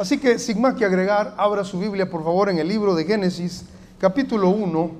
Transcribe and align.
Así 0.00 0.16
que 0.16 0.38
sin 0.38 0.62
más 0.62 0.76
que 0.76 0.86
agregar, 0.86 1.34
abra 1.36 1.62
su 1.62 1.78
Biblia 1.78 2.08
por 2.08 2.24
favor 2.24 2.48
en 2.48 2.58
el 2.58 2.66
libro 2.66 2.94
de 2.94 3.04
Génesis, 3.04 3.66
capítulo 3.98 4.48
1. 4.48 4.90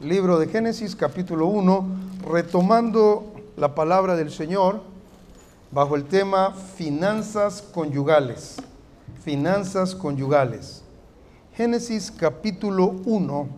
Libro 0.00 0.40
de 0.40 0.48
Génesis, 0.48 0.96
capítulo 0.96 1.46
1, 1.46 1.86
retomando 2.28 3.32
la 3.56 3.72
palabra 3.72 4.16
del 4.16 4.32
Señor 4.32 4.82
bajo 5.70 5.94
el 5.94 6.06
tema 6.06 6.54
finanzas 6.54 7.62
conyugales. 7.62 8.56
Finanzas 9.22 9.94
conyugales. 9.94 10.82
Génesis 11.54 12.10
capítulo 12.10 12.96
1, 13.04 13.48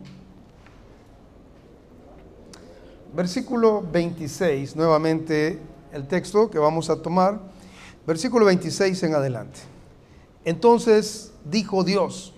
versículo 3.16 3.82
26, 3.91 4.77
nuevamente 4.77 5.59
el 5.95 6.07
texto 6.07 6.50
que 6.50 6.59
vamos 6.59 6.91
a 6.91 7.00
tomar, 7.00 7.41
versículo 8.07 8.45
26 8.45 9.02
en 9.05 9.14
adelante. 9.14 9.77
Entonces 10.48 11.34
dijo 11.44 11.84
Dios, 11.84 12.32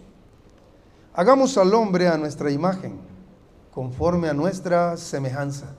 hagamos 1.14 1.56
al 1.56 1.72
hombre 1.74 2.08
a 2.08 2.18
nuestra 2.18 2.50
imagen, 2.50 2.98
conforme 3.72 4.28
a 4.28 4.34
nuestra 4.34 4.96
semejanza, 4.96 5.76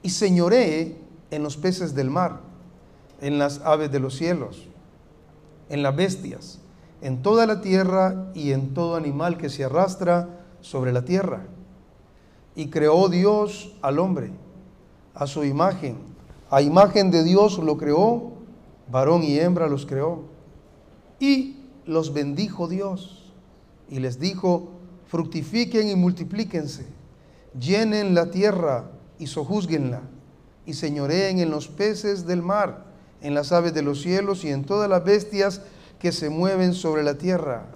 y 0.00 0.10
señoree 0.10 0.96
en 1.32 1.42
los 1.42 1.56
peces 1.56 1.96
del 1.96 2.08
mar, 2.08 2.38
en 3.20 3.36
las 3.36 3.58
aves 3.62 3.90
de 3.90 3.98
los 3.98 4.14
cielos, 4.14 4.68
en 5.68 5.82
las 5.82 5.96
bestias, 5.96 6.60
en 7.02 7.20
toda 7.20 7.46
la 7.46 7.62
tierra 7.62 8.30
y 8.32 8.52
en 8.52 8.72
todo 8.72 8.94
animal 8.94 9.38
que 9.38 9.48
se 9.48 9.64
arrastra 9.64 10.28
sobre 10.60 10.92
la 10.92 11.04
tierra. 11.04 11.48
Y 12.54 12.70
creó 12.70 13.08
Dios 13.08 13.74
al 13.82 13.98
hombre 13.98 14.30
a 15.16 15.26
su 15.26 15.42
imagen. 15.42 15.96
A 16.48 16.62
imagen 16.62 17.10
de 17.10 17.24
Dios 17.24 17.58
lo 17.58 17.76
creó, 17.76 18.34
varón 18.88 19.24
y 19.24 19.36
hembra 19.40 19.66
los 19.66 19.84
creó. 19.84 20.37
Y 21.20 21.56
los 21.86 22.12
bendijo 22.12 22.68
Dios 22.68 23.32
y 23.88 23.98
les 24.00 24.20
dijo, 24.20 24.68
fructifiquen 25.06 25.88
y 25.88 25.96
multiplíquense, 25.96 26.86
llenen 27.58 28.14
la 28.14 28.30
tierra 28.30 28.90
y 29.18 29.26
sojuzguenla, 29.26 30.02
y 30.66 30.74
señoreen 30.74 31.38
en 31.38 31.50
los 31.50 31.68
peces 31.68 32.26
del 32.26 32.42
mar, 32.42 32.84
en 33.22 33.34
las 33.34 33.52
aves 33.52 33.74
de 33.74 33.82
los 33.82 34.02
cielos 34.02 34.44
y 34.44 34.50
en 34.50 34.64
todas 34.64 34.88
las 34.88 35.02
bestias 35.02 35.62
que 35.98 36.12
se 36.12 36.30
mueven 36.30 36.74
sobre 36.74 37.02
la 37.02 37.14
tierra. 37.16 37.66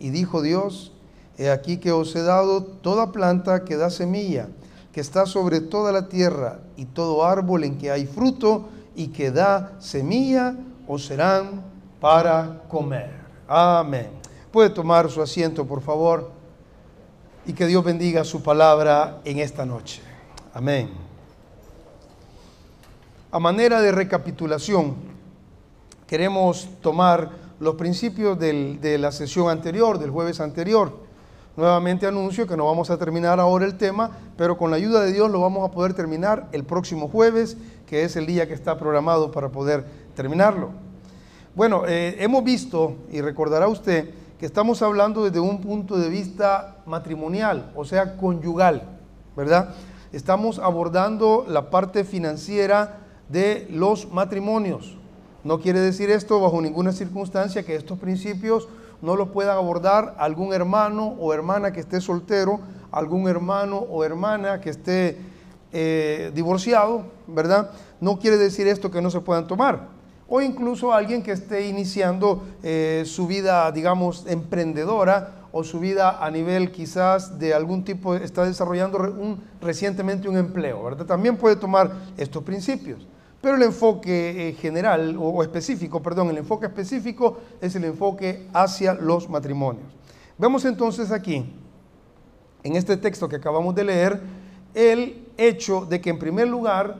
Y 0.00 0.10
dijo 0.10 0.42
Dios, 0.42 0.92
he 1.38 1.50
aquí 1.50 1.76
que 1.76 1.92
os 1.92 2.16
he 2.16 2.22
dado 2.22 2.64
toda 2.64 3.12
planta 3.12 3.64
que 3.64 3.76
da 3.76 3.90
semilla, 3.90 4.48
que 4.92 5.00
está 5.00 5.26
sobre 5.26 5.60
toda 5.60 5.92
la 5.92 6.08
tierra, 6.08 6.60
y 6.76 6.86
todo 6.86 7.24
árbol 7.24 7.64
en 7.64 7.78
que 7.78 7.90
hay 7.90 8.06
fruto 8.06 8.68
y 8.96 9.08
que 9.08 9.30
da 9.30 9.76
semilla, 9.78 10.56
os 10.88 11.06
serán 11.06 11.71
para 12.02 12.64
comer. 12.68 13.10
Amén. 13.46 14.08
Puede 14.50 14.70
tomar 14.70 15.08
su 15.08 15.22
asiento, 15.22 15.64
por 15.64 15.80
favor, 15.80 16.32
y 17.46 17.52
que 17.52 17.64
Dios 17.64 17.84
bendiga 17.84 18.24
su 18.24 18.42
palabra 18.42 19.20
en 19.24 19.38
esta 19.38 19.64
noche. 19.64 20.02
Amén. 20.52 20.90
A 23.30 23.38
manera 23.38 23.80
de 23.80 23.92
recapitulación, 23.92 24.96
queremos 26.08 26.68
tomar 26.80 27.30
los 27.60 27.76
principios 27.76 28.36
de 28.36 28.98
la 28.98 29.12
sesión 29.12 29.48
anterior, 29.48 30.00
del 30.00 30.10
jueves 30.10 30.40
anterior. 30.40 30.92
Nuevamente 31.56 32.08
anuncio 32.08 32.48
que 32.48 32.56
no 32.56 32.66
vamos 32.66 32.90
a 32.90 32.98
terminar 32.98 33.38
ahora 33.38 33.64
el 33.64 33.78
tema, 33.78 34.10
pero 34.36 34.58
con 34.58 34.72
la 34.72 34.76
ayuda 34.76 35.02
de 35.02 35.12
Dios 35.12 35.30
lo 35.30 35.40
vamos 35.40 35.68
a 35.68 35.70
poder 35.70 35.94
terminar 35.94 36.48
el 36.50 36.64
próximo 36.64 37.06
jueves, 37.06 37.56
que 37.86 38.02
es 38.02 38.16
el 38.16 38.26
día 38.26 38.48
que 38.48 38.54
está 38.54 38.76
programado 38.76 39.30
para 39.30 39.50
poder 39.50 39.86
terminarlo. 40.16 40.70
Bueno, 41.54 41.82
eh, 41.86 42.16
hemos 42.20 42.42
visto, 42.44 42.96
y 43.10 43.20
recordará 43.20 43.68
usted, 43.68 44.08
que 44.38 44.46
estamos 44.46 44.80
hablando 44.80 45.22
desde 45.22 45.38
un 45.38 45.60
punto 45.60 45.98
de 45.98 46.08
vista 46.08 46.78
matrimonial, 46.86 47.70
o 47.76 47.84
sea, 47.84 48.16
conyugal, 48.16 48.84
¿verdad? 49.36 49.74
Estamos 50.14 50.58
abordando 50.58 51.44
la 51.46 51.68
parte 51.68 52.04
financiera 52.04 53.00
de 53.28 53.66
los 53.70 54.10
matrimonios. 54.10 54.96
No 55.44 55.60
quiere 55.60 55.80
decir 55.80 56.10
esto 56.10 56.40
bajo 56.40 56.58
ninguna 56.62 56.92
circunstancia 56.92 57.64
que 57.64 57.76
estos 57.76 57.98
principios 57.98 58.66
no 59.02 59.14
los 59.14 59.28
pueda 59.28 59.52
abordar 59.52 60.14
algún 60.18 60.54
hermano 60.54 61.16
o 61.20 61.34
hermana 61.34 61.70
que 61.70 61.80
esté 61.80 62.00
soltero, 62.00 62.60
algún 62.90 63.28
hermano 63.28 63.76
o 63.76 64.04
hermana 64.04 64.62
que 64.62 64.70
esté 64.70 65.18
eh, 65.70 66.32
divorciado, 66.34 67.02
¿verdad? 67.26 67.72
No 68.00 68.18
quiere 68.18 68.38
decir 68.38 68.66
esto 68.68 68.90
que 68.90 69.02
no 69.02 69.10
se 69.10 69.20
puedan 69.20 69.46
tomar 69.46 70.01
o 70.34 70.40
incluso 70.40 70.94
alguien 70.94 71.22
que 71.22 71.32
esté 71.32 71.68
iniciando 71.68 72.42
eh, 72.62 73.02
su 73.04 73.26
vida, 73.26 73.70
digamos, 73.70 74.24
emprendedora 74.26 75.42
o 75.52 75.62
su 75.62 75.78
vida 75.78 76.24
a 76.24 76.30
nivel 76.30 76.72
quizás 76.72 77.38
de 77.38 77.52
algún 77.52 77.84
tipo, 77.84 78.14
está 78.14 78.46
desarrollando 78.46 78.96
un, 78.96 79.42
recientemente 79.60 80.30
un 80.30 80.38
empleo, 80.38 80.82
¿verdad? 80.84 81.04
También 81.04 81.36
puede 81.36 81.56
tomar 81.56 81.92
estos 82.16 82.42
principios. 82.44 83.06
Pero 83.42 83.56
el 83.56 83.62
enfoque 83.62 84.48
eh, 84.48 84.52
general 84.54 85.18
o, 85.20 85.42
específico, 85.42 86.00
perdón, 86.00 86.30
el 86.30 86.38
enfoque 86.38 86.64
específico 86.64 87.36
es 87.60 87.76
el 87.76 87.84
enfoque 87.84 88.48
hacia 88.54 88.94
los 88.94 89.28
matrimonios. 89.28 89.84
Vemos 90.38 90.64
entonces 90.64 91.12
aquí, 91.12 91.44
en 92.62 92.74
este 92.74 92.96
texto 92.96 93.28
que 93.28 93.36
acabamos 93.36 93.74
de 93.74 93.84
leer, 93.84 94.18
el 94.72 95.28
hecho 95.36 95.84
de 95.84 96.00
que 96.00 96.08
en 96.08 96.18
primer 96.18 96.48
lugar 96.48 96.96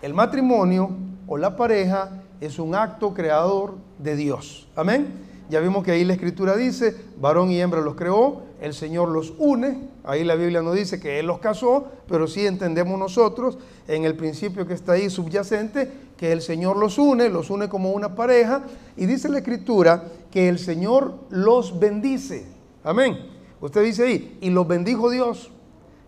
el 0.00 0.14
matrimonio 0.14 0.88
o 1.26 1.36
la 1.36 1.54
pareja 1.54 2.22
es 2.40 2.58
un 2.58 2.74
acto 2.74 3.14
creador 3.14 3.74
de 3.98 4.16
Dios. 4.16 4.68
Amén. 4.74 5.30
Ya 5.50 5.58
vimos 5.58 5.84
que 5.84 5.90
ahí 5.90 6.04
la 6.04 6.12
escritura 6.12 6.56
dice, 6.56 6.94
varón 7.20 7.50
y 7.50 7.60
hembra 7.60 7.80
los 7.80 7.96
creó, 7.96 8.42
el 8.60 8.72
Señor 8.72 9.08
los 9.08 9.34
une. 9.36 9.88
Ahí 10.04 10.22
la 10.22 10.36
Biblia 10.36 10.62
no 10.62 10.72
dice 10.72 11.00
que 11.00 11.18
Él 11.18 11.26
los 11.26 11.40
casó, 11.40 11.88
pero 12.08 12.28
sí 12.28 12.46
entendemos 12.46 12.96
nosotros 12.98 13.58
en 13.88 14.04
el 14.04 14.14
principio 14.14 14.66
que 14.66 14.74
está 14.74 14.92
ahí 14.92 15.10
subyacente, 15.10 15.90
que 16.16 16.30
el 16.30 16.40
Señor 16.40 16.76
los 16.76 16.98
une, 16.98 17.28
los 17.28 17.50
une 17.50 17.68
como 17.68 17.90
una 17.90 18.14
pareja. 18.14 18.62
Y 18.96 19.06
dice 19.06 19.28
la 19.28 19.38
escritura 19.38 20.04
que 20.30 20.48
el 20.48 20.60
Señor 20.60 21.14
los 21.30 21.80
bendice. 21.80 22.46
Amén. 22.84 23.18
Usted 23.60 23.82
dice 23.82 24.04
ahí, 24.04 24.38
y 24.40 24.50
los 24.50 24.68
bendijo 24.68 25.10
Dios. 25.10 25.50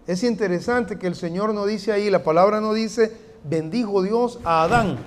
Es 0.06 0.22
interesante 0.22 0.98
que 0.98 1.08
el 1.08 1.16
Señor 1.16 1.52
no 1.52 1.66
dice 1.66 1.90
ahí, 1.90 2.10
la 2.10 2.22
palabra 2.22 2.60
no 2.60 2.72
dice, 2.72 3.12
bendijo 3.42 4.02
Dios 4.02 4.38
a 4.44 4.62
Adán. 4.62 4.98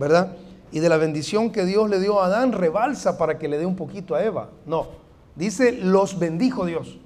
¿Verdad? 0.00 0.32
Y 0.72 0.80
de 0.80 0.88
la 0.88 0.96
bendición 0.96 1.50
que 1.50 1.66
Dios 1.66 1.90
le 1.90 2.00
dio 2.00 2.22
a 2.22 2.26
Adán 2.26 2.52
rebalsa 2.52 3.18
para 3.18 3.38
que 3.38 3.48
le 3.48 3.58
dé 3.58 3.66
un 3.66 3.76
poquito 3.76 4.14
a 4.14 4.24
Eva. 4.24 4.48
No, 4.64 4.88
dice 5.36 5.72
los 5.72 6.18
bendijo 6.18 6.64
Dios. 6.64 6.98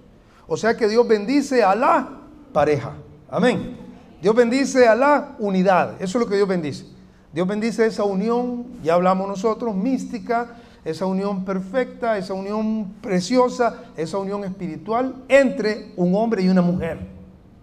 O 0.46 0.56
sea 0.56 0.76
que 0.76 0.86
Dios 0.86 1.06
bendice 1.08 1.64
a 1.64 1.74
la 1.74 2.08
pareja. 2.52 2.92
Amén. 3.28 3.76
Dios 4.22 4.34
bendice 4.36 4.86
a 4.86 4.94
la 4.94 5.34
unidad. 5.40 5.94
Eso 6.00 6.18
es 6.18 6.24
lo 6.24 6.30
que 6.30 6.36
Dios 6.36 6.46
bendice. 6.46 6.86
Dios 7.32 7.48
bendice 7.48 7.84
esa 7.84 8.04
unión, 8.04 8.66
ya 8.84 8.94
hablamos 8.94 9.26
nosotros, 9.26 9.74
mística, 9.74 10.54
esa 10.84 11.04
unión 11.06 11.44
perfecta, 11.44 12.16
esa 12.16 12.32
unión 12.32 12.94
preciosa, 13.00 13.82
esa 13.96 14.18
unión 14.18 14.44
espiritual 14.44 15.16
entre 15.26 15.92
un 15.96 16.14
hombre 16.14 16.42
y 16.42 16.48
una 16.48 16.62
mujer, 16.62 17.08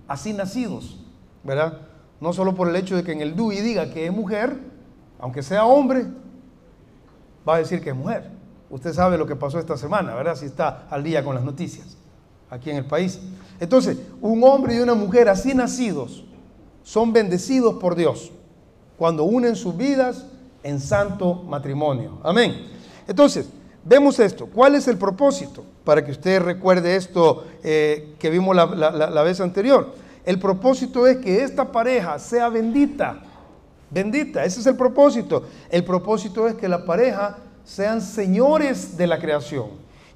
así 0.09 0.33
nacidos, 0.33 0.99
¿verdad? 1.41 1.77
No 2.19 2.33
solo 2.33 2.53
por 2.53 2.67
el 2.67 2.75
hecho 2.75 2.97
de 2.97 3.03
que 3.03 3.13
en 3.13 3.21
el 3.21 3.33
DUI 3.33 3.61
diga 3.61 3.93
que 3.93 4.07
es 4.07 4.11
mujer, 4.11 4.70
aunque 5.21 5.43
sea 5.43 5.65
hombre, 5.65 6.07
va 7.47 7.55
a 7.55 7.57
decir 7.59 7.81
que 7.81 7.91
es 7.91 7.95
mujer. 7.95 8.29
Usted 8.69 8.91
sabe 8.91 9.17
lo 9.17 9.27
que 9.27 9.35
pasó 9.35 9.59
esta 9.59 9.77
semana, 9.77 10.15
¿verdad? 10.15 10.35
Si 10.35 10.45
está 10.45 10.87
al 10.89 11.03
día 11.03 11.23
con 11.23 11.35
las 11.35 11.43
noticias 11.43 11.95
aquí 12.49 12.71
en 12.71 12.77
el 12.77 12.85
país. 12.85 13.21
Entonces, 13.59 13.97
un 14.19 14.43
hombre 14.43 14.75
y 14.75 14.79
una 14.79 14.95
mujer 14.95 15.29
así 15.29 15.53
nacidos 15.53 16.25
son 16.83 17.13
bendecidos 17.13 17.75
por 17.75 17.95
Dios 17.95 18.31
cuando 18.97 19.23
unen 19.23 19.55
sus 19.55 19.77
vidas 19.77 20.25
en 20.63 20.79
santo 20.79 21.35
matrimonio. 21.35 22.19
Amén. 22.23 22.67
Entonces, 23.07 23.47
vemos 23.85 24.19
esto. 24.19 24.47
¿Cuál 24.47 24.73
es 24.75 24.87
el 24.87 24.97
propósito? 24.97 25.63
Para 25.83 26.03
que 26.03 26.11
usted 26.11 26.41
recuerde 26.41 26.95
esto 26.95 27.45
eh, 27.63 28.15
que 28.17 28.29
vimos 28.31 28.55
la, 28.55 28.65
la 28.65 29.21
vez 29.21 29.39
anterior. 29.39 29.93
El 30.25 30.39
propósito 30.39 31.05
es 31.05 31.17
que 31.17 31.43
esta 31.43 31.71
pareja 31.71 32.17
sea 32.17 32.49
bendita 32.49 33.23
bendita. 33.91 34.43
Ese 34.43 34.61
es 34.61 34.65
el 34.65 34.75
propósito. 34.75 35.43
El 35.69 35.83
propósito 35.83 36.47
es 36.47 36.55
que 36.55 36.67
la 36.67 36.85
pareja 36.85 37.37
sean 37.63 38.01
señores 38.01 38.97
de 38.97 39.05
la 39.05 39.19
creación. 39.19 39.67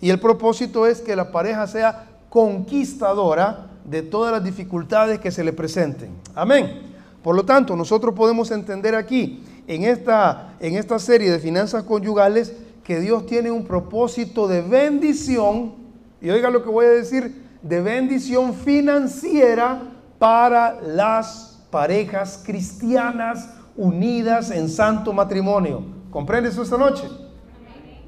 Y 0.01 0.10
el 0.10 0.19
propósito 0.19 0.88
es 0.88 1.01
que 1.01 1.16
la 1.16 1.31
pareja 1.31 1.68
sea 1.68 2.07
conquistadora 2.30 3.68
de 3.83 4.01
todas 4.01 4.31
las 4.31 4.44
dificultades 4.44 5.19
que 5.19 5.31
se 5.31 5.44
le 5.44 5.54
presenten. 5.54 6.10
Amén. 6.33 6.81
Por 7.22 7.36
lo 7.36 7.45
tanto, 7.45 7.75
nosotros 7.75 8.13
podemos 8.13 8.51
entender 8.51 8.95
aquí, 8.95 9.44
en 9.68 9.83
esta, 9.83 10.54
en 10.60 10.75
esta 10.75 11.00
serie 11.00 11.31
de 11.31 11.39
finanzas 11.39 11.83
conyugales, 11.83 12.54
que 12.83 13.00
Dios 13.00 13.25
tiene 13.25 13.50
un 13.50 13.66
propósito 13.66 14.48
de 14.48 14.62
bendición, 14.62 15.74
y 16.22 16.30
oiga 16.30 16.51
lo 16.51 16.63
que 16.63 16.69
voy 16.69 16.86
a 16.86 16.89
decir, 16.89 17.44
de 17.63 17.81
bendición 17.81 18.54
financiera 18.54 19.81
para 20.19 20.80
las 20.81 21.66
parejas 21.72 22.44
cristianas 22.45 23.50
unidas 23.77 24.51
en 24.51 24.69
santo 24.69 25.13
matrimonio. 25.13 25.83
¿Comprende 26.12 26.50
eso 26.50 26.63
esta 26.63 26.77
noche? 26.77 27.04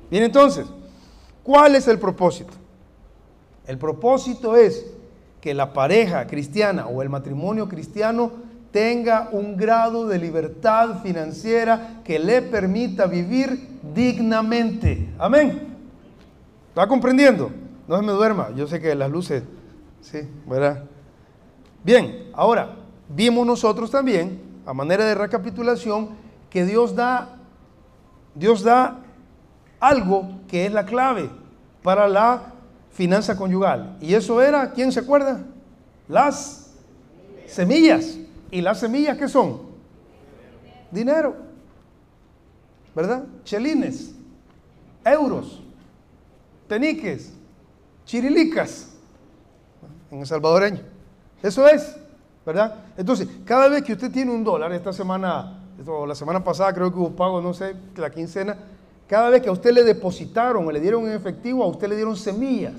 Bien, 0.09 0.23
entonces, 0.23 0.65
¿cuál 1.43 1.75
es 1.75 1.87
el 1.87 1.99
propósito? 1.99 2.53
El 3.65 3.77
propósito 3.77 4.55
es 4.55 4.85
que 5.41 5.53
la 5.53 5.73
pareja 5.73 6.25
cristiana 6.27 6.87
o 6.87 7.01
el 7.01 7.09
matrimonio 7.09 7.67
cristiano 7.67 8.31
tenga 8.71 9.29
un 9.31 9.57
grado 9.57 10.07
de 10.07 10.19
libertad 10.19 11.01
financiera 11.01 12.01
que 12.03 12.19
le 12.19 12.41
permita 12.41 13.05
vivir 13.05 13.79
dignamente. 13.93 15.09
Amén. 15.17 15.75
¿Está 16.69 16.87
comprendiendo? 16.87 17.51
No 17.87 17.97
se 17.97 18.03
me 18.03 18.11
duerma. 18.11 18.49
Yo 18.55 18.67
sé 18.67 18.79
que 18.79 18.93
las 18.95 19.09
luces, 19.09 19.43
sí, 20.01 20.19
¿verdad? 20.45 20.83
Bien, 21.83 22.29
ahora, 22.33 22.75
vimos 23.09 23.45
nosotros 23.47 23.89
también, 23.89 24.41
a 24.67 24.73
manera 24.73 25.05
de 25.05 25.15
recapitulación, 25.15 26.09
que 26.49 26.65
Dios 26.65 26.93
da, 26.93 27.37
Dios 28.35 28.63
da 28.63 28.99
algo 29.79 30.41
que 30.49 30.65
es 30.65 30.73
la 30.73 30.85
clave 30.85 31.29
para 31.81 32.09
la 32.09 32.53
finanza 32.91 33.37
conyugal. 33.37 33.97
Y 34.01 34.13
eso 34.13 34.41
era, 34.41 34.73
¿quién 34.73 34.91
se 34.91 34.99
acuerda? 34.99 35.41
Las 36.09 36.73
semillas. 37.45 38.17
¿Y 38.51 38.59
las 38.59 38.81
semillas 38.81 39.17
qué 39.17 39.29
son? 39.29 39.61
Dinero. 40.91 41.35
¿Verdad? 42.93 43.23
Chelines, 43.45 44.15
euros, 45.05 45.61
peniques, 46.67 47.31
chirilicas, 48.05 48.89
en 50.11 50.19
el 50.19 50.25
salvadoreño. 50.25 50.81
Eso 51.41 51.65
es, 51.67 51.95
¿verdad? 52.47 52.75
Entonces, 52.95 53.27
cada 53.43 53.67
vez 53.67 53.83
que 53.83 53.91
usted 53.91 54.09
tiene 54.09 54.31
un 54.31 54.41
dólar, 54.41 54.71
esta 54.71 54.93
semana, 54.93 55.59
la 56.07 56.15
semana 56.15 56.41
pasada 56.41 56.73
creo 56.73 56.89
que 56.89 56.97
hubo 56.97 57.09
pago, 57.09 57.41
no 57.41 57.53
sé, 57.53 57.75
la 57.97 58.09
quincena, 58.09 58.57
cada 59.05 59.29
vez 59.29 59.41
que 59.41 59.49
a 59.49 59.51
usted 59.51 59.73
le 59.73 59.83
depositaron 59.83 60.65
o 60.65 60.71
le 60.71 60.79
dieron 60.79 61.05
en 61.07 61.11
efectivo, 61.11 61.61
a 61.61 61.67
usted 61.67 61.89
le 61.89 61.97
dieron 61.97 62.15
semillas. 62.15 62.75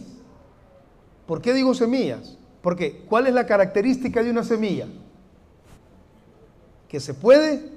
¿Por 1.27 1.43
qué 1.43 1.53
digo 1.53 1.75
semillas? 1.75 2.39
Porque 2.63 3.05
¿cuál 3.07 3.27
es 3.27 3.35
la 3.35 3.45
característica 3.45 4.23
de 4.23 4.31
una 4.31 4.43
semilla? 4.43 4.87
Que 6.89 6.99
se 6.99 7.13
puede 7.13 7.71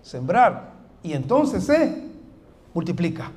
sembrar 0.00 0.72
y 1.02 1.12
entonces 1.12 1.62
se 1.62 2.06
multiplica. 2.72 3.32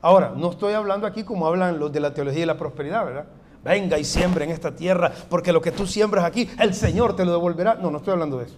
Ahora, 0.00 0.32
no 0.34 0.52
estoy 0.52 0.72
hablando 0.72 1.06
aquí 1.06 1.22
como 1.22 1.46
hablan 1.46 1.78
los 1.78 1.92
de 1.92 2.00
la 2.00 2.14
teología 2.14 2.40
de 2.40 2.46
la 2.46 2.56
prosperidad, 2.56 3.04
¿verdad? 3.04 3.26
Venga 3.64 3.98
y 3.98 4.04
siembra 4.04 4.44
en 4.44 4.50
esta 4.50 4.74
tierra, 4.74 5.12
porque 5.28 5.52
lo 5.52 5.60
que 5.60 5.72
tú 5.72 5.86
siembras 5.86 6.24
aquí, 6.24 6.48
el 6.58 6.74
Señor 6.74 7.16
te 7.16 7.24
lo 7.24 7.32
devolverá. 7.32 7.74
No, 7.74 7.90
no 7.90 7.98
estoy 7.98 8.12
hablando 8.12 8.38
de 8.38 8.46
eso. 8.46 8.56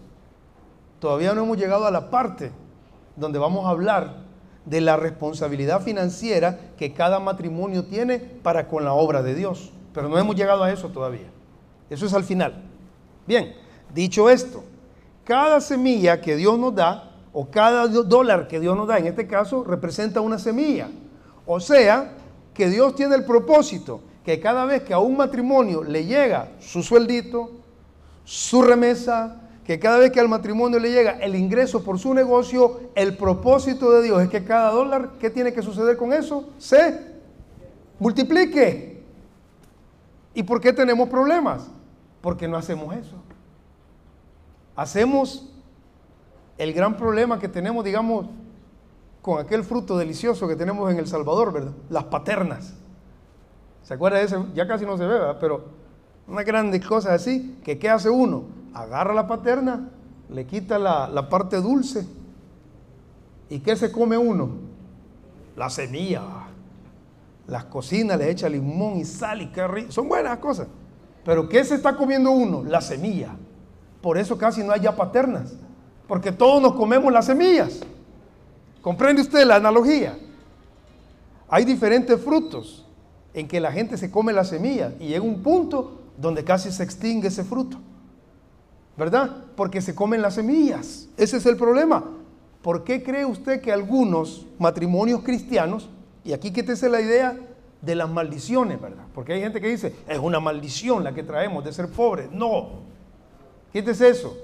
Todavía 0.99 1.35
no 1.35 1.43
hemos 1.43 1.57
llegado 1.57 1.87
a 1.87 1.91
la 1.91 2.11
parte 2.11 2.53
donde 3.17 3.39
vamos 3.39 3.67
a 3.67 3.71
hablar 3.71 4.17
de 4.65 4.81
la 4.81 4.97
responsabilidad 4.97 5.81
financiera 5.81 6.59
que 6.77 6.93
cada 6.93 7.19
matrimonio 7.19 7.85
tiene 7.85 8.19
para 8.19 8.69
con 8.69 8.85
la 8.85 8.93
obra 8.93 9.23
de 9.23 9.35
Dios. 9.35 9.73
Pero 9.95 10.09
no 10.09 10.19
hemos 10.19 10.37
llegado 10.37 10.63
a 10.63 10.71
eso 10.71 10.89
todavía. 10.89 11.31
Eso 11.89 12.07
es 12.07 12.15
al 12.15 12.25
final. 12.25 12.63
Bien, 13.27 13.55
dicho 13.93 14.29
esto, 14.29 14.63
cada 15.25 15.61
semilla 15.61 16.21
que 16.21 16.37
Dios 16.37 16.59
nos 16.59 16.75
da, 16.75 17.11
o 17.33 17.51
cada 17.51 17.87
dólar 17.87 18.49
que 18.49 18.61
Dios 18.61 18.77
nos 18.77 18.89
da, 18.89 18.99
en 18.99 19.07
este 19.07 19.27
caso, 19.27 19.65
representa 19.65 20.21
una 20.21 20.39
semilla. 20.39 20.89
O 21.47 21.61
sea, 21.61 22.13
que 22.53 22.69
Dios 22.69 22.95
tiene 22.95 23.15
el 23.15 23.25
propósito 23.25 24.01
que 24.25 24.41
cada 24.41 24.65
vez 24.65 24.83
que 24.83 24.93
a 24.93 24.99
un 24.99 25.17
matrimonio 25.17 25.83
le 25.83 26.05
llega 26.05 26.51
su 26.61 26.83
sueldito, 26.83 27.51
su 28.25 28.63
remesa, 28.63 29.41
que 29.65 29.79
cada 29.79 29.99
vez 29.99 30.11
que 30.11 30.21
al 30.21 30.29
matrimonio 30.29 30.79
le 30.79 30.91
llega 30.91 31.13
el 31.21 31.35
ingreso 31.35 31.83
por 31.83 31.99
su 31.99 32.13
negocio, 32.13 32.81
el 32.95 33.17
propósito 33.17 33.93
de 33.93 34.03
Dios 34.03 34.23
es 34.23 34.29
que 34.29 34.45
cada 34.45 34.71
dólar, 34.71 35.13
¿qué 35.21 35.31
tiene 35.31 35.53
que 35.53 35.63
suceder 35.63 35.97
con 35.97 36.13
eso? 36.13 36.49
Se 36.59 37.01
multiplique. 37.99 39.03
¿Y 40.35 40.43
por 40.43 40.61
qué 40.61 40.73
tenemos 40.73 41.09
problemas? 41.09 41.69
Porque 42.21 42.49
no 42.49 42.57
hacemos 42.57 42.95
eso. 42.97 43.17
Hacemos 44.77 45.51
el 46.59 46.73
gran 46.73 46.97
problema 46.97 47.39
que 47.39 47.49
tenemos, 47.49 47.85
digamos, 47.85 48.27
con 49.23 49.39
aquel 49.39 49.65
fruto 49.65 49.97
delicioso 49.97 50.49
que 50.49 50.57
tenemos 50.57 50.91
en 50.91 50.99
El 50.99 51.07
Salvador, 51.07 51.53
¿verdad? 51.53 51.73
Las 51.89 52.05
paternas. 52.05 52.75
¿Se 53.91 53.95
acuerda 53.95 54.19
de 54.19 54.25
eso? 54.25 54.47
Ya 54.55 54.69
casi 54.69 54.87
no 54.87 54.97
se 54.97 55.03
ve, 55.03 55.15
¿verdad? 55.15 55.39
Pero 55.41 55.65
unas 56.29 56.45
grandes 56.45 56.87
cosas 56.87 57.11
así, 57.11 57.59
que 57.65 57.77
¿qué 57.77 57.91
hace 57.91 58.09
uno? 58.09 58.45
agarra 58.73 59.13
la 59.13 59.27
paterna, 59.27 59.89
le 60.29 60.47
quita 60.47 60.79
la, 60.79 61.29
parte 61.29 61.57
dulce. 61.57 62.07
¿Y 63.49 63.59
qué 63.59 63.75
se 63.75 63.91
come 63.91 64.17
uno? 64.17 64.51
La 65.57 65.69
semilla. 65.71 66.23
Las 67.49 67.65
cocinas, 67.65 68.17
le 68.17 68.31
echa 68.31 68.49
limón 68.49 68.97
y 68.97 69.05
sal 69.05 69.43
y 69.43 69.49
qué 69.49 69.87
Son 69.89 70.09
buenas 70.09 70.39
cosas. 70.39 70.69
Pero 71.25 71.49
¿qué 71.49 71.65
se 71.65 71.75
está 71.75 71.97
comiendo 71.97 72.31
uno? 72.31 72.63
La 72.63 72.81
semilla. 72.81 73.35
Por 74.01 74.19
eso 74.19 74.39
casi 74.39 74.63
no 74.63 74.73
hay 74.73 74.83
ya 74.83 74.95
paternas. 74.95 75.55
Porque 76.07 76.31
todos 76.31 76.63
nos 76.63 76.75
comemos 76.75 77.13
las 77.13 77.27
semillas. 77.27 77.81
¿Comprende 78.83 79.23
usted 79.23 79.45
la 79.45 79.57
analogía? 79.57 80.17
Hay 81.49 81.65
diferentes 81.65 82.23
frutos 82.23 82.87
en 83.35 83.49
que 83.49 83.61
la 83.61 83.73
gente 83.73 83.97
se 83.97 84.11
come 84.11 84.33
la 84.33 84.45
semilla 84.45 84.93
y 84.99 85.09
llega 85.09 85.23
un 85.23 85.43
punto 85.43 86.01
donde 86.17 86.45
casi 86.45 86.71
se 86.71 86.83
extingue 86.83 87.29
ese 87.29 87.45
fruto. 87.45 87.79
¿verdad? 89.01 89.31
Porque 89.57 89.81
se 89.81 89.95
comen 89.95 90.21
las 90.21 90.35
semillas. 90.35 91.09
Ese 91.17 91.39
es 91.39 91.47
el 91.47 91.57
problema. 91.57 92.05
¿Por 92.61 92.85
qué 92.85 93.03
cree 93.03 93.25
usted 93.25 93.63
que 93.63 93.73
algunos 93.73 94.47
matrimonios 94.59 95.23
cristianos, 95.23 95.89
y 96.23 96.35
aquí 96.35 96.53
quítese 96.53 96.91
la 96.91 97.01
idea 97.01 97.35
de 97.81 97.95
las 97.95 98.11
maldiciones, 98.11 98.79
¿verdad? 98.79 99.05
Porque 99.15 99.33
hay 99.33 99.41
gente 99.41 99.59
que 99.59 99.69
dice, 99.69 99.95
es 100.07 100.19
una 100.19 100.39
maldición 100.39 101.03
la 101.03 101.15
que 101.15 101.23
traemos 101.23 101.65
de 101.65 101.73
ser 101.73 101.89
pobres. 101.89 102.31
No, 102.31 102.81
quítese 103.73 104.11
eso. 104.11 104.37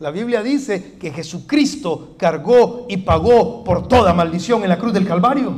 La 0.00 0.10
Biblia 0.10 0.42
dice 0.42 0.94
que 0.94 1.12
Jesucristo 1.12 2.16
cargó 2.18 2.86
y 2.88 2.96
pagó 2.96 3.62
por 3.62 3.86
toda 3.86 4.12
maldición 4.12 4.64
en 4.64 4.68
la 4.68 4.78
cruz 4.78 4.92
del 4.92 5.06
Calvario. 5.06 5.52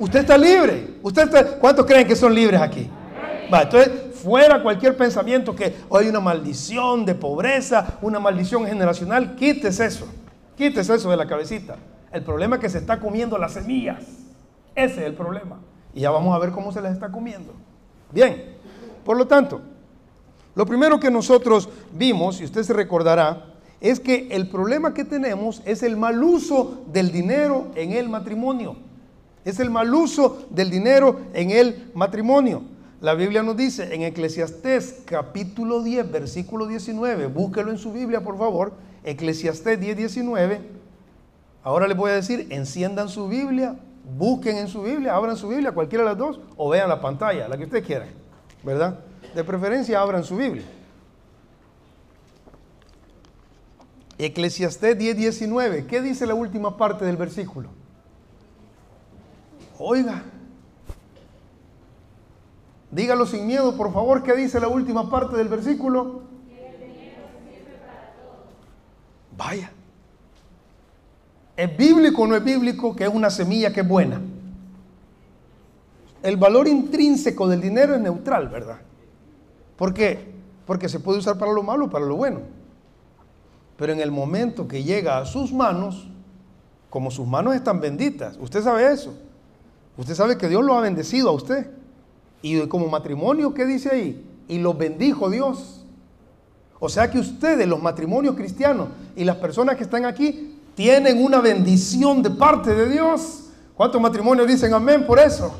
Usted 0.00 0.18
está 0.20 0.36
libre. 0.36 0.93
¿Usted 1.04 1.58
¿Cuántos 1.58 1.84
creen 1.84 2.08
que 2.08 2.16
son 2.16 2.34
libres 2.34 2.58
aquí? 2.58 2.88
Va, 3.52 3.60
entonces, 3.60 3.90
fuera 4.14 4.62
cualquier 4.62 4.96
pensamiento 4.96 5.54
que 5.54 5.74
hay 5.92 6.08
una 6.08 6.18
maldición 6.18 7.04
de 7.04 7.14
pobreza, 7.14 7.98
una 8.00 8.18
maldición 8.18 8.64
generacional, 8.64 9.36
quítese 9.36 9.84
eso, 9.84 10.06
quítese 10.56 10.94
eso 10.94 11.10
de 11.10 11.18
la 11.18 11.26
cabecita. 11.26 11.76
El 12.10 12.22
problema 12.22 12.56
es 12.56 12.62
que 12.62 12.70
se 12.70 12.78
está 12.78 13.00
comiendo 13.00 13.36
las 13.36 13.52
semillas. 13.52 14.02
Ese 14.74 15.00
es 15.02 15.06
el 15.06 15.12
problema. 15.12 15.58
Y 15.92 16.00
ya 16.00 16.10
vamos 16.10 16.34
a 16.34 16.38
ver 16.38 16.52
cómo 16.52 16.72
se 16.72 16.80
las 16.80 16.94
está 16.94 17.12
comiendo. 17.12 17.52
Bien, 18.10 18.56
por 19.04 19.18
lo 19.18 19.26
tanto, 19.26 19.60
lo 20.54 20.64
primero 20.64 20.98
que 20.98 21.10
nosotros 21.10 21.68
vimos, 21.92 22.40
y 22.40 22.44
usted 22.44 22.62
se 22.62 22.72
recordará, 22.72 23.44
es 23.78 24.00
que 24.00 24.28
el 24.30 24.48
problema 24.48 24.94
que 24.94 25.04
tenemos 25.04 25.60
es 25.66 25.82
el 25.82 25.98
mal 25.98 26.24
uso 26.24 26.82
del 26.90 27.12
dinero 27.12 27.66
en 27.74 27.92
el 27.92 28.08
matrimonio. 28.08 28.76
Es 29.44 29.60
el 29.60 29.70
mal 29.70 29.94
uso 29.94 30.46
del 30.50 30.70
dinero 30.70 31.20
en 31.34 31.50
el 31.50 31.90
matrimonio. 31.94 32.62
La 33.00 33.14
Biblia 33.14 33.42
nos 33.42 33.56
dice 33.56 33.94
en 33.94 34.02
Eclesiastés 34.02 35.02
capítulo 35.04 35.82
10, 35.82 36.10
versículo 36.10 36.66
19, 36.66 37.26
búsquelo 37.26 37.70
en 37.70 37.76
su 37.76 37.92
Biblia 37.92 38.22
por 38.22 38.38
favor, 38.38 38.72
Eclesiastés 39.04 39.78
10, 39.78 39.96
19. 39.98 40.60
Ahora 41.62 41.86
les 41.86 41.96
voy 41.96 42.10
a 42.10 42.14
decir, 42.14 42.46
enciendan 42.48 43.10
su 43.10 43.28
Biblia, 43.28 43.76
busquen 44.16 44.56
en 44.56 44.68
su 44.68 44.82
Biblia, 44.82 45.14
abran 45.14 45.36
su 45.36 45.48
Biblia, 45.48 45.72
cualquiera 45.72 46.04
de 46.04 46.10
las 46.10 46.18
dos, 46.18 46.40
o 46.56 46.70
vean 46.70 46.88
la 46.88 47.02
pantalla, 47.02 47.46
la 47.46 47.58
que 47.58 47.64
ustedes 47.64 47.84
quieran, 47.84 48.08
¿verdad? 48.62 49.00
De 49.34 49.44
preferencia 49.44 50.00
abran 50.00 50.24
su 50.24 50.36
Biblia. 50.36 50.64
Eclesiastés 54.16 54.96
10, 54.96 55.16
19, 55.16 55.86
¿qué 55.86 56.00
dice 56.00 56.26
la 56.26 56.34
última 56.34 56.78
parte 56.78 57.04
del 57.04 57.18
versículo? 57.18 57.83
Oiga, 59.78 60.22
Dígalo 62.94 63.26
sin 63.26 63.44
miedo, 63.44 63.76
por 63.76 63.92
favor, 63.92 64.22
¿qué 64.22 64.34
dice 64.36 64.60
la 64.60 64.68
última 64.68 65.10
parte 65.10 65.36
del 65.36 65.48
versículo? 65.48 66.22
Vaya. 69.36 69.72
¿Es 71.56 71.76
bíblico 71.76 72.22
o 72.22 72.26
no 72.28 72.36
es 72.36 72.44
bíblico 72.44 72.94
que 72.94 73.02
es 73.02 73.10
una 73.12 73.30
semilla 73.30 73.72
que 73.72 73.80
es 73.80 73.88
buena? 73.88 74.20
El 76.22 76.36
valor 76.36 76.68
intrínseco 76.68 77.48
del 77.48 77.60
dinero 77.60 77.96
es 77.96 78.00
neutral, 78.00 78.48
¿verdad? 78.48 78.78
¿Por 79.76 79.92
qué? 79.92 80.32
Porque 80.64 80.88
se 80.88 81.00
puede 81.00 81.18
usar 81.18 81.36
para 81.36 81.52
lo 81.52 81.64
malo 81.64 81.86
o 81.86 81.90
para 81.90 82.06
lo 82.06 82.14
bueno. 82.14 82.42
Pero 83.76 83.92
en 83.92 84.00
el 84.00 84.12
momento 84.12 84.68
que 84.68 84.84
llega 84.84 85.18
a 85.18 85.26
sus 85.26 85.52
manos, 85.52 86.06
como 86.90 87.10
sus 87.10 87.26
manos 87.26 87.56
están 87.56 87.80
benditas, 87.80 88.36
usted 88.40 88.62
sabe 88.62 88.92
eso. 88.92 89.18
Usted 89.96 90.14
sabe 90.14 90.36
que 90.36 90.48
Dios 90.48 90.64
lo 90.64 90.76
ha 90.76 90.80
bendecido 90.80 91.28
a 91.28 91.32
usted. 91.32 91.70
Y 92.42 92.66
como 92.66 92.88
matrimonio, 92.88 93.54
¿qué 93.54 93.64
dice 93.64 93.90
ahí? 93.90 94.24
Y 94.48 94.58
los 94.58 94.76
bendijo 94.76 95.30
Dios. 95.30 95.84
O 96.78 96.88
sea 96.88 97.10
que 97.10 97.18
ustedes, 97.18 97.66
los 97.66 97.80
matrimonios 97.80 98.34
cristianos 98.34 98.88
y 99.16 99.24
las 99.24 99.36
personas 99.36 99.76
que 99.76 99.84
están 99.84 100.04
aquí, 100.04 100.58
tienen 100.74 101.24
una 101.24 101.40
bendición 101.40 102.22
de 102.22 102.30
parte 102.30 102.74
de 102.74 102.90
Dios. 102.90 103.44
¿Cuántos 103.74 104.00
matrimonios 104.00 104.46
dicen 104.46 104.74
amén 104.74 105.06
por 105.06 105.18
eso? 105.18 105.54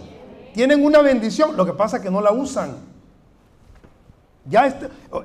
Tienen 0.52 0.84
una 0.84 1.00
bendición, 1.00 1.56
lo 1.56 1.64
que 1.64 1.72
pasa 1.72 1.96
es 1.96 2.02
que 2.02 2.10
no 2.10 2.20
la 2.20 2.32
usan. 2.32 2.76
Ya 4.46 4.66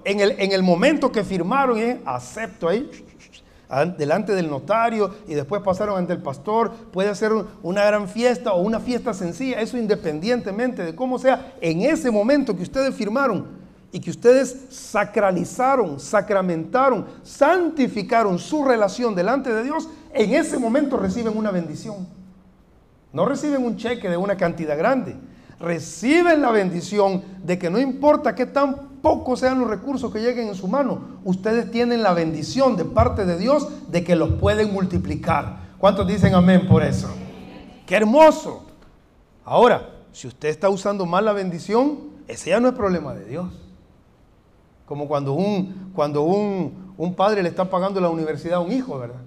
en, 0.05 0.19
el, 0.21 0.39
en 0.39 0.51
el 0.53 0.63
momento 0.63 1.11
que 1.11 1.23
firmaron, 1.23 1.77
eh, 1.77 2.01
acepto 2.05 2.69
ahí, 2.69 2.89
delante 3.97 4.33
del 4.33 4.49
notario 4.49 5.13
y 5.27 5.35
después 5.35 5.61
pasaron 5.61 5.97
ante 5.97 6.13
el 6.13 6.21
pastor, 6.21 6.71
puede 6.91 7.13
ser 7.13 7.31
una 7.61 7.85
gran 7.85 8.07
fiesta 8.07 8.53
o 8.53 8.61
una 8.61 8.79
fiesta 8.79 9.13
sencilla, 9.13 9.61
eso 9.61 9.77
independientemente 9.77 10.83
de 10.83 10.95
cómo 10.95 11.19
sea, 11.19 11.53
en 11.61 11.81
ese 11.81 12.09
momento 12.09 12.55
que 12.55 12.63
ustedes 12.63 12.95
firmaron 12.95 13.59
y 13.91 13.99
que 13.99 14.09
ustedes 14.09 14.65
sacralizaron, 14.69 15.99
sacramentaron, 15.99 17.05
santificaron 17.21 18.39
su 18.39 18.65
relación 18.65 19.13
delante 19.13 19.53
de 19.53 19.63
Dios, 19.63 19.87
en 20.13 20.33
ese 20.33 20.57
momento 20.57 20.97
reciben 20.97 21.37
una 21.37 21.51
bendición. 21.51 22.07
No 23.13 23.25
reciben 23.25 23.63
un 23.63 23.77
cheque 23.77 24.09
de 24.09 24.17
una 24.17 24.35
cantidad 24.35 24.77
grande, 24.77 25.15
reciben 25.59 26.41
la 26.41 26.51
bendición 26.51 27.23
de 27.43 27.59
que 27.59 27.69
no 27.69 27.79
importa 27.79 28.33
qué 28.33 28.47
tan 28.47 28.88
pocos 29.01 29.39
sean 29.39 29.59
los 29.59 29.69
recursos 29.69 30.11
que 30.11 30.19
lleguen 30.19 30.47
en 30.47 30.55
su 30.55 30.67
mano, 30.67 31.19
ustedes 31.23 31.71
tienen 31.71 32.03
la 32.03 32.13
bendición 32.13 32.75
de 32.75 32.85
parte 32.85 33.25
de 33.25 33.37
Dios 33.37 33.67
de 33.89 34.03
que 34.03 34.15
los 34.15 34.33
pueden 34.33 34.73
multiplicar. 34.73 35.69
¿Cuántos 35.77 36.07
dicen 36.07 36.35
amén 36.35 36.67
por 36.67 36.83
eso? 36.83 37.07
¡Qué 37.85 37.95
hermoso! 37.95 38.65
Ahora, 39.45 39.89
si 40.11 40.27
usted 40.27 40.49
está 40.49 40.69
usando 40.69 41.05
mal 41.05 41.25
la 41.25 41.33
bendición, 41.33 41.99
ese 42.27 42.51
ya 42.51 42.59
no 42.59 42.67
es 42.67 42.73
problema 42.73 43.13
de 43.13 43.25
Dios. 43.25 43.47
Como 44.85 45.07
cuando 45.07 45.33
un, 45.33 45.91
cuando 45.93 46.23
un, 46.23 46.93
un 46.97 47.13
padre 47.13 47.43
le 47.43 47.49
está 47.49 47.69
pagando 47.69 48.01
la 48.01 48.09
universidad 48.09 48.55
a 48.55 48.59
un 48.59 48.71
hijo, 48.71 48.97
¿verdad? 48.99 49.21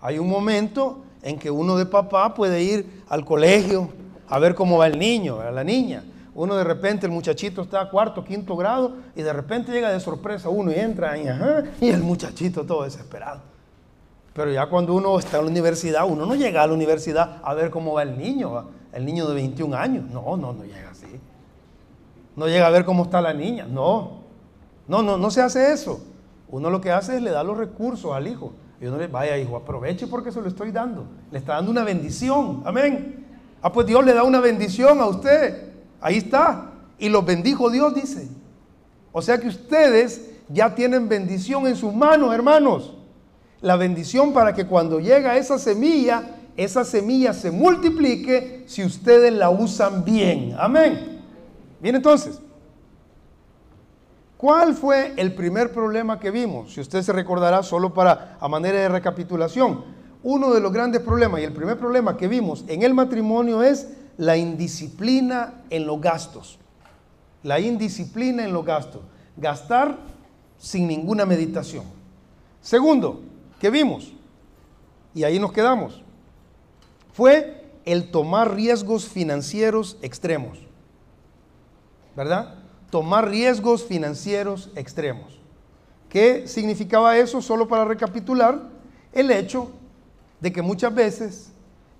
Hay 0.00 0.18
un 0.18 0.28
momento 0.28 1.02
en 1.22 1.38
que 1.38 1.50
uno 1.50 1.76
de 1.76 1.86
papá 1.86 2.34
puede 2.34 2.62
ir 2.62 3.02
al 3.08 3.24
colegio 3.24 3.88
a 4.28 4.38
ver 4.38 4.54
cómo 4.54 4.78
va 4.78 4.86
el 4.86 4.98
niño, 4.98 5.40
a 5.40 5.50
la 5.50 5.64
niña 5.64 6.04
uno 6.36 6.54
de 6.54 6.64
repente, 6.64 7.06
el 7.06 7.12
muchachito 7.12 7.62
está 7.62 7.80
a 7.80 7.90
cuarto, 7.90 8.22
quinto 8.22 8.56
grado, 8.56 8.96
y 9.16 9.22
de 9.22 9.32
repente 9.32 9.72
llega 9.72 9.90
de 9.90 9.98
sorpresa 10.00 10.50
uno 10.50 10.70
y 10.70 10.74
entra 10.74 11.16
y, 11.16 11.24
y 11.80 11.88
el 11.88 12.02
muchachito 12.02 12.64
todo 12.66 12.84
desesperado. 12.84 13.40
Pero 14.34 14.52
ya 14.52 14.66
cuando 14.66 14.94
uno 14.94 15.18
está 15.18 15.38
en 15.38 15.46
la 15.46 15.50
universidad, 15.50 16.06
uno 16.06 16.26
no 16.26 16.34
llega 16.34 16.62
a 16.62 16.66
la 16.66 16.74
universidad 16.74 17.40
a 17.42 17.54
ver 17.54 17.70
cómo 17.70 17.94
va 17.94 18.02
el 18.02 18.18
niño, 18.18 18.68
el 18.92 19.06
niño 19.06 19.26
de 19.26 19.34
21 19.34 19.74
años. 19.74 20.04
No, 20.10 20.36
no, 20.36 20.52
no 20.52 20.62
llega 20.62 20.90
así. 20.90 21.06
No 22.36 22.46
llega 22.46 22.66
a 22.66 22.70
ver 22.70 22.84
cómo 22.84 23.04
está 23.04 23.22
la 23.22 23.32
niña. 23.32 23.66
No, 23.66 24.18
no, 24.86 25.00
no, 25.00 25.16
no 25.16 25.30
se 25.30 25.40
hace 25.40 25.72
eso. 25.72 26.04
Uno 26.50 26.68
lo 26.68 26.82
que 26.82 26.92
hace 26.92 27.16
es 27.16 27.22
le 27.22 27.30
da 27.30 27.42
los 27.42 27.56
recursos 27.56 28.12
al 28.12 28.28
hijo. 28.28 28.52
Y 28.78 28.84
uno 28.84 28.98
le 28.98 29.06
vaya, 29.06 29.38
hijo, 29.38 29.56
aproveche 29.56 30.06
porque 30.06 30.30
se 30.30 30.42
lo 30.42 30.48
estoy 30.48 30.70
dando. 30.70 31.06
Le 31.32 31.38
está 31.38 31.54
dando 31.54 31.70
una 31.70 31.82
bendición. 31.82 32.62
Amén. 32.66 33.24
Ah, 33.62 33.72
pues 33.72 33.86
Dios 33.86 34.04
le 34.04 34.12
da 34.12 34.22
una 34.22 34.40
bendición 34.40 35.00
a 35.00 35.06
usted. 35.06 35.65
Ahí 36.06 36.18
está. 36.18 36.70
Y 37.00 37.08
los 37.08 37.26
bendijo 37.26 37.68
Dios, 37.68 37.92
dice. 37.92 38.28
O 39.10 39.20
sea 39.20 39.38
que 39.38 39.48
ustedes 39.48 40.30
ya 40.48 40.72
tienen 40.72 41.08
bendición 41.08 41.66
en 41.66 41.74
sus 41.74 41.92
manos, 41.92 42.32
hermanos. 42.32 42.94
La 43.60 43.74
bendición 43.74 44.32
para 44.32 44.54
que 44.54 44.68
cuando 44.68 45.00
llega 45.00 45.36
esa 45.36 45.58
semilla, 45.58 46.22
esa 46.56 46.84
semilla 46.84 47.32
se 47.32 47.50
multiplique 47.50 48.62
si 48.68 48.84
ustedes 48.84 49.32
la 49.32 49.50
usan 49.50 50.04
bien. 50.04 50.54
Amén. 50.60 51.22
Bien, 51.80 51.96
entonces, 51.96 52.40
¿cuál 54.36 54.74
fue 54.74 55.12
el 55.16 55.34
primer 55.34 55.72
problema 55.72 56.20
que 56.20 56.30
vimos? 56.30 56.72
Si 56.72 56.80
usted 56.80 57.02
se 57.02 57.12
recordará, 57.12 57.64
solo 57.64 57.92
para 57.92 58.36
a 58.38 58.46
manera 58.46 58.78
de 58.78 58.88
recapitulación, 58.90 59.82
uno 60.22 60.54
de 60.54 60.60
los 60.60 60.72
grandes 60.72 61.02
problemas 61.02 61.40
y 61.40 61.44
el 61.44 61.52
primer 61.52 61.76
problema 61.76 62.16
que 62.16 62.28
vimos 62.28 62.64
en 62.68 62.84
el 62.84 62.94
matrimonio 62.94 63.64
es 63.64 63.88
la 64.16 64.36
indisciplina 64.36 65.62
en 65.70 65.86
los 65.86 66.00
gastos. 66.00 66.58
La 67.42 67.60
indisciplina 67.60 68.44
en 68.44 68.52
los 68.52 68.64
gastos. 68.64 69.02
Gastar 69.36 69.96
sin 70.58 70.86
ninguna 70.88 71.26
meditación. 71.26 71.84
Segundo, 72.60 73.20
¿qué 73.60 73.70
vimos? 73.70 74.12
Y 75.14 75.24
ahí 75.24 75.38
nos 75.38 75.52
quedamos. 75.52 76.02
Fue 77.12 77.64
el 77.84 78.10
tomar 78.10 78.54
riesgos 78.54 79.08
financieros 79.08 79.96
extremos. 80.02 80.58
¿Verdad? 82.16 82.54
Tomar 82.90 83.28
riesgos 83.28 83.84
financieros 83.84 84.70
extremos. 84.74 85.38
¿Qué 86.08 86.48
significaba 86.48 87.16
eso? 87.16 87.42
Solo 87.42 87.68
para 87.68 87.84
recapitular, 87.84 88.70
el 89.12 89.30
hecho 89.30 89.70
de 90.40 90.52
que 90.52 90.62
muchas 90.62 90.94
veces 90.94 91.52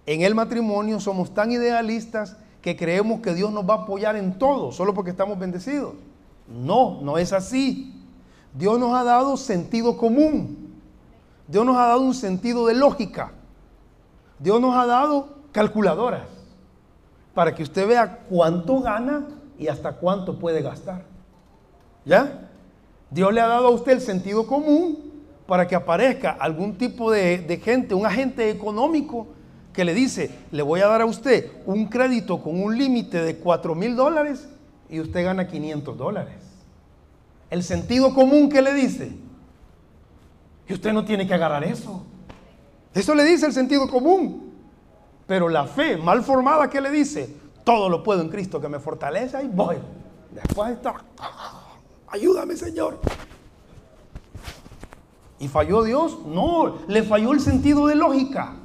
en 0.06 0.22
el 0.22 0.34
matrimonio 0.34 1.00
somos 1.00 1.34
tan 1.34 1.50
idealistas 1.50 2.36
que 2.62 2.76
creemos 2.76 3.20
que 3.20 3.34
Dios 3.34 3.52
nos 3.52 3.68
va 3.68 3.74
a 3.74 3.82
apoyar 3.82 4.16
en 4.16 4.38
todo, 4.38 4.72
solo 4.72 4.94
porque 4.94 5.10
estamos 5.10 5.38
bendecidos. 5.38 5.94
No, 6.48 7.00
no 7.02 7.18
es 7.18 7.32
así. 7.32 7.92
Dios 8.54 8.78
nos 8.78 8.94
ha 8.94 9.02
dado 9.02 9.36
sentido 9.36 9.96
común. 9.96 10.74
Dios 11.48 11.66
nos 11.66 11.76
ha 11.76 11.86
dado 11.86 12.00
un 12.00 12.14
sentido 12.14 12.66
de 12.66 12.74
lógica. 12.74 13.32
Dios 14.38 14.60
nos 14.60 14.76
ha 14.76 14.86
dado 14.86 15.28
calculadoras 15.52 16.28
para 17.34 17.54
que 17.54 17.62
usted 17.62 17.86
vea 17.86 18.20
cuánto 18.28 18.80
gana 18.80 19.26
y 19.58 19.68
hasta 19.68 19.92
cuánto 19.92 20.38
puede 20.38 20.62
gastar. 20.62 21.02
¿Ya? 22.04 22.48
Dios 23.10 23.32
le 23.32 23.40
ha 23.40 23.46
dado 23.46 23.68
a 23.68 23.70
usted 23.70 23.92
el 23.92 24.00
sentido 24.00 24.46
común 24.46 25.12
para 25.46 25.66
que 25.66 25.74
aparezca 25.74 26.30
algún 26.30 26.76
tipo 26.76 27.10
de, 27.10 27.38
de 27.38 27.56
gente, 27.58 27.94
un 27.94 28.06
agente 28.06 28.50
económico 28.50 29.28
que 29.76 29.84
le 29.84 29.92
dice, 29.92 30.30
le 30.50 30.62
voy 30.62 30.80
a 30.80 30.86
dar 30.86 31.02
a 31.02 31.04
usted 31.04 31.52
un 31.66 31.86
crédito 31.86 32.42
con 32.42 32.60
un 32.60 32.76
límite 32.76 33.22
de 33.22 33.36
4 33.36 33.74
mil 33.74 33.94
dólares 33.94 34.48
y 34.88 35.00
usted 35.00 35.22
gana 35.22 35.46
500 35.46 35.98
dólares. 35.98 36.34
El 37.50 37.62
sentido 37.62 38.14
común 38.14 38.48
que 38.48 38.62
le 38.62 38.72
dice, 38.72 39.12
y 40.66 40.72
usted 40.72 40.94
no 40.94 41.04
tiene 41.04 41.26
que 41.28 41.34
agarrar 41.34 41.62
eso. 41.62 42.02
Eso 42.94 43.14
le 43.14 43.22
dice 43.24 43.44
el 43.44 43.52
sentido 43.52 43.86
común. 43.86 44.50
Pero 45.26 45.50
la 45.50 45.66
fe 45.66 45.98
mal 45.98 46.22
formada 46.22 46.70
que 46.70 46.80
le 46.80 46.90
dice, 46.90 47.36
todo 47.62 47.90
lo 47.90 48.02
puedo 48.02 48.22
en 48.22 48.30
Cristo 48.30 48.58
que 48.58 48.70
me 48.70 48.80
fortalece, 48.80 49.42
y 49.42 49.46
voy. 49.46 49.76
Después 50.30 50.72
está, 50.72 51.04
ayúdame 52.08 52.56
Señor. 52.56 52.98
¿Y 55.38 55.48
falló 55.48 55.82
Dios? 55.82 56.18
No, 56.26 56.78
le 56.88 57.02
falló 57.02 57.34
el 57.34 57.40
sentido 57.40 57.86
de 57.86 57.94
lógica 57.94 58.56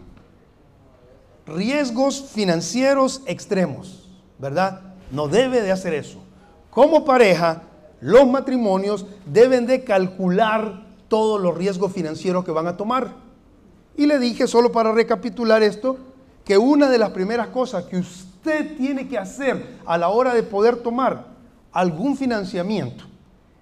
riesgos 1.53 2.29
financieros 2.34 3.22
extremos, 3.25 4.10
¿verdad? 4.39 4.81
No 5.12 5.27
debe 5.27 5.62
de 5.62 5.72
hacer 5.72 5.93
eso. 5.93 6.24
Como 6.70 7.05
pareja, 7.05 7.63
los 8.00 8.27
matrimonios 8.27 9.05
deben 9.25 9.67
de 9.67 9.84
calcular 9.84 10.84
todos 11.08 11.39
los 11.41 11.58
riesgos 11.58 11.91
financieros 11.91 12.43
que 12.46 12.51
van 12.51 12.67
a 12.67 12.77
tomar. 12.77 13.13
Y 13.96 14.05
le 14.05 14.17
dije, 14.20 14.48
solo 14.48 14.72
para 14.72 14.91
recapitular 14.91 15.62
esto, 15.62 15.98
que 16.46 16.58
una 16.58 16.89
de 16.89 16.98
las 16.98 17.12
primeras 17.12 17.48
cosas 17.48 17.86
que 17.86 17.98
usted 17.98 18.77
tiene 18.77 19.08
que 19.08 19.17
hacer 19.17 19.77
a 19.86 19.98
la 19.98 20.10
hora 20.10 20.34
de 20.34 20.43
poder 20.43 20.77
tomar 20.77 21.25
algún 21.72 22.17
financiamiento, 22.17 23.03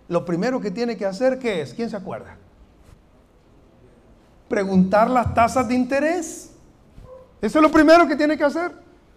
lo 0.07 0.25
primero 0.25 0.61
que 0.61 0.71
tiene 0.71 0.95
que 0.95 1.05
hacer, 1.05 1.39
¿qué 1.39 1.61
es? 1.61 1.73
¿Quién 1.73 1.89
se 1.89 1.97
acuerda? 1.97 2.37
Preguntar 4.47 5.09
las 5.09 5.33
tasas 5.33 5.67
de 5.67 5.75
interés. 5.75 6.48
Eso 7.41 7.59
es 7.59 7.63
lo 7.63 7.71
primero 7.71 8.07
que 8.07 8.15
tiene 8.15 8.37
que 8.37 8.43
hacer. 8.43 8.71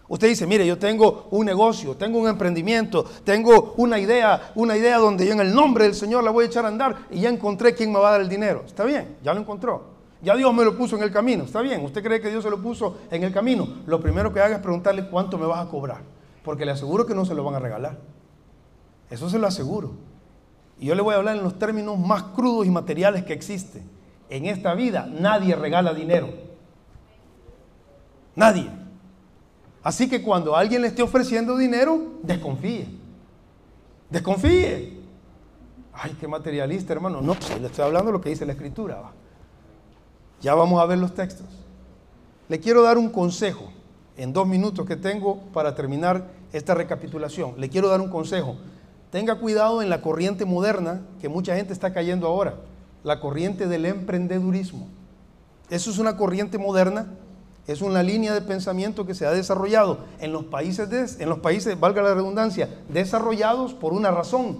Usted 0.09 0.29
dice, 0.29 0.47
mire, 0.47 0.67
yo 0.67 0.79
tengo 0.79 1.29
un 1.31 1.47
negocio, 1.47 1.97
tengo 1.97 2.19
un 2.19 2.29
emprendimiento, 2.29 3.05
tengo 3.25 3.75
una 3.79 3.99
idea, 3.99 4.53
una 4.55 4.77
idea 4.77 4.99
donde 4.99 5.27
yo 5.27 5.33
en 5.33 5.41
el 5.41 5.55
nombre 5.55 5.85
del 5.85 5.95
Señor 5.95 6.23
la 6.23 6.31
voy 6.31 6.45
a 6.45 6.49
echar 6.49 6.65
a 6.67 6.69
andar 6.69 7.07
y 7.11 7.21
ya 7.21 7.31
encontré 7.31 7.75
quién 7.75 7.91
me 7.91 7.99
va 7.99 8.09
a 8.09 8.13
dar 8.13 8.21
el 8.21 8.29
dinero. 8.29 8.63
Está 8.67 8.85
bien, 8.85 9.17
ya 9.23 9.33
lo 9.33 9.41
encontró. 9.41 9.93
Ya 10.21 10.37
Dios 10.37 10.53
me 10.55 10.65
lo 10.65 10.77
puso 10.77 10.97
en 10.97 11.03
el 11.03 11.11
camino. 11.11 11.45
Está 11.45 11.63
bien, 11.63 11.83
usted 11.85 12.03
cree 12.03 12.21
que 12.21 12.31
Dios 12.31 12.45
se 12.45 12.51
lo 12.51 12.61
puso 12.61 12.99
en 13.11 13.23
el 13.25 13.33
camino. 13.33 13.67
Lo 13.87 14.01
primero 14.01 14.33
que 14.33 14.41
haga 14.41 14.57
es 14.57 14.63
preguntarle 14.63 15.09
cuánto 15.09 15.39
me 15.39 15.47
vas 15.47 15.67
a 15.67 15.69
cobrar. 15.71 16.03
Porque 16.45 16.65
le 16.65 16.73
aseguro 16.73 17.07
que 17.07 17.15
no 17.15 17.25
se 17.25 17.35
lo 17.35 17.43
van 17.43 17.55
a 17.55 17.59
regalar. 17.59 17.99
Eso 19.11 19.31
se 19.31 19.39
lo 19.39 19.47
aseguro. 19.47 19.93
Y 20.79 20.87
yo 20.87 20.95
le 20.95 21.03
voy 21.03 21.15
a 21.15 21.19
hablar 21.19 21.37
en 21.37 21.43
los 21.43 21.59
términos 21.59 21.99
más 21.99 22.23
crudos 22.23 22.67
y 22.67 22.71
materiales 22.71 23.25
que 23.25 23.33
existen. 23.33 23.83
En 24.29 24.47
esta 24.47 24.75
vida 24.75 25.07
nadie 25.07 25.57
regala 25.57 25.95
dinero. 25.95 26.52
Nadie. 28.35 28.71
Así 29.83 30.09
que 30.09 30.23
cuando 30.23 30.55
alguien 30.57 30.83
le 30.83 30.89
esté 30.89 31.03
ofreciendo 31.03 31.57
dinero, 31.57 32.01
desconfíe. 32.23 32.87
Desconfíe. 34.11 35.01
Ay, 35.93 36.17
qué 36.19 36.29
materialista, 36.29 36.93
hermano. 36.93 37.21
No, 37.21 37.35
pues 37.35 37.61
le 37.61 37.67
estoy 37.67 37.85
hablando 37.85 38.07
de 38.07 38.13
lo 38.13 38.21
que 38.21 38.31
dice 38.31 38.47
la 38.47 38.53
escritura. 38.53 39.03
Ya 40.41 40.55
vamos 40.55 40.81
a 40.81 40.87
ver 40.87 40.99
los 40.99 41.15
textos. 41.15 41.47
Le 42.49 42.61
quiero 42.61 42.83
dar 42.83 42.99
un 42.99 43.09
consejo 43.09 43.73
en 44.17 44.33
dos 44.33 44.47
minutos 44.47 44.87
que 44.87 44.97
tengo 44.97 45.39
para 45.53 45.75
terminar 45.75 46.29
esta 46.53 46.75
recapitulación. 46.75 47.55
Le 47.57 47.69
quiero 47.69 47.89
dar 47.89 48.01
un 48.01 48.09
consejo. 48.09 48.57
Tenga 49.11 49.37
cuidado 49.37 49.83
en 49.83 49.91
la 49.91 50.01
corriente 50.01 50.45
moderna 50.45 51.03
que 51.21 51.29
mucha 51.29 51.55
gente 51.57 51.73
está 51.73 51.93
cayendo 51.93 52.27
ahora, 52.27 52.57
la 53.05 53.21
corriente 53.21 53.67
del 53.67 53.87
emprendedurismo. 53.87 54.89
Eso 55.71 55.91
es 55.91 55.99
una 55.99 56.17
corriente 56.17 56.59
moderna 56.59 57.07
Es 57.67 57.81
una 57.81 58.03
línea 58.03 58.35
de 58.35 58.41
pensamiento 58.41 59.07
que 59.07 59.15
se 59.15 59.27
ha 59.27 59.31
desarrollado 59.31 59.99
en 60.19 60.33
los 60.33 60.45
países, 60.45 61.21
en 61.21 61.29
los 61.29 61.39
países, 61.39 61.79
valga 61.79 62.03
la 62.03 62.15
redundancia, 62.15 62.69
desarrollados 62.89 63.73
por 63.73 63.93
una 63.93 64.11
razón. 64.11 64.59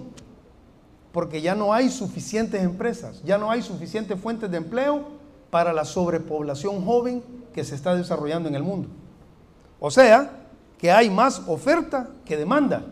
Porque 1.11 1.41
ya 1.41 1.53
no 1.53 1.73
hay 1.73 1.89
suficientes 1.89 2.63
empresas, 2.63 3.21
ya 3.23 3.37
no 3.37 3.51
hay 3.51 3.61
suficientes 3.61 4.19
fuentes 4.19 4.49
de 4.49 4.57
empleo 4.57 5.03
para 5.49 5.73
la 5.73 5.85
sobrepoblación 5.85 6.83
joven 6.83 7.23
que 7.53 7.63
se 7.63 7.75
está 7.75 7.95
desarrollando 7.95 8.49
en 8.49 8.55
el 8.55 8.63
mundo. 8.63 8.89
O 9.79 9.91
sea, 9.91 10.31
que 10.77 10.91
hay 10.91 11.09
más 11.09 11.43
oferta 11.47 12.09
que 12.25 12.37
demanda. 12.37 12.85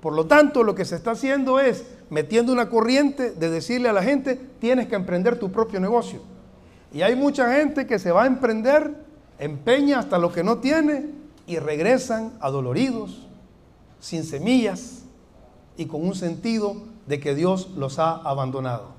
Por 0.00 0.14
lo 0.14 0.26
tanto, 0.26 0.62
lo 0.62 0.74
que 0.74 0.84
se 0.84 0.96
está 0.96 1.12
haciendo 1.12 1.60
es 1.60 1.84
metiendo 2.10 2.52
una 2.52 2.68
corriente 2.68 3.30
de 3.30 3.50
decirle 3.50 3.88
a 3.88 3.92
la 3.92 4.02
gente, 4.02 4.36
tienes 4.58 4.88
que 4.88 4.94
emprender 4.94 5.38
tu 5.38 5.52
propio 5.52 5.80
negocio. 5.80 6.20
Y 6.92 7.02
hay 7.02 7.16
mucha 7.16 7.54
gente 7.54 7.86
que 7.86 7.98
se 7.98 8.12
va 8.12 8.24
a 8.24 8.26
emprender, 8.26 9.03
empeña 9.38 9.98
hasta 9.98 10.18
lo 10.18 10.32
que 10.32 10.44
no 10.44 10.58
tiene 10.58 11.10
y 11.46 11.58
regresan 11.58 12.32
adoloridos, 12.40 13.26
sin 14.00 14.24
semillas 14.24 15.04
y 15.76 15.86
con 15.86 16.06
un 16.06 16.14
sentido 16.14 16.76
de 17.06 17.20
que 17.20 17.34
Dios 17.34 17.70
los 17.76 17.98
ha 17.98 18.16
abandonado. 18.16 18.92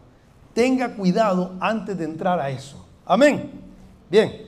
Tenga 0.53 0.95
cuidado 0.95 1.53
antes 1.59 1.97
de 1.97 2.05
entrar 2.05 2.39
a 2.39 2.49
eso. 2.49 2.85
Amén. 3.05 3.51
Bien, 4.09 4.45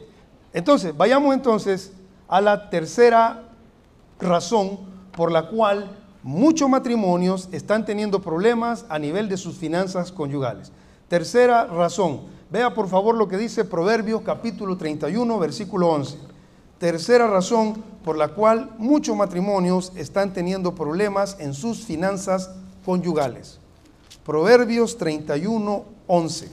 entonces, 0.53 0.95
vayamos 0.95 1.33
entonces 1.33 1.93
a 2.27 2.41
la 2.41 2.69
tercera 2.69 3.43
razón 4.19 4.79
por 5.11 5.31
la 5.31 5.47
cual 5.49 5.89
muchos 6.23 6.69
matrimonios 6.69 7.49
están 7.51 7.85
teniendo 7.85 8.21
problemas 8.21 8.85
a 8.89 8.99
nivel 8.99 9.29
de 9.29 9.37
sus 9.37 9.57
finanzas 9.57 10.11
conyugales. 10.11 10.71
Tercera 11.07 11.65
razón, 11.65 12.21
vea 12.49 12.73
por 12.73 12.87
favor 12.87 13.15
lo 13.15 13.27
que 13.27 13.37
dice 13.37 13.65
Proverbios 13.65 14.21
capítulo 14.21 14.77
31, 14.77 15.39
versículo 15.39 15.89
11. 15.89 16.17
Tercera 16.79 17.27
razón 17.27 17.83
por 18.03 18.17
la 18.17 18.29
cual 18.29 18.71
muchos 18.77 19.15
matrimonios 19.15 19.91
están 19.95 20.31
teniendo 20.31 20.75
problemas 20.75 21.35
en 21.39 21.53
sus 21.53 21.83
finanzas 21.83 22.51
conyugales. 22.85 23.59
Proverbios 24.25 24.97
31, 24.97 25.85
11. 26.07 26.51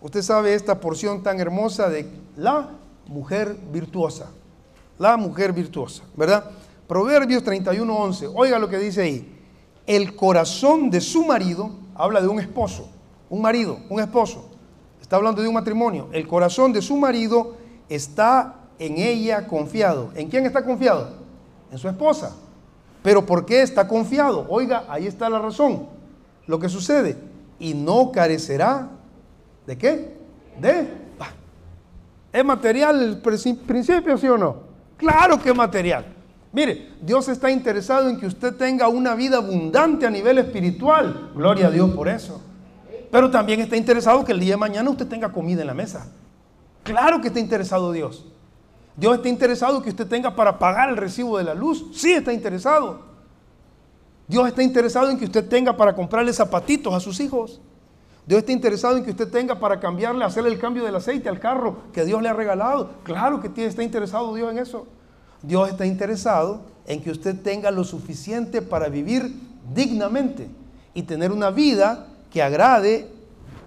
Usted 0.00 0.22
sabe 0.22 0.54
esta 0.54 0.80
porción 0.80 1.22
tan 1.22 1.40
hermosa 1.40 1.88
de 1.88 2.10
la 2.36 2.70
mujer 3.06 3.56
virtuosa. 3.72 4.30
La 4.98 5.16
mujer 5.16 5.52
virtuosa, 5.52 6.02
¿verdad? 6.16 6.50
Proverbios 6.86 7.42
31, 7.42 7.96
11. 7.96 8.26
Oiga 8.34 8.58
lo 8.58 8.68
que 8.68 8.78
dice 8.78 9.02
ahí. 9.02 9.42
El 9.86 10.14
corazón 10.14 10.90
de 10.90 11.00
su 11.00 11.24
marido, 11.24 11.70
habla 11.94 12.20
de 12.20 12.28
un 12.28 12.38
esposo, 12.38 12.90
un 13.34 13.42
marido, 13.42 13.80
un 13.88 13.98
esposo. 13.98 14.48
Está 15.00 15.16
hablando 15.16 15.42
de 15.42 15.48
un 15.48 15.54
matrimonio. 15.54 16.08
El 16.12 16.26
corazón 16.28 16.72
de 16.72 16.80
su 16.80 16.96
marido 16.96 17.56
está 17.88 18.54
en 18.78 18.96
ella 18.96 19.48
confiado. 19.48 20.12
¿En 20.14 20.28
quién 20.28 20.46
está 20.46 20.64
confiado? 20.64 21.08
En 21.72 21.78
su 21.78 21.88
esposa. 21.88 22.36
Pero 23.02 23.26
¿por 23.26 23.44
qué 23.44 23.62
está 23.62 23.88
confiado? 23.88 24.46
Oiga, 24.48 24.84
ahí 24.88 25.08
está 25.08 25.28
la 25.28 25.40
razón. 25.40 25.88
Lo 26.46 26.60
que 26.60 26.68
sucede. 26.68 27.16
Y 27.58 27.74
no 27.74 28.12
carecerá 28.12 28.88
de 29.66 29.78
qué? 29.78 30.16
De... 30.60 31.04
¿Es 32.32 32.44
material 32.44 33.02
el 33.02 33.18
principio, 33.18 34.16
sí 34.16 34.28
o 34.28 34.38
no? 34.38 34.56
Claro 34.96 35.40
que 35.40 35.50
es 35.50 35.56
material. 35.56 36.06
Mire, 36.52 36.92
Dios 37.02 37.28
está 37.28 37.50
interesado 37.50 38.08
en 38.08 38.18
que 38.18 38.26
usted 38.26 38.54
tenga 38.54 38.86
una 38.86 39.16
vida 39.16 39.38
abundante 39.38 40.06
a 40.06 40.10
nivel 40.10 40.38
espiritual. 40.38 41.32
Gloria 41.34 41.66
a 41.66 41.70
Dios 41.72 41.90
por 41.90 42.08
eso. 42.08 42.40
Pero 43.14 43.30
también 43.30 43.60
está 43.60 43.76
interesado 43.76 44.24
que 44.24 44.32
el 44.32 44.40
día 44.40 44.54
de 44.54 44.56
mañana 44.56 44.90
usted 44.90 45.06
tenga 45.06 45.30
comida 45.30 45.60
en 45.60 45.68
la 45.68 45.72
mesa. 45.72 46.08
Claro 46.82 47.20
que 47.20 47.28
está 47.28 47.38
interesado 47.38 47.92
Dios. 47.92 48.26
Dios 48.96 49.14
está 49.14 49.28
interesado 49.28 49.80
que 49.82 49.90
usted 49.90 50.08
tenga 50.08 50.34
para 50.34 50.58
pagar 50.58 50.88
el 50.88 50.96
recibo 50.96 51.38
de 51.38 51.44
la 51.44 51.54
luz. 51.54 51.86
Sí 51.92 52.10
está 52.10 52.32
interesado. 52.32 53.02
Dios 54.26 54.48
está 54.48 54.64
interesado 54.64 55.10
en 55.10 55.18
que 55.20 55.26
usted 55.26 55.48
tenga 55.48 55.76
para 55.76 55.94
comprarle 55.94 56.32
zapatitos 56.32 56.92
a 56.92 56.98
sus 56.98 57.20
hijos. 57.20 57.60
Dios 58.26 58.40
está 58.40 58.50
interesado 58.50 58.96
en 58.96 59.04
que 59.04 59.12
usted 59.12 59.28
tenga 59.28 59.60
para 59.60 59.78
cambiarle, 59.78 60.24
hacerle 60.24 60.50
el 60.50 60.58
cambio 60.58 60.82
del 60.84 60.96
aceite 60.96 61.28
al 61.28 61.38
carro 61.38 61.84
que 61.92 62.04
Dios 62.04 62.20
le 62.20 62.30
ha 62.30 62.32
regalado. 62.32 62.90
Claro 63.04 63.40
que 63.40 63.64
está 63.64 63.84
interesado 63.84 64.34
Dios 64.34 64.50
en 64.50 64.58
eso. 64.58 64.88
Dios 65.40 65.68
está 65.68 65.86
interesado 65.86 66.62
en 66.84 67.00
que 67.00 67.12
usted 67.12 67.40
tenga 67.40 67.70
lo 67.70 67.84
suficiente 67.84 68.60
para 68.60 68.88
vivir 68.88 69.40
dignamente 69.72 70.50
y 70.94 71.04
tener 71.04 71.30
una 71.30 71.50
vida 71.50 72.08
que 72.34 72.42
agrade 72.42 73.08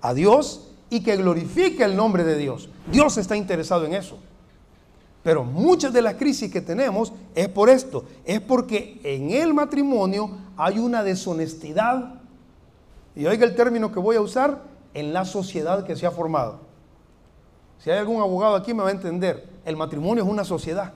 a 0.01 0.13
Dios 0.13 0.67
y 0.89 1.01
que 1.01 1.15
glorifique 1.15 1.85
el 1.85 1.95
nombre 1.95 2.25
de 2.25 2.35
Dios. 2.35 2.67
Dios 2.91 3.17
está 3.17 3.37
interesado 3.37 3.85
en 3.85 3.93
eso. 3.93 4.17
Pero 5.23 5.45
muchas 5.45 5.93
de 5.93 6.01
las 6.01 6.15
crisis 6.15 6.51
que 6.51 6.59
tenemos 6.59 7.13
es 7.33 7.47
por 7.47 7.69
esto, 7.69 8.03
es 8.25 8.41
porque 8.41 8.99
en 9.03 9.31
el 9.31 9.53
matrimonio 9.53 10.31
hay 10.57 10.79
una 10.79 11.01
deshonestidad, 11.01 12.15
y 13.15 13.25
oiga 13.25 13.45
el 13.45 13.55
término 13.55 13.89
que 13.89 13.99
voy 13.99 14.17
a 14.17 14.21
usar, 14.21 14.61
en 14.93 15.13
la 15.13 15.23
sociedad 15.23 15.85
que 15.85 15.95
se 15.95 16.05
ha 16.05 16.11
formado. 16.11 16.59
Si 17.79 17.89
hay 17.89 17.99
algún 17.99 18.19
abogado 18.21 18.55
aquí 18.55 18.73
me 18.73 18.83
va 18.83 18.89
a 18.89 18.91
entender, 18.91 19.47
el 19.63 19.77
matrimonio 19.77 20.25
es 20.25 20.29
una 20.29 20.43
sociedad. 20.43 20.91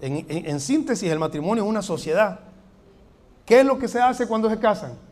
En, 0.00 0.58
síntesis, 0.58 1.08
el 1.08 1.20
matrimonio 1.20 1.62
es 1.62 1.70
una 1.70 1.82
sociedad. 1.82 2.40
¿Qué 3.44 3.60
es 3.60 3.66
lo 3.66 3.78
que 3.78 3.86
se 3.86 4.00
hace 4.00 4.26
cuando 4.26 4.50
se 4.50 4.58
casan? 4.58 5.05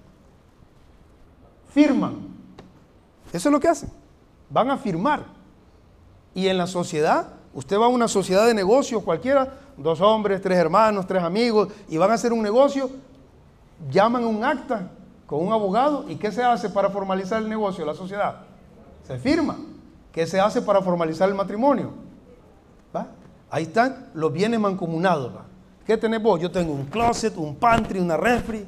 Firman. 1.75 2.15
Eso 3.33 3.49
es 3.49 3.53
lo 3.53 3.59
que 3.59 3.67
hacen. 3.67 3.91
Van 4.49 4.71
a 4.71 4.79
firmar. 4.79 5.25
Y 6.33 6.47
en 6.47 6.57
la 6.57 6.69
sociedad, 6.69 7.31
usted 7.53 7.77
va 7.77 7.87
a 7.87 7.89
una 7.89 8.07
sociedad 8.07 8.47
de 8.47 8.55
negocios 8.55 9.03
cualquiera, 9.03 9.59
dos 9.77 10.01
hombres, 10.01 10.41
tres 10.41 10.57
hermanos, 10.57 11.05
tres 11.05 11.21
amigos, 11.21 11.69
y 11.89 11.97
van 11.97 12.13
a 12.13 12.15
hacer 12.15 12.33
un 12.33 12.43
negocio, 12.43 12.91
llaman 13.91 14.25
un 14.25 14.45
acta 14.45 14.89
con 15.27 15.45
un 15.45 15.53
abogado, 15.53 16.05
¿y 16.09 16.15
qué 16.15 16.31
se 16.31 16.45
hace 16.45 16.71
para 16.71 16.91
formalizar 16.91 17.43
el 17.43 17.49
negocio, 17.49 17.85
la 17.85 17.95
sociedad? 17.95 18.43
Se 19.05 19.19
firma. 19.19 19.57
¿Qué 20.13 20.29
se 20.29 20.39
hace 20.39 20.63
para 20.63 20.81
formalizar 20.81 21.29
el 21.29 21.35
matrimonio? 21.35 21.91
¿Va? 22.95 23.09
Ahí 23.51 23.65
están 23.65 24.11
los 24.15 24.33
bienes 24.33 24.61
mancomunados. 24.61 25.33
¿Qué 25.85 25.97
tenés 25.97 26.23
vos? 26.23 26.41
Yo 26.41 26.53
tengo 26.53 26.73
un 26.73 26.85
closet, 26.85 27.37
un 27.37 27.57
pantry, 27.57 27.99
una 27.99 28.17
refri. 28.17 28.65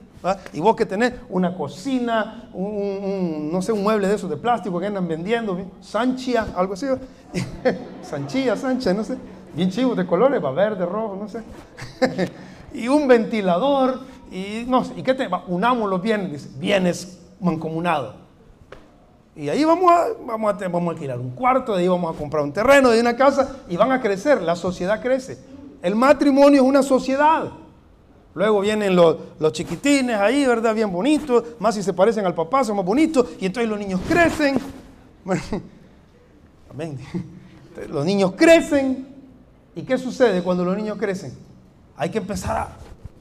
Y 0.53 0.61
vos 0.61 0.77
que 0.77 0.87
tenés 0.87 1.15
una 1.29 1.55
cocina, 1.55 2.49
un, 2.53 3.51
no 3.53 3.63
sé, 3.63 3.73
un 3.73 3.83
mueble 3.83 4.09
de 4.09 4.15
esos 4.15 4.31
de 4.31 4.37
plástico 4.37 4.81
que 4.81 4.87
andan 4.87 5.07
vendiendo, 5.07 5.59
sanchia, 5.81 6.49
algo 6.57 6.75
así. 6.75 6.87
Sanchilla, 8.03 8.57
sancha, 8.57 8.95
no 8.95 9.05
sé. 9.05 9.19
Bien 9.55 9.71
chivos 9.71 9.97
de 9.97 10.07
colores, 10.07 10.43
va 10.43 10.51
verde, 10.53 10.87
rojo, 10.87 11.17
no 11.21 11.29
sé. 11.29 11.43
y 12.75 12.89
un 12.89 13.09
ventilador, 13.09 14.01
y 14.31 14.65
no 14.67 14.85
sé. 14.85 14.95
¿Y 14.97 15.03
qué 15.03 15.15
tenés? 15.15 15.33
Unamos 15.49 15.91
los 15.91 16.01
bienes, 16.01 16.33
dice, 16.33 16.49
bienes 16.59 17.19
mancomunados. 17.41 18.15
Y 19.35 19.51
ahí 19.51 19.65
vamos 19.65 19.93
a, 19.93 20.07
vamos, 20.27 20.55
a, 20.55 20.69
vamos 20.69 20.89
a 20.89 20.91
alquilar 20.93 21.19
un 21.19 21.31
cuarto, 21.31 21.75
de 21.75 21.83
ahí 21.83 21.89
vamos 21.89 22.15
a 22.15 22.19
comprar 22.19 22.43
un 22.43 22.53
terreno, 22.53 22.91
de 22.91 23.01
una 23.01 23.17
casa 23.17 23.57
y 23.69 23.77
van 23.77 23.93
a 23.93 24.01
crecer, 24.01 24.41
la 24.41 24.57
sociedad 24.57 25.03
crece. 25.03 25.39
El 25.83 25.95
matrimonio 25.95 26.63
es 26.63 26.67
una 26.67 26.83
sociedad. 26.83 27.51
Luego 28.37 28.61
vienen 28.61 28.95
los, 28.95 29.17
los, 29.39 29.51
chiquitines 29.51 30.15
ahí, 30.15 30.45
¿verdad? 30.45 30.75
Bien 30.75 30.93
bonitos, 30.93 31.43
más 31.59 31.75
si 31.75 31.83
se 31.83 31.95
parecen 31.95 32.27
al 32.27 32.35
papá, 32.35 32.63
son 32.65 32.77
más 32.77 32.85
bonitos, 32.85 33.27
y 33.41 33.47
entonces 33.47 33.67
los 33.67 33.79
niños 33.79 33.99
crecen. 34.07 34.59
Amén. 36.71 36.99
Los 37.89 38.05
niños 38.05 38.33
crecen. 38.37 39.09
¿Y 39.75 39.85
qué 39.85 39.97
sucede 39.97 40.43
cuando 40.43 40.67
los 40.67 40.77
niños 40.77 40.99
crecen? 40.99 41.33
Hay 41.97 42.11
que 42.11 42.19
empezar 42.19 42.59
a 42.59 42.69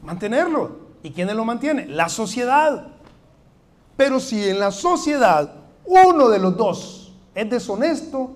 mantenerlo. 0.03 0.79
¿Y 1.01 1.11
quiénes 1.11 1.37
lo 1.37 1.45
mantienen? 1.45 1.95
La 1.95 2.09
sociedad. 2.09 2.87
Pero 3.95 4.19
si 4.19 4.49
en 4.49 4.59
la 4.59 4.71
sociedad 4.71 5.49
uno 5.85 6.27
de 6.27 6.39
los 6.39 6.57
dos 6.57 7.13
es 7.33 7.49
deshonesto, 7.49 8.35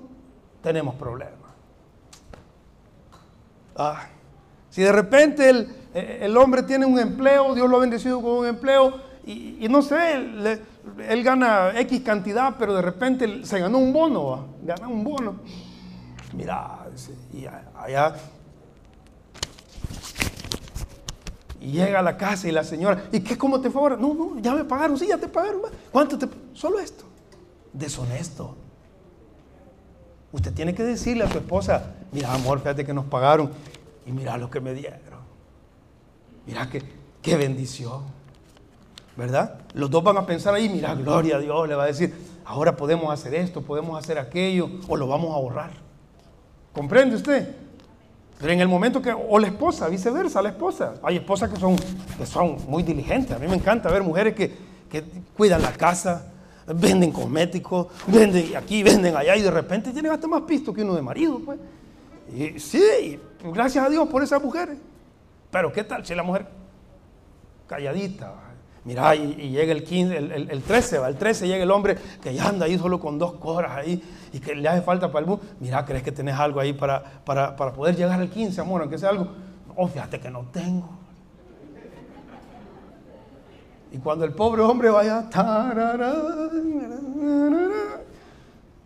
tenemos 0.64 0.96
problemas. 0.96 1.34
Ah, 3.76 4.08
si 4.70 4.82
de 4.82 4.94
repente 4.94 5.50
el, 5.50 5.79
hombre 6.38 6.64
tiene 6.64 6.86
un 6.86 7.00
empleo, 7.00 7.54
Dios 7.56 7.70
lo 7.70 7.78
ha 7.78 7.80
bendecido 7.80 8.22
con 8.22 8.32
un 8.32 8.48
empleo, 8.48 9.10
y, 9.26 9.68
no 9.70 9.82
sé, 9.82 10.16
él 10.16 11.24
gana 11.24 11.72
X 11.80 12.02
cantidad, 12.02 12.56
pero 12.58 12.74
de 12.74 12.82
repente 12.82 13.46
se 13.46 13.60
ganó 13.60 13.78
un 13.78 13.94
bono, 13.94 14.56
gana 14.64 14.88
un 14.88 15.04
bono. 15.04 15.36
Mira, 16.34 16.88
y 17.34 17.46
allá 17.46 18.16
Y 21.60 21.72
llega 21.72 22.00
a 22.00 22.04
la 22.04 22.16
casa 22.16 22.48
y 22.48 22.52
la 22.52 22.64
señora, 22.64 23.04
¿y 23.12 23.20
qué? 23.20 23.38
¿Cómo 23.38 23.60
te 23.60 23.70
fue? 23.70 23.92
No, 23.98 24.14
no, 24.14 24.40
ya 24.40 24.54
me 24.56 24.64
pagaron, 24.64 24.98
sí, 24.98 25.08
ya 25.08 25.18
te 25.18 25.28
pagaron. 25.28 25.62
¿Cuánto 25.92 26.18
te 26.18 26.28
Solo 26.54 26.80
esto 26.80 27.10
deshonesto. 27.74 28.56
Usted 30.32 30.54
tiene 30.54 30.76
que 30.76 30.84
decirle 30.84 31.24
a 31.24 31.32
su 31.32 31.38
esposa, 31.38 31.96
mira 32.12 32.34
amor, 32.34 32.60
fíjate 32.60 32.86
que 32.86 32.94
nos 32.94 33.06
pagaron 33.06 33.52
y 34.06 34.12
mira 34.12 34.38
lo 34.38 34.50
que 34.50 34.60
me 34.60 34.74
dieron. 34.74 35.09
Mira 36.50 36.68
que, 36.68 36.82
qué 37.22 37.38
bendición. 37.38 38.02
¿Verdad? 39.16 39.60
Los 39.76 39.92
dos 39.92 40.04
van 40.04 40.18
a 40.18 40.26
pensar 40.26 40.56
ahí, 40.56 40.68
mira, 40.68 40.96
gloria 40.96 41.36
a 41.36 41.40
Dios, 41.40 41.68
le 41.68 41.76
va 41.76 41.84
a 41.84 41.88
decir, 41.88 42.12
ahora 42.44 42.76
podemos 42.76 43.14
hacer 43.14 43.36
esto, 43.36 43.62
podemos 43.62 44.00
hacer 44.00 44.18
aquello, 44.18 44.68
o 44.88 44.98
lo 44.98 45.08
vamos 45.08 45.30
a 45.30 45.36
ahorrar. 45.36 45.72
¿Comprende 46.74 47.18
usted? 47.18 47.56
Pero 48.40 48.52
en 48.52 48.62
el 48.62 48.68
momento 48.68 49.00
que, 49.00 49.12
o 49.14 49.38
la 49.38 49.46
esposa, 49.46 49.90
viceversa, 49.90 50.42
la 50.42 50.50
esposa. 50.50 50.96
Hay 51.04 51.18
esposas 51.18 51.52
que 51.52 51.60
son, 51.60 51.76
que 52.18 52.26
son 52.26 52.58
muy 52.68 52.82
diligentes. 52.82 53.36
A 53.36 53.40
mí 53.40 53.48
me 53.48 53.56
encanta 53.56 53.92
ver 53.92 54.02
mujeres 54.02 54.34
que, 54.34 54.52
que 54.90 55.04
cuidan 55.38 55.62
la 55.62 55.74
casa, 55.74 56.32
venden 56.66 57.12
cosméticos, 57.12 57.88
venden 58.08 58.56
aquí, 58.56 58.82
venden 58.82 59.16
allá, 59.16 59.36
y 59.36 59.44
de 59.44 59.52
repente 59.52 59.92
tienen 59.92 60.12
hasta 60.12 60.28
más 60.28 60.42
pisto 60.44 60.74
que 60.74 60.82
uno 60.82 60.96
de 60.96 61.04
marido, 61.04 61.40
pues. 61.46 61.60
Y 62.34 62.60
sí, 62.60 63.20
gracias 63.54 63.86
a 63.86 63.90
Dios 63.90 64.10
por 64.10 64.24
esas 64.24 64.42
mujeres. 64.42 64.78
Pero 65.52 65.72
¿qué 65.72 65.84
tal 65.84 66.06
si 66.06 66.16
la 66.16 66.24
mujer 66.24 66.48
calladita? 67.68 68.34
Mira, 68.86 69.16
y, 69.16 69.50
llega 69.50 69.72
el, 69.74 69.84
15, 69.84 70.18
el, 70.18 70.64
13, 70.64 71.00
va, 71.00 71.10
el 71.10 71.16
13 71.16 71.48
llega 71.48 71.64
el 71.64 71.72
hombre 71.72 71.98
que 72.22 72.34
ya 72.34 72.48
anda 72.48 72.66
ahí 72.66 72.78
solo 72.78 73.00
con 73.00 73.20
dos 73.20 73.34
coras 73.34 73.72
ahí 73.74 74.02
y 74.32 74.40
que 74.40 74.56
le 74.56 74.68
hace 74.68 74.82
falta 74.82 75.12
para 75.12 75.20
el 75.20 75.26
bus. 75.26 75.40
Mira, 75.60 75.86
¿crees 75.86 76.02
que 76.02 76.12
tenés 76.12 76.36
algo 76.36 76.60
ahí 76.60 76.74
para, 76.74 77.04
para, 77.26 77.56
para 77.56 77.74
poder 77.74 77.96
llegar 77.96 78.20
al 78.20 78.30
15, 78.30 78.62
amor? 78.62 78.82
Aunque 78.82 78.98
sea 78.98 79.10
algo. 79.10 79.28
Oh, 79.76 79.88
fíjate 79.88 80.20
que 80.20 80.30
no 80.30 80.44
tengo. 80.52 80.90
Y 83.92 83.98
cuando 83.98 84.24
el 84.26 84.34
pobre 84.34 84.62
hombre 84.62 84.90
vaya, 84.90 85.30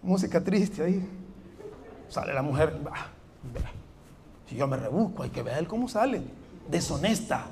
música 0.01 0.41
triste 0.41 0.83
ahí, 0.83 1.09
sale 2.07 2.33
la 2.33 2.41
mujer, 2.41 2.77
si 4.47 4.55
yo 4.55 4.67
me 4.67 4.77
rebusco, 4.77 5.23
hay 5.23 5.29
que 5.29 5.43
ver 5.43 5.67
cómo 5.67 5.89
sale, 5.89 6.21
deshonesta, 6.69 7.45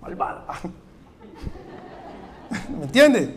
malvada. 0.00 0.46
¿Me 2.78 2.84
entiendes? 2.84 3.30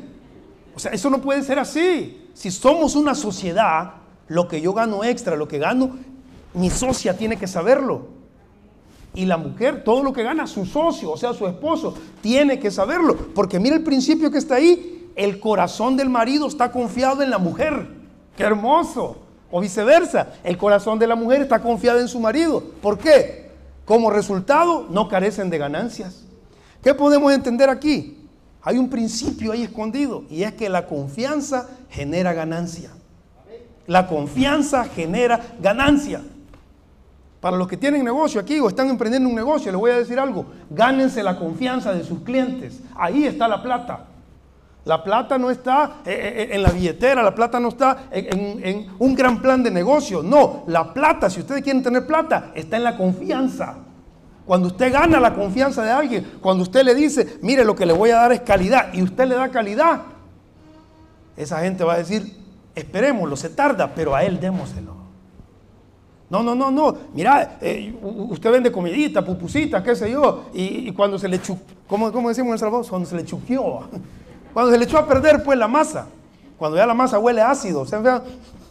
O 0.76 0.80
sea, 0.80 0.92
eso 0.92 1.10
no 1.10 1.22
puede 1.22 1.44
ser 1.44 1.60
así. 1.60 2.30
Si 2.34 2.50
somos 2.52 2.96
una 2.96 3.14
sociedad, 3.14 3.94
lo 4.28 4.48
que 4.48 4.62
yo 4.62 4.74
gano 4.74 5.04
extra, 5.04 5.36
lo 5.36 5.48
que 5.48 5.60
gano, 5.60 5.98
mi 6.54 6.70
socia 6.70 7.18
tiene 7.18 7.38
que 7.38 7.48
saberlo. 7.48 8.08
Y 9.14 9.26
la 9.26 9.36
mujer, 9.36 9.84
todo 9.84 10.04
lo 10.04 10.14
que 10.14 10.24
gana 10.24 10.48
su 10.48 10.66
socio, 10.66 11.12
o 11.12 11.18
sea, 11.18 11.34
su 11.34 11.46
esposo, 11.46 11.94
tiene 12.22 12.60
que 12.60 12.72
saberlo. 12.72 13.16
Porque 13.36 13.60
mira 13.60 13.76
el 13.76 13.84
principio 13.84 14.32
que 14.32 14.38
está 14.38 14.56
ahí. 14.56 15.12
El 15.16 15.42
corazón 15.42 15.98
del 15.98 16.10
marido 16.10 16.48
está 16.48 16.72
confiado 16.72 17.22
en 17.22 17.30
la 17.30 17.38
mujer. 17.38 17.88
¡Qué 18.38 18.44
hermoso! 18.44 19.18
O 19.52 19.60
viceversa, 19.60 20.28
el 20.44 20.58
corazón 20.58 20.98
de 20.98 21.08
la 21.08 21.16
mujer 21.16 21.42
está 21.42 21.60
confiado 21.60 22.00
en 22.00 22.08
su 22.08 22.20
marido. 22.20 22.64
¿Por 22.82 22.98
qué? 22.98 23.52
Como 23.86 24.10
resultado, 24.10 24.88
no 24.90 25.10
carecen 25.10 25.50
de 25.50 25.58
ganancias. 25.58 26.24
¿Qué 26.82 26.94
podemos 26.94 27.32
entender 27.34 27.70
aquí? 27.70 28.18
Hay 28.64 28.78
un 28.78 28.90
principio 28.90 29.52
ahí 29.52 29.64
escondido 29.64 30.24
y 30.30 30.44
es 30.44 30.54
que 30.54 30.70
la 30.70 30.88
confianza 30.88 31.68
genera 31.90 32.32
ganancia. 32.34 32.92
La 33.88 34.08
confianza 34.08 34.86
genera 34.86 35.42
ganancia. 35.60 36.22
Para 37.42 37.58
los 37.58 37.68
que 37.68 37.76
tienen 37.76 38.06
negocio 38.06 38.40
aquí 38.40 38.60
o 38.60 38.70
están 38.70 38.88
emprendiendo 38.88 39.28
un 39.28 39.36
negocio, 39.36 39.72
les 39.72 39.82
voy 39.82 39.92
a 39.92 39.98
decir 39.98 40.20
algo. 40.20 40.46
Gánense 40.70 41.24
la 41.24 41.38
confianza 41.38 41.92
de 41.92 42.04
sus 42.04 42.20
clientes. 42.20 42.80
Ahí 42.96 43.26
está 43.26 43.48
la 43.48 43.64
plata. 43.64 44.06
La 44.86 45.04
plata 45.04 45.38
no 45.38 45.52
está 45.52 46.02
eh, 46.06 46.12
eh, 46.12 46.42
eh, 46.44 46.50
en 46.54 46.64
la 46.64 46.72
billetera, 46.72 47.22
la 47.22 47.36
plata 47.36 47.60
no 47.60 47.70
está 47.70 48.06
en, 48.12 48.88
un 48.98 49.16
gran 49.16 49.40
plan 49.42 49.62
de 49.62 49.70
negocio. 49.70 50.24
No, 50.24 50.64
la 50.68 50.92
plata, 50.92 51.30
si 51.30 51.40
ustedes 51.40 51.62
quieren 51.62 51.84
tener 51.84 52.08
plata, 52.08 52.52
está 52.56 52.78
en 52.78 52.84
la 52.84 52.98
confianza. 52.98 53.76
Cuando 54.46 54.68
usted 54.68 54.92
gana 54.92 55.20
la 55.20 55.36
confianza 55.36 55.84
de 55.84 55.92
alguien, 55.92 56.32
cuando 56.42 56.64
usted 56.64 56.84
le 56.84 56.96
dice, 56.96 57.38
mire, 57.44 57.64
lo 57.64 57.76
que 57.76 57.86
le 57.86 57.94
voy 57.94 58.10
a 58.10 58.16
dar 58.16 58.32
es 58.32 58.42
calidad, 58.42 58.92
y 58.92 59.04
usted 59.04 59.26
le 59.28 59.36
da 59.36 59.50
calidad, 59.50 60.02
esa 61.38 61.60
gente 61.60 61.84
va 61.84 61.94
a 61.94 61.98
decir, 61.98 62.38
esperémoslo, 62.74 63.36
se 63.36 63.50
tarda, 63.50 63.94
pero 63.94 64.16
a 64.16 64.24
él 64.24 64.40
démoselo. 64.40 64.96
No, 66.32 66.42
no, 66.42 66.56
no, 66.56 66.72
no. 66.72 66.98
Mira, 67.14 67.60
usted 68.30 68.52
vende 68.52 68.72
comidita, 68.72 69.24
pupusitas, 69.24 69.84
qué 69.84 69.96
sé 69.96 70.10
yo. 70.10 70.46
Y, 70.54 70.92
cuando 70.94 71.20
se 71.20 71.28
le 71.28 71.42
chupió, 71.42 71.76
¿cómo, 71.88 72.10
decimos 72.10 72.48
en 72.48 72.54
El 72.54 72.60
Salvador? 72.60 72.88
Cuando 72.90 73.08
se 73.08 73.18
le 73.18 73.26
chupió. 73.26 73.82
Cuando 74.54 74.72
se 74.72 74.78
le 74.78 74.86
echó 74.86 74.98
a 74.98 75.08
perder, 75.08 75.44
pues 75.44 75.58
la 75.58 75.68
masa. 75.68 76.08
Cuando 76.58 76.78
ya 76.78 76.86
la 76.86 76.94
masa 76.94 77.20
huele 77.20 77.42
ácido. 77.42 77.86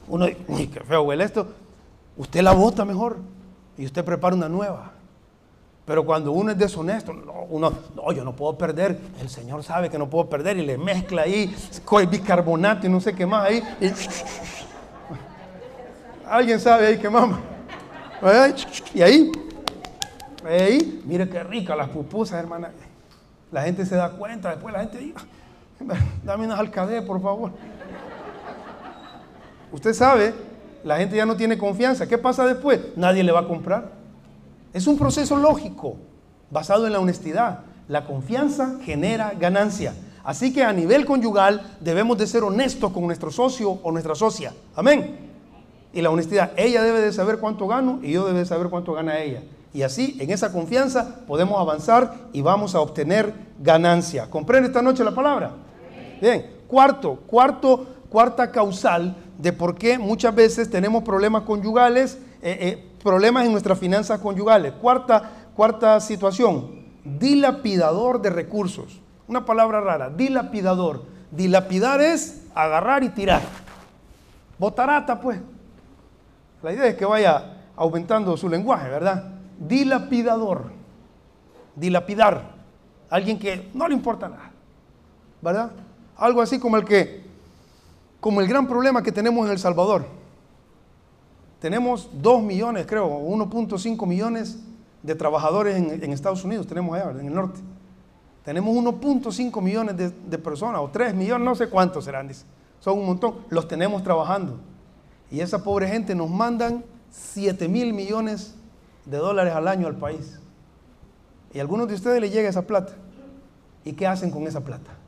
uno 0.09 0.27
dice, 0.27 0.39
uy, 0.49 0.69
qué 0.69 0.81
feo 0.81 1.03
huele 1.03 1.25
esto. 1.25 1.49
Usted 2.17 2.43
la 2.43 2.53
bota 2.53 2.85
mejor 2.85 3.19
y 3.77 3.87
usted 3.87 4.05
prepara 4.05 4.37
una 4.37 4.49
nueva. 4.49 4.93
Pero 5.87 6.05
cuando 6.05 6.31
uno 6.31 6.53
es 6.53 6.59
deshonesto, 6.59 7.13
uno, 7.49 7.73
no, 7.97 8.13
yo 8.13 8.23
no 8.23 8.37
puedo 8.37 8.57
perder. 8.57 8.97
El 9.21 9.29
Señor 9.29 9.65
sabe 9.65 9.91
que 9.91 9.99
no 9.99 10.09
puedo 10.09 10.29
perder 10.29 10.57
y 10.59 10.65
le 10.65 10.79
mezcla 10.79 11.23
ahí 11.23 11.53
bicarbonato 12.09 12.87
y 12.87 12.91
no 12.91 13.01
sé 13.01 13.15
qué 13.15 13.27
más 13.27 13.49
ahí. 13.49 13.63
Alguien 16.29 16.61
sabe 16.61 16.87
ahí 16.87 16.99
qué 16.99 17.11
mama. 17.11 17.41
Y 18.95 19.03
ahí, 19.03 19.33
ahí, 20.45 21.03
mire 21.05 21.29
qué 21.29 21.43
rica 21.43 21.75
las 21.75 21.89
pupusas, 21.89 22.39
hermana. 22.39 22.71
La 23.51 23.63
gente 23.63 23.85
se 23.85 23.97
da 23.97 24.11
cuenta, 24.11 24.51
después 24.51 24.73
la 24.73 24.81
gente 24.81 24.99
dice, 24.99 25.15
dame 26.25 26.47
unas 26.47 26.59
alcadé, 26.59 27.03
por 27.03 27.21
favor. 27.21 27.53
Usted 29.73 29.93
sabe, 29.95 30.35
la 30.85 30.97
gente 30.97 31.17
ya 31.17 31.27
no 31.27 31.37
tiene 31.37 31.59
confianza. 31.59 32.07
¿Qué 32.07 32.19
pasa 32.19 32.47
después? 32.47 32.81
Nadie 32.97 33.23
le 33.23 33.33
va 33.33 33.41
a 33.41 33.49
comprar. 33.49 33.93
Es 34.73 34.87
un 34.87 34.99
proceso 34.99 35.37
lógico, 35.37 35.97
basado 36.51 36.87
en 36.87 36.93
la 36.93 37.01
honestidad. 37.01 37.61
La 37.89 38.05
confianza 38.05 38.77
genera 38.83 39.33
ganancia. 39.39 39.95
Así 40.25 40.53
que 40.53 40.65
a 40.65 40.73
nivel 40.73 41.07
conyugal 41.07 41.77
debemos 41.81 42.19
de 42.19 42.27
ser 42.27 42.43
honestos 42.45 42.93
con 42.93 43.07
nuestro 43.07 43.31
socio 43.31 43.71
o 43.71 43.91
nuestra 43.93 44.15
socia. 44.15 44.53
Amén 44.77 45.31
y 45.93 46.01
la 46.03 46.11
honestidad. 46.11 46.53
Ella 46.57 46.83
debe 46.83 47.01
de 47.01 47.13
saber 47.13 47.39
cuánto 47.39 47.67
gano 47.67 48.01
y 48.03 48.13
yo 48.13 48.27
debe 48.27 48.41
de 48.41 48.47
saber 48.47 48.69
cuánto 48.69 48.93
gana 48.93 49.19
ella. 49.19 49.43
Y 49.73 49.83
así, 49.83 50.17
en 50.21 50.31
esa 50.31 50.53
confianza, 50.53 51.21
podemos 51.27 51.61
avanzar 51.61 52.15
y 52.33 52.41
vamos 52.41 52.75
a 52.75 52.81
obtener 52.81 53.33
ganancia. 53.61 54.29
¿Comprende 54.29 54.69
esta 54.69 54.83
noche 54.83 55.05
la 55.05 55.15
palabra? 55.15 55.53
Bien. 56.21 56.61
Cuarto, 56.69 57.17
cuarto, 57.27 57.87
cuarta 58.09 58.53
causal 58.53 59.17
de 59.39 59.53
por 59.53 59.75
qué 59.75 59.99
muchas 59.99 60.35
veces 60.35 60.71
tenemos 60.71 61.03
problemas 61.03 61.43
conyugales, 61.43 62.19
eh, 62.43 62.59
eh, 62.61 62.91
problemas 63.03 63.47
en 63.47 63.53
nuestras 63.53 63.79
finanzas 63.79 64.21
conyugales. 64.21 64.73
Cuarta, 64.75 65.31
cuarta 65.57 65.99
situación, 66.01 66.85
dilapidador 67.05 68.21
de 68.21 68.31
recursos. 68.31 69.01
Una 69.27 69.45
palabra 69.45 69.81
rara, 69.81 70.11
dilapidador. 70.11 71.05
Dilapidar 71.31 72.01
es 72.01 72.43
agarrar 72.55 73.03
y 73.03 73.09
tirar. 73.09 73.43
Botarata, 74.59 75.21
pues. 75.21 75.41
La 76.63 76.73
idea 76.73 76.87
es 76.87 76.97
que 76.97 77.05
vaya 77.05 77.57
aumentando 77.77 78.37
su 78.37 78.49
lenguaje, 78.49 78.89
¿verdad? 78.89 79.25
Dilapidador. 79.59 80.71
Dilapidar. 81.75 82.43
Alguien 83.09 83.39
que 83.39 83.71
no 83.73 83.89
le 83.89 83.95
importa 83.95 84.29
nada. 84.29 84.51
¿Verdad? 85.41 85.71
Algo 86.21 86.43
así 86.43 86.59
como 86.59 86.77
el 86.77 86.85
que, 86.85 87.23
como 88.21 88.43
el 88.43 88.47
gran 88.47 88.69
problema 88.69 89.03
que 89.03 89.11
tenemos 89.11 89.47
en 89.47 89.53
El 89.53 89.59
Salvador. 89.59 90.05
Tenemos 91.59 92.11
2 92.13 92.43
millones, 92.43 92.87
creo, 92.87 93.09
1.5 93.09 94.07
millones 94.07 94.59
de 95.03 95.15
trabajadores 95.15 95.77
en, 95.77 96.13
Estados 96.13 96.45
Unidos, 96.45 96.67
tenemos 96.67 96.95
allá, 96.95 97.19
en 97.19 97.27
el 97.27 97.35
norte. 97.35 97.59
Tenemos 98.45 98.77
1.5 98.77 99.63
millones 99.63 99.97
de, 99.97 100.39
personas, 100.39 100.83
o 100.83 100.91
3 100.91 101.15
millones, 101.15 101.43
no 101.45 101.55
sé 101.55 101.71
cuántos 101.71 102.05
serán, 102.05 102.29
dice. 102.29 102.45
Son 102.81 102.99
un 102.99 103.07
montón. 103.07 103.37
Los 103.49 103.67
tenemos 103.67 104.03
trabajando. 104.03 104.59
Y 105.31 105.41
esa 105.41 105.63
pobre 105.63 105.89
gente 105.89 106.15
nos 106.15 106.29
mandan 106.29 106.85
7 107.11 107.67
mil 107.67 107.95
millones 107.95 108.55
de 109.07 109.17
dólares 109.17 109.55
al 109.55 109.69
año 109.69 109.87
al 109.87 109.97
país. 109.97 110.39
Y 111.55 111.59
a 111.59 111.63
algunos 111.63 111.89
de 111.89 111.95
ustedes 111.95 112.21
les 112.21 112.31
llega 112.31 112.49
esa 112.49 112.67
plata. 112.67 112.93
¿Y 113.85 113.95
qué 113.95 114.07
hacen 114.07 114.31
con 114.31 114.47
esa 114.47 114.61
plata? 114.61 115.00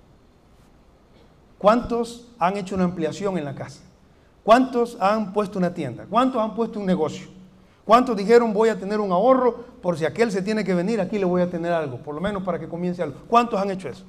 ¿Cuántos 1.62 2.29
han 2.38 2.59
hecho 2.59 2.75
una 2.75 2.85
ampliación 2.85 3.38
en 3.38 3.46
la 3.46 3.55
casa? 3.55 3.81
¿Cuántos 4.44 4.98
han 5.01 5.33
puesto 5.33 5.59
una 5.59 5.72
tienda? 5.72 6.05
¿Cuántos 6.11 6.42
han 6.42 6.55
puesto 6.55 6.79
un 6.81 6.87
negocio? 6.87 7.29
¿Cuántos 7.85 8.16
dijeron 8.16 8.53
voy 8.53 8.68
a 8.68 8.79
tener 8.79 9.01
un 9.01 9.12
ahorro 9.12 9.64
por 9.81 9.96
si 9.96 10.05
aquel 10.05 10.31
se 10.31 10.42
tiene 10.42 10.64
que 10.64 10.75
venir, 10.75 11.01
aquí 11.01 11.18
le 11.18 11.25
voy 11.25 11.40
a 11.40 11.48
tener 11.48 11.72
algo, 11.72 11.98
por 11.98 12.14
lo 12.14 12.20
menos 12.20 12.42
para 12.42 12.59
que 12.59 12.68
comience 12.68 13.03
algo? 13.03 13.20
¿Cuántos 13.29 13.61
han 13.61 13.70
hecho 13.70 13.88
eso? 13.88 14.05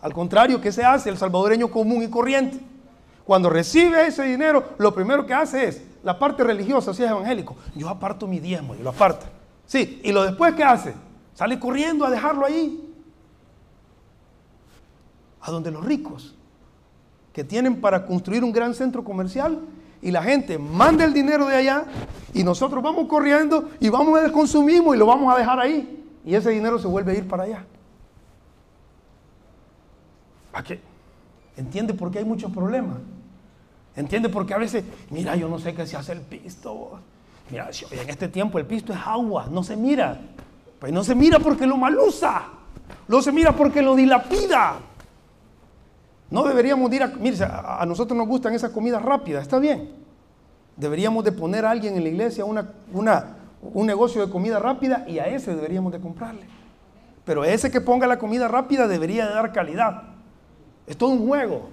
Al 0.00 0.12
contrario, 0.12 0.60
¿qué 0.60 0.70
se 0.70 0.84
hace? 0.84 1.08
El 1.08 1.16
salvadoreño 1.16 1.70
común 1.70 2.02
y 2.02 2.08
corriente 2.08 2.60
cuando 3.24 3.48
recibe 3.48 4.06
ese 4.06 4.22
dinero, 4.24 4.74
lo 4.76 4.94
primero 4.94 5.24
que 5.24 5.32
hace 5.32 5.66
es, 5.66 5.82
la 6.02 6.18
parte 6.18 6.44
religiosa, 6.44 6.92
si 6.92 7.02
es 7.02 7.10
evangélico, 7.10 7.56
yo 7.74 7.88
aparto 7.88 8.26
mi 8.26 8.38
diezmo 8.38 8.74
y 8.74 8.82
lo 8.82 8.90
aparta. 8.90 9.26
Sí, 9.66 10.00
y 10.04 10.12
lo 10.12 10.22
después, 10.22 10.54
¿qué 10.54 10.62
hace? 10.62 10.94
Sale 11.32 11.58
corriendo 11.58 12.04
a 12.04 12.10
dejarlo 12.10 12.44
ahí. 12.44 12.94
A 15.40 15.50
donde 15.50 15.70
los 15.70 15.82
ricos, 15.82 16.34
que 17.34 17.44
tienen 17.44 17.80
para 17.80 18.06
construir 18.06 18.42
un 18.42 18.52
gran 18.52 18.72
centro 18.74 19.04
comercial, 19.04 19.60
y 20.00 20.10
la 20.10 20.22
gente 20.22 20.56
manda 20.56 21.04
el 21.04 21.12
dinero 21.12 21.46
de 21.46 21.56
allá, 21.56 21.84
y 22.32 22.44
nosotros 22.44 22.82
vamos 22.82 23.08
corriendo 23.08 23.70
y 23.80 23.88
vamos 23.88 24.18
a 24.18 24.30
consumimos 24.30 24.94
y 24.94 24.98
lo 24.98 25.06
vamos 25.06 25.34
a 25.34 25.38
dejar 25.38 25.58
ahí. 25.58 26.04
Y 26.24 26.34
ese 26.34 26.50
dinero 26.50 26.78
se 26.78 26.86
vuelve 26.86 27.12
a 27.12 27.14
ir 27.16 27.26
para 27.26 27.42
allá. 27.42 27.64
¿Para 30.52 30.64
qué? 30.64 30.80
¿Entiende 31.56 31.92
por 31.92 32.10
qué 32.10 32.20
hay 32.20 32.24
muchos 32.24 32.52
problemas? 32.52 32.98
¿Entiende 33.96 34.28
por 34.28 34.46
qué 34.46 34.54
a 34.54 34.58
veces, 34.58 34.84
mira, 35.10 35.36
yo 35.36 35.48
no 35.48 35.58
sé 35.58 35.74
qué 35.74 35.86
se 35.86 35.96
hace 35.96 36.12
el 36.12 36.20
pisto? 36.20 37.00
Mira, 37.50 37.70
en 37.90 38.08
este 38.08 38.28
tiempo 38.28 38.58
el 38.58 38.66
pisto 38.66 38.92
es 38.92 38.98
agua, 39.04 39.48
no 39.50 39.62
se 39.62 39.76
mira. 39.76 40.20
Pues 40.78 40.92
no 40.92 41.02
se 41.02 41.14
mira 41.14 41.38
porque 41.38 41.66
lo 41.66 41.76
malusa. 41.76 42.44
No 43.08 43.22
se 43.22 43.32
mira 43.32 43.52
porque 43.52 43.82
lo 43.82 43.94
dilapida. 43.94 44.76
No 46.30 46.44
deberíamos 46.44 46.92
ir 46.92 47.02
a... 47.02 47.08
Mire, 47.08 47.36
a 47.44 47.84
nosotros 47.86 48.16
nos 48.16 48.26
gustan 48.26 48.54
esas 48.54 48.70
comidas 48.70 49.02
rápidas, 49.02 49.42
está 49.42 49.58
bien. 49.58 49.90
Deberíamos 50.76 51.24
de 51.24 51.32
poner 51.32 51.64
a 51.64 51.70
alguien 51.70 51.96
en 51.96 52.02
la 52.02 52.08
iglesia 52.08 52.44
una, 52.44 52.68
un 53.62 53.86
negocio 53.86 54.24
de 54.24 54.32
comida 54.32 54.58
rápida 54.58 55.04
y 55.06 55.18
a 55.18 55.26
ese 55.26 55.54
deberíamos 55.54 55.92
de 55.92 56.00
comprarle. 56.00 56.46
Pero 57.24 57.44
ese 57.44 57.70
que 57.70 57.80
ponga 57.80 58.06
la 58.06 58.18
comida 58.18 58.48
rápida 58.48 58.88
debería 58.88 59.26
de 59.26 59.34
dar 59.34 59.52
calidad. 59.52 60.02
Es 60.86 60.96
todo 60.96 61.10
un 61.10 61.26
juego. 61.26 61.70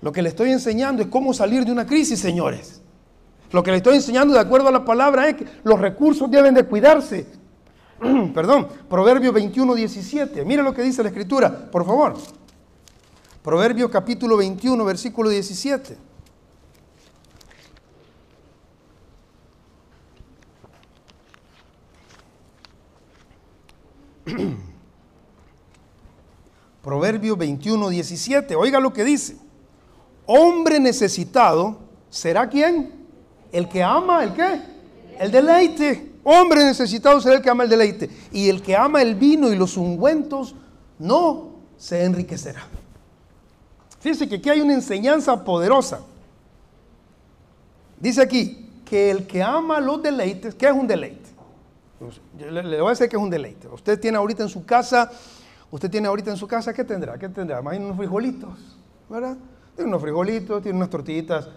Lo 0.00 0.12
que 0.12 0.22
le 0.22 0.30
estoy 0.30 0.50
enseñando 0.50 1.02
es 1.02 1.08
cómo 1.08 1.34
salir 1.34 1.64
de 1.64 1.72
una 1.72 1.86
crisis, 1.86 2.18
señores. 2.18 2.80
Lo 3.52 3.62
que 3.62 3.70
le 3.70 3.78
estoy 3.78 3.96
enseñando 3.96 4.32
de 4.32 4.40
acuerdo 4.40 4.68
a 4.68 4.72
la 4.72 4.84
palabra 4.84 5.28
es 5.28 5.36
que 5.36 5.46
los 5.62 5.78
recursos 5.78 6.30
deben 6.30 6.54
de 6.54 6.64
cuidarse. 6.64 7.26
Perdón, 8.34 8.68
Proverbio 8.88 9.32
21, 9.32 9.74
17. 9.74 10.44
Mire 10.44 10.62
lo 10.62 10.72
que 10.72 10.82
dice 10.82 11.02
la 11.02 11.10
escritura, 11.10 11.70
por 11.70 11.84
favor. 11.84 12.14
Proverbio 13.42 13.90
capítulo 13.90 14.36
21, 14.36 14.84
versículo 14.84 15.30
17. 15.30 15.96
Proverbio 26.82 27.34
21, 27.36 27.88
17. 27.88 28.54
Oiga 28.56 28.78
lo 28.78 28.92
que 28.92 29.04
dice. 29.04 29.38
Hombre 30.26 30.78
necesitado 30.78 31.78
será 32.10 32.46
quién? 32.48 32.92
El 33.52 33.70
que 33.70 33.82
ama, 33.82 34.22
¿el 34.22 34.34
qué? 34.34 34.60
El 35.18 35.30
deleite. 35.30 36.12
Hombre 36.24 36.62
necesitado 36.62 37.18
será 37.22 37.36
el 37.36 37.42
que 37.42 37.48
ama 37.48 37.64
el 37.64 37.70
deleite. 37.70 38.10
Y 38.32 38.50
el 38.50 38.60
que 38.60 38.76
ama 38.76 39.00
el 39.00 39.14
vino 39.14 39.50
y 39.50 39.56
los 39.56 39.78
ungüentos 39.78 40.54
no 40.98 41.54
se 41.78 42.04
enriquecerá. 42.04 42.79
Fíjense 44.00 44.28
que 44.28 44.36
aquí 44.36 44.50
hay 44.50 44.60
una 44.60 44.74
enseñanza 44.74 45.44
poderosa. 45.44 46.00
Dice 47.98 48.22
aquí 48.22 48.82
que 48.84 49.10
el 49.10 49.26
que 49.26 49.42
ama 49.42 49.80
los 49.80 50.02
deleites, 50.02 50.54
¿qué 50.54 50.66
es 50.66 50.72
un 50.72 50.86
deleite? 50.86 51.30
le, 52.38 52.62
le 52.62 52.80
voy 52.80 52.88
a 52.88 52.90
decir 52.90 53.08
que 53.08 53.16
es 53.16 53.22
un 53.22 53.30
deleite. 53.30 53.68
Usted 53.68 54.00
tiene 54.00 54.16
ahorita 54.16 54.42
en 54.42 54.48
su 54.48 54.64
casa 54.64 55.10
Usted 55.70 55.88
tiene 55.90 56.08
ahorita 56.08 56.30
en 56.30 56.36
su 56.36 56.48
casa, 56.48 56.72
¿qué 56.72 56.82
tendrá? 56.82 57.16
¿Qué 57.16 57.28
tendrá? 57.28 57.62
Más 57.62 57.78
unos 57.78 57.96
frijolitos, 57.96 58.50
¿verdad? 59.08 59.36
Tiene 59.76 59.88
unos 59.88 60.02
frijolitos, 60.02 60.62
tiene 60.62 60.76
unas 60.76 60.90
tortillitas 60.90 61.48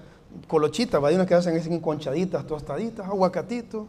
colochitas, 0.48 1.04
Hay 1.04 1.16
unas 1.16 1.28
que 1.28 1.34
hacen 1.34 1.58
así 1.58 1.80
conchaditas, 1.80 2.46
tostaditas, 2.46 3.08
aguacatitos. 3.08 3.88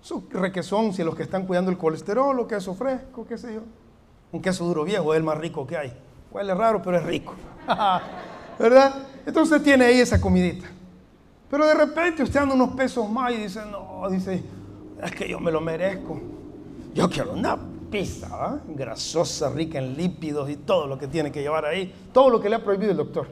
Su 0.00 0.24
requesón, 0.30 0.92
si 0.92 1.02
los 1.02 1.14
que 1.14 1.22
están 1.22 1.46
cuidando 1.46 1.70
el 1.70 1.78
colesterol, 1.78 2.46
queso 2.46 2.74
fresco, 2.74 3.26
qué 3.26 3.38
sé 3.38 3.54
yo. 3.54 3.62
Un 4.32 4.42
queso 4.42 4.64
duro 4.64 4.84
viejo 4.84 5.14
es 5.14 5.18
el 5.18 5.24
más 5.24 5.38
rico 5.38 5.66
que 5.66 5.76
hay. 5.76 5.92
Huele 6.30 6.54
raro, 6.54 6.82
pero 6.82 6.98
es 6.98 7.04
rico. 7.04 7.34
¿Verdad? 8.58 8.94
Entonces 9.24 9.62
tiene 9.62 9.84
ahí 9.84 10.00
esa 10.00 10.20
comidita. 10.20 10.66
Pero 11.50 11.66
de 11.66 11.74
repente 11.74 12.22
usted 12.22 12.40
anda 12.40 12.54
unos 12.54 12.74
pesos 12.74 13.08
más 13.08 13.32
y 13.32 13.36
dice, 13.36 13.60
no, 13.70 14.08
dice, 14.10 14.42
es 15.02 15.12
que 15.12 15.28
yo 15.28 15.40
me 15.40 15.50
lo 15.50 15.60
merezco. 15.60 16.20
Yo 16.94 17.08
quiero 17.08 17.32
una 17.32 17.58
pizza, 17.90 18.28
¿ah? 18.30 18.58
grasosa, 18.68 19.50
rica 19.50 19.78
en 19.78 19.96
lípidos 19.96 20.50
y 20.50 20.56
todo 20.56 20.86
lo 20.86 20.98
que 20.98 21.06
tiene 21.06 21.32
que 21.32 21.40
llevar 21.40 21.64
ahí, 21.64 21.94
todo 22.12 22.28
lo 22.28 22.40
que 22.40 22.50
le 22.50 22.56
ha 22.56 22.64
prohibido 22.64 22.90
el 22.90 22.98
doctor, 22.98 23.28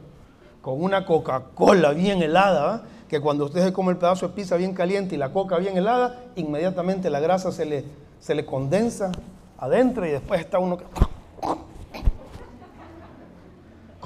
con 0.63 0.83
una 0.83 1.05
Coca-Cola 1.05 1.93
bien 1.93 2.23
helada, 2.23 2.75
¿ah? 2.75 2.83
que 3.09 3.21
cuando 3.21 3.45
usted 3.45 3.65
se 3.65 3.73
come 3.73 3.93
el 3.93 3.99
pedazo 3.99 4.29
de 4.29 4.35
pizza 4.35 4.57
bien 4.57 4.73
caliente 4.73 5.15
y 5.15 5.19
la 5.19 5.33
coca 5.33 5.59
bien 5.59 5.77
helada, 5.77 6.25
inmediatamente 6.35 7.11
la 7.11 7.21
grasa 7.21 7.53
se 7.53 7.65
le, 7.65 7.85
se 8.19 8.35
le 8.35 8.45
condensa 8.45 9.13
adentro 9.59 10.07
y 10.07 10.11
después 10.11 10.41
está 10.41 10.59
uno 10.59 10.79
que... 10.79 10.85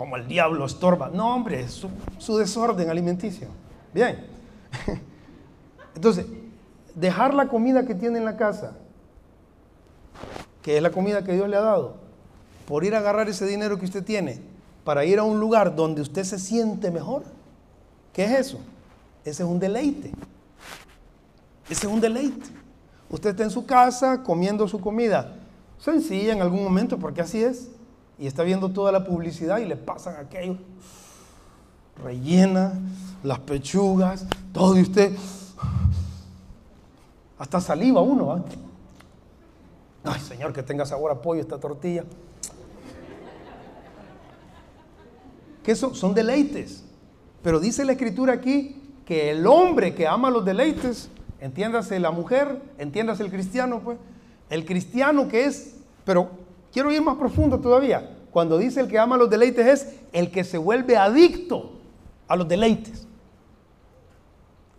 Como 0.00 0.16
el 0.16 0.26
diablo 0.26 0.64
estorba. 0.64 1.10
No, 1.12 1.34
hombre, 1.34 1.68
su, 1.68 1.90
su 2.16 2.38
desorden 2.38 2.88
alimenticio. 2.88 3.48
Bien. 3.92 4.24
Entonces, 5.94 6.24
dejar 6.94 7.34
la 7.34 7.48
comida 7.48 7.84
que 7.84 7.94
tiene 7.94 8.16
en 8.16 8.24
la 8.24 8.38
casa 8.38 8.78
que 10.62 10.78
es 10.78 10.82
la 10.82 10.90
comida 10.90 11.22
que 11.22 11.34
Dios 11.34 11.50
le 11.50 11.56
ha 11.58 11.60
dado, 11.60 11.96
por 12.66 12.82
ir 12.82 12.94
a 12.94 12.98
agarrar 13.00 13.28
ese 13.28 13.44
dinero 13.44 13.78
que 13.78 13.84
usted 13.84 14.02
tiene 14.02 14.40
para 14.84 15.04
ir 15.04 15.18
a 15.18 15.22
un 15.22 15.38
lugar 15.38 15.76
donde 15.76 16.00
usted 16.00 16.24
se 16.24 16.38
siente 16.38 16.90
mejor. 16.90 17.24
¿Qué 18.14 18.24
es 18.24 18.30
eso? 18.30 18.58
Ese 19.22 19.42
es 19.42 19.48
un 19.50 19.58
deleite. 19.58 20.12
Ese 21.68 21.86
es 21.86 21.92
un 21.92 22.00
deleite. 22.00 22.48
Usted 23.10 23.30
está 23.30 23.42
en 23.42 23.50
su 23.50 23.66
casa 23.66 24.22
comiendo 24.22 24.66
su 24.66 24.80
comida 24.80 25.36
sencilla 25.78 26.32
en 26.32 26.40
algún 26.40 26.64
momento, 26.64 26.98
porque 26.98 27.20
así 27.20 27.44
es, 27.44 27.68
y 28.20 28.26
está 28.26 28.42
viendo 28.42 28.70
toda 28.70 28.92
la 28.92 29.02
publicidad 29.02 29.58
y 29.58 29.64
le 29.64 29.76
pasan 29.76 30.14
aquello, 30.16 30.58
rellena 32.04 32.74
las 33.22 33.38
pechugas, 33.38 34.26
todo 34.52 34.76
y 34.76 34.82
usted, 34.82 35.16
hasta 37.38 37.60
saliva 37.62 38.02
uno, 38.02 38.26
¿va? 38.26 38.44
Ay, 40.04 40.20
Señor, 40.20 40.52
que 40.52 40.62
tenga 40.62 40.84
sabor 40.84 41.10
a 41.10 41.22
pollo 41.22 41.40
esta 41.40 41.58
tortilla. 41.58 42.04
Que 45.62 45.72
eso 45.72 45.94
son 45.94 46.12
deleites. 46.12 46.84
Pero 47.42 47.58
dice 47.58 47.86
la 47.86 47.92
escritura 47.92 48.34
aquí 48.34 48.82
que 49.06 49.30
el 49.30 49.46
hombre 49.46 49.94
que 49.94 50.06
ama 50.06 50.30
los 50.30 50.44
deleites, 50.44 51.08
entiéndase 51.40 51.98
la 51.98 52.10
mujer, 52.10 52.60
entiéndase 52.76 53.22
el 53.22 53.30
cristiano, 53.30 53.80
pues, 53.82 53.98
el 54.50 54.66
cristiano 54.66 55.26
que 55.28 55.46
es, 55.46 55.76
pero 56.04 56.30
quiero 56.72 56.92
ir 56.92 57.02
más 57.02 57.16
profundo 57.16 57.58
todavía. 57.58 58.16
Cuando 58.30 58.58
dice 58.58 58.80
el 58.80 58.88
que 58.88 58.98
ama 58.98 59.16
los 59.16 59.28
deleites 59.28 59.66
es 59.66 59.96
el 60.12 60.30
que 60.30 60.44
se 60.44 60.58
vuelve 60.58 60.96
adicto 60.96 61.72
a 62.28 62.36
los 62.36 62.46
deleites. 62.46 63.06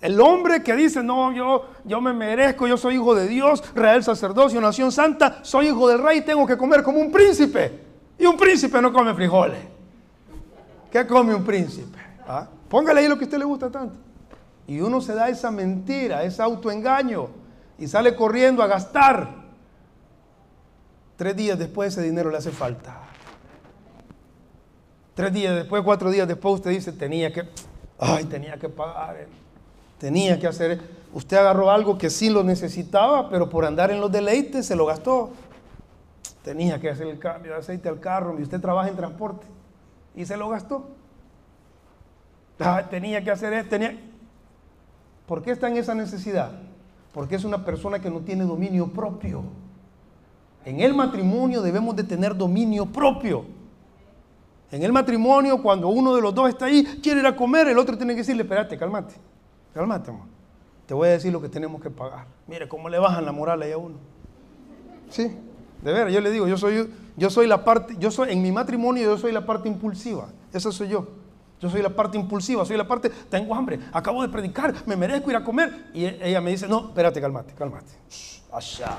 El 0.01 0.19
hombre 0.19 0.63
que 0.63 0.75
dice, 0.75 1.03
no, 1.03 1.31
yo, 1.31 1.65
yo 1.85 2.01
me 2.01 2.11
merezco, 2.11 2.65
yo 2.65 2.75
soy 2.75 2.95
hijo 2.95 3.13
de 3.13 3.27
Dios, 3.27 3.63
real 3.75 4.03
sacerdocio, 4.03 4.59
nación 4.59 4.91
santa, 4.91 5.39
soy 5.43 5.67
hijo 5.67 5.87
del 5.87 6.01
rey, 6.01 6.21
tengo 6.21 6.47
que 6.47 6.57
comer 6.57 6.81
como 6.81 6.99
un 6.99 7.11
príncipe. 7.11 7.79
Y 8.17 8.25
un 8.25 8.35
príncipe 8.35 8.81
no 8.81 8.91
come 8.91 9.13
frijoles. 9.13 9.59
¿Qué 10.91 11.05
come 11.05 11.35
un 11.35 11.43
príncipe? 11.43 11.97
¿Ah? 12.27 12.47
Póngale 12.67 13.01
ahí 13.01 13.07
lo 13.07 13.17
que 13.17 13.25
a 13.25 13.27
usted 13.27 13.37
le 13.37 13.45
gusta 13.45 13.69
tanto. 13.69 13.95
Y 14.67 14.79
uno 14.81 15.01
se 15.01 15.13
da 15.13 15.29
esa 15.29 15.51
mentira, 15.51 16.23
ese 16.23 16.41
autoengaño, 16.41 17.27
y 17.77 17.87
sale 17.87 18.15
corriendo 18.15 18.63
a 18.63 18.67
gastar. 18.67 19.40
Tres 21.21 21.35
días 21.35 21.59
después 21.59 21.93
ese 21.93 22.01
dinero 22.01 22.31
le 22.31 22.37
hace 22.37 22.49
falta. 22.49 22.99
Tres 25.13 25.31
días 25.31 25.53
después, 25.53 25.83
cuatro 25.83 26.09
días 26.09 26.27
después 26.27 26.55
usted 26.55 26.71
dice, 26.71 26.91
tenía 26.93 27.31
que, 27.31 27.43
ay, 27.99 28.25
tenía 28.25 28.57
que 28.57 28.67
pagar 28.69 29.27
tenía 29.99 30.39
que 30.39 30.47
hacer. 30.47 30.81
Usted 31.13 31.37
agarró 31.37 31.69
algo 31.69 31.99
que 31.99 32.09
sí 32.09 32.31
lo 32.31 32.43
necesitaba, 32.43 33.29
pero 33.29 33.51
por 33.51 33.65
andar 33.65 33.91
en 33.91 34.01
los 34.01 34.11
deleites 34.11 34.65
se 34.65 34.75
lo 34.75 34.87
gastó. 34.87 35.29
Tenía 36.43 36.79
que 36.79 36.89
hacer 36.89 37.05
el 37.05 37.19
cambio 37.19 37.51
de 37.51 37.59
aceite 37.59 37.87
al 37.87 37.99
carro 37.99 38.39
y 38.39 38.41
usted 38.41 38.59
trabaja 38.59 38.89
en 38.89 38.95
transporte 38.95 39.45
y 40.15 40.25
se 40.25 40.37
lo 40.37 40.49
gastó. 40.49 40.89
Tenía 42.89 43.23
que 43.23 43.29
hacer 43.29 43.53
esto, 43.53 43.69
tenía... 43.69 43.95
¿Por 45.27 45.43
qué 45.43 45.51
está 45.51 45.67
en 45.67 45.77
esa 45.77 45.93
necesidad? 45.93 46.51
Porque 47.13 47.35
es 47.35 47.43
una 47.43 47.63
persona 47.63 47.99
que 47.99 48.09
no 48.09 48.21
tiene 48.21 48.43
dominio 48.43 48.87
propio. 48.87 49.43
En 50.65 50.79
el 50.79 50.93
matrimonio 50.93 51.61
debemos 51.61 51.95
de 51.95 52.03
tener 52.03 52.35
dominio 52.35 52.85
propio. 52.85 53.45
En 54.71 54.83
el 54.83 54.93
matrimonio, 54.93 55.61
cuando 55.61 55.89
uno 55.89 56.15
de 56.15 56.21
los 56.21 56.33
dos 56.33 56.49
está 56.49 56.65
ahí, 56.65 56.83
quiere 57.03 57.19
ir 57.19 57.25
a 57.25 57.35
comer, 57.35 57.67
el 57.67 57.77
otro 57.77 57.97
tiene 57.97 58.13
que 58.13 58.19
decirle, 58.19 58.43
espérate, 58.43 58.77
cálmate. 58.77 59.15
Cálmate, 59.73 60.11
amor. 60.11 60.25
Te 60.85 60.93
voy 60.93 61.09
a 61.09 61.11
decir 61.11 61.31
lo 61.31 61.41
que 61.41 61.49
tenemos 61.49 61.81
que 61.81 61.89
pagar. 61.89 62.25
Mire 62.47 62.67
cómo 62.67 62.89
le 62.89 62.99
bajan 62.99 63.25
la 63.25 63.31
moral 63.31 63.61
ahí 63.61 63.71
a 63.71 63.77
uno. 63.77 63.95
Sí, 65.09 65.29
de 65.81 65.91
ver, 65.91 66.09
yo 66.09 66.21
le 66.21 66.31
digo, 66.31 66.47
yo 66.47 66.57
soy, 66.57 66.89
yo 67.17 67.29
soy 67.29 67.47
la 67.47 67.65
parte, 67.65 67.95
yo 67.99 68.11
soy, 68.11 68.31
en 68.31 68.41
mi 68.41 68.51
matrimonio 68.51 69.03
yo 69.03 69.17
soy 69.17 69.31
la 69.31 69.45
parte 69.45 69.67
impulsiva. 69.67 70.29
Eso 70.53 70.71
soy 70.71 70.89
yo. 70.89 71.07
Yo 71.59 71.69
soy 71.69 71.81
la 71.81 71.89
parte 71.89 72.17
impulsiva, 72.17 72.65
soy 72.65 72.75
la 72.75 72.87
parte, 72.87 73.09
tengo 73.29 73.53
hambre, 73.53 73.79
acabo 73.93 74.23
de 74.23 74.29
predicar, 74.29 74.73
me 74.87 74.95
merezco 74.95 75.29
ir 75.29 75.35
a 75.35 75.43
comer. 75.43 75.89
Y 75.93 76.05
ella 76.05 76.41
me 76.41 76.49
dice, 76.49 76.67
no, 76.67 76.87
espérate, 76.87 77.21
cálmate, 77.21 77.53
cálmate. 77.53 77.91
Allá. 78.51 78.97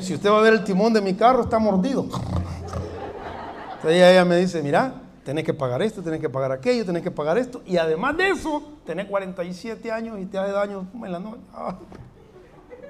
Si 0.00 0.14
usted 0.14 0.30
va 0.30 0.38
a 0.38 0.42
ver 0.42 0.54
el 0.54 0.64
timón 0.64 0.92
de 0.92 1.00
mi 1.00 1.14
carro, 1.14 1.42
está 1.42 1.58
mordido. 1.58 2.02
Entonces 2.02 4.02
ella 4.02 4.24
me 4.24 4.36
dice, 4.36 4.62
mira, 4.62 4.94
tenés 5.24 5.44
que 5.44 5.54
pagar 5.54 5.82
esto, 5.82 6.02
tenés 6.02 6.20
que 6.20 6.28
pagar 6.28 6.52
aquello, 6.52 6.84
tenés 6.84 7.02
que 7.02 7.10
pagar 7.10 7.38
esto. 7.38 7.62
Y 7.66 7.76
además 7.76 8.16
de 8.16 8.28
eso, 8.28 8.62
tenés 8.84 9.06
47 9.06 9.90
años 9.90 10.18
y 10.20 10.26
te 10.26 10.38
hace 10.38 10.52
daño 10.52 10.86
en 10.94 11.12
la 11.12 11.18
noche. 11.18 11.40
Ah. 11.54 11.76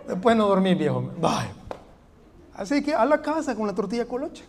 Después 0.09 0.37
no 0.37 0.49
dormir, 0.49 0.77
viejo. 0.77 1.11
Así 2.55 2.83
que 2.83 2.95
a 2.95 3.05
la 3.05 3.23
casa 3.23 3.55
con 3.55 3.67
la 3.67 3.75
tortilla 3.75 4.07
coloche. 4.07 4.45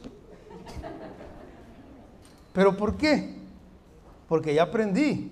¿Pero 2.53 2.75
por 2.75 2.97
qué? 2.97 3.35
Porque 4.27 4.53
ya 4.53 4.63
aprendí 4.63 5.31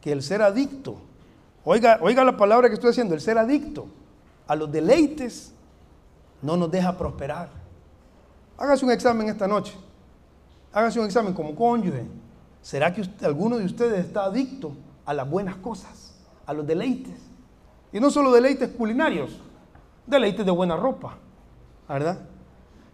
que 0.00 0.12
el 0.12 0.22
ser 0.22 0.42
adicto, 0.42 0.96
oiga, 1.64 1.98
oiga 2.00 2.24
la 2.24 2.36
palabra 2.36 2.68
que 2.68 2.74
estoy 2.74 2.90
haciendo, 2.90 3.14
el 3.14 3.20
ser 3.20 3.38
adicto 3.38 3.86
a 4.46 4.56
los 4.56 4.70
deleites 4.70 5.54
no 6.40 6.56
nos 6.56 6.70
deja 6.70 6.96
prosperar. 6.96 7.48
Hágase 8.58 8.84
un 8.84 8.90
examen 8.90 9.28
esta 9.28 9.46
noche. 9.46 9.74
Hágase 10.72 10.98
un 10.98 11.06
examen 11.06 11.34
como 11.34 11.54
cónyuge. 11.54 12.04
¿Será 12.60 12.92
que 12.92 13.02
alguno 13.24 13.58
de 13.58 13.64
ustedes 13.64 14.04
está 14.04 14.24
adicto 14.24 14.72
a 15.04 15.12
las 15.14 15.28
buenas 15.28 15.56
cosas, 15.56 16.14
a 16.46 16.52
los 16.52 16.66
deleites? 16.66 17.18
Y 17.92 18.00
no 18.00 18.10
solo 18.10 18.32
deleites 18.32 18.70
culinarios, 18.70 19.38
deleites 20.06 20.46
de 20.46 20.52
buena 20.52 20.76
ropa, 20.76 21.16
¿verdad? 21.88 22.20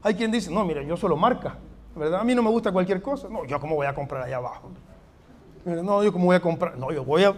Hay 0.02 0.14
quien 0.14 0.30
dice, 0.30 0.50
no, 0.50 0.64
mira, 0.64 0.82
yo 0.82 0.96
solo 0.96 1.16
marca, 1.16 1.58
¿verdad? 1.94 2.20
A 2.20 2.24
mí 2.24 2.34
no 2.34 2.42
me 2.42 2.50
gusta 2.50 2.72
cualquier 2.72 3.02
cosa. 3.02 3.28
No, 3.28 3.44
yo 3.44 3.60
cómo 3.60 3.76
voy 3.76 3.86
a 3.86 3.94
comprar 3.94 4.22
allá 4.22 4.36
abajo. 4.38 4.70
No, 5.64 6.02
yo 6.02 6.12
cómo 6.12 6.26
voy 6.26 6.36
a 6.36 6.40
comprar. 6.40 6.78
No, 6.78 6.90
yo 6.92 7.04
voy 7.04 7.24
a. 7.24 7.34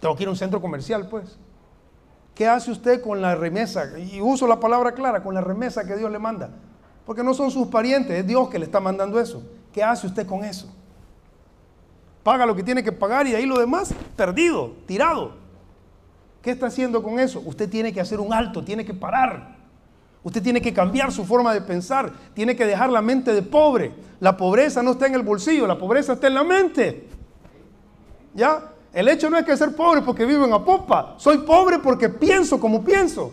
Tengo 0.00 0.14
que 0.16 0.24
ir 0.24 0.28
a 0.28 0.30
un 0.30 0.36
centro 0.36 0.60
comercial, 0.60 1.08
pues. 1.08 1.38
¿Qué 2.34 2.46
hace 2.46 2.70
usted 2.70 3.00
con 3.00 3.22
la 3.22 3.34
remesa? 3.34 3.98
Y 3.98 4.20
uso 4.20 4.46
la 4.46 4.60
palabra 4.60 4.92
clara, 4.92 5.22
con 5.22 5.34
la 5.34 5.40
remesa 5.40 5.86
que 5.86 5.96
Dios 5.96 6.10
le 6.10 6.18
manda. 6.18 6.50
Porque 7.06 7.22
no 7.22 7.32
son 7.32 7.50
sus 7.50 7.68
parientes, 7.68 8.18
es 8.18 8.26
Dios 8.26 8.50
que 8.50 8.58
le 8.58 8.66
está 8.66 8.78
mandando 8.78 9.18
eso. 9.18 9.42
¿Qué 9.72 9.82
hace 9.82 10.06
usted 10.06 10.26
con 10.26 10.44
eso? 10.44 10.68
Paga 12.22 12.44
lo 12.44 12.54
que 12.54 12.62
tiene 12.62 12.82
que 12.82 12.92
pagar 12.92 13.26
y 13.26 13.34
ahí 13.34 13.46
lo 13.46 13.58
demás, 13.58 13.94
perdido, 14.16 14.72
tirado. 14.86 15.34
¿Qué 16.42 16.50
está 16.50 16.66
haciendo 16.66 17.02
con 17.02 17.18
eso? 17.18 17.42
Usted 17.44 17.70
tiene 17.70 17.92
que 17.92 18.00
hacer 18.00 18.20
un 18.20 18.32
alto, 18.32 18.62
tiene 18.64 18.84
que 18.84 18.94
parar. 18.94 19.56
Usted 20.22 20.42
tiene 20.42 20.60
que 20.60 20.74
cambiar 20.74 21.12
su 21.12 21.24
forma 21.24 21.54
de 21.54 21.60
pensar, 21.60 22.12
tiene 22.34 22.56
que 22.56 22.66
dejar 22.66 22.90
la 22.90 23.00
mente 23.00 23.32
de 23.32 23.42
pobre. 23.42 23.94
La 24.18 24.36
pobreza 24.36 24.82
no 24.82 24.90
está 24.90 25.06
en 25.06 25.14
el 25.14 25.22
bolsillo, 25.22 25.66
la 25.66 25.78
pobreza 25.78 26.14
está 26.14 26.26
en 26.26 26.34
la 26.34 26.42
mente. 26.44 27.08
¿Ya? 28.34 28.72
El 28.96 29.08
hecho 29.08 29.28
no 29.28 29.36
es 29.36 29.44
que 29.44 29.54
ser 29.58 29.76
pobre 29.76 30.00
porque 30.00 30.24
vivo 30.24 30.46
en 30.46 30.54
Apopa. 30.54 31.16
Soy 31.18 31.36
pobre 31.36 31.80
porque 31.80 32.08
pienso 32.08 32.58
como 32.58 32.82
pienso. 32.82 33.30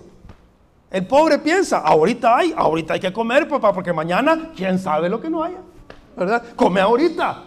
El 0.91 1.07
pobre 1.07 1.39
piensa, 1.39 1.77
ahorita 1.77 2.35
hay, 2.35 2.53
ahorita 2.53 2.95
hay 2.95 2.99
que 2.99 3.13
comer, 3.13 3.47
papá, 3.47 3.71
porque 3.71 3.93
mañana, 3.93 4.51
quién 4.53 4.77
sabe 4.77 5.07
lo 5.07 5.21
que 5.21 5.29
no 5.29 5.41
haya. 5.41 5.59
¿Verdad? 6.17 6.43
Come 6.57 6.81
ahorita, 6.81 7.43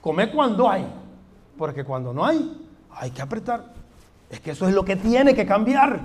come 0.00 0.30
cuando 0.30 0.70
hay. 0.70 0.86
Porque 1.58 1.82
cuando 1.82 2.12
no 2.12 2.24
hay, 2.24 2.56
hay 2.92 3.10
que 3.10 3.20
apretar. 3.20 3.72
Es 4.30 4.38
que 4.38 4.52
eso 4.52 4.68
es 4.68 4.72
lo 4.72 4.84
que 4.84 4.94
tiene 4.94 5.34
que 5.34 5.44
cambiar. 5.44 6.02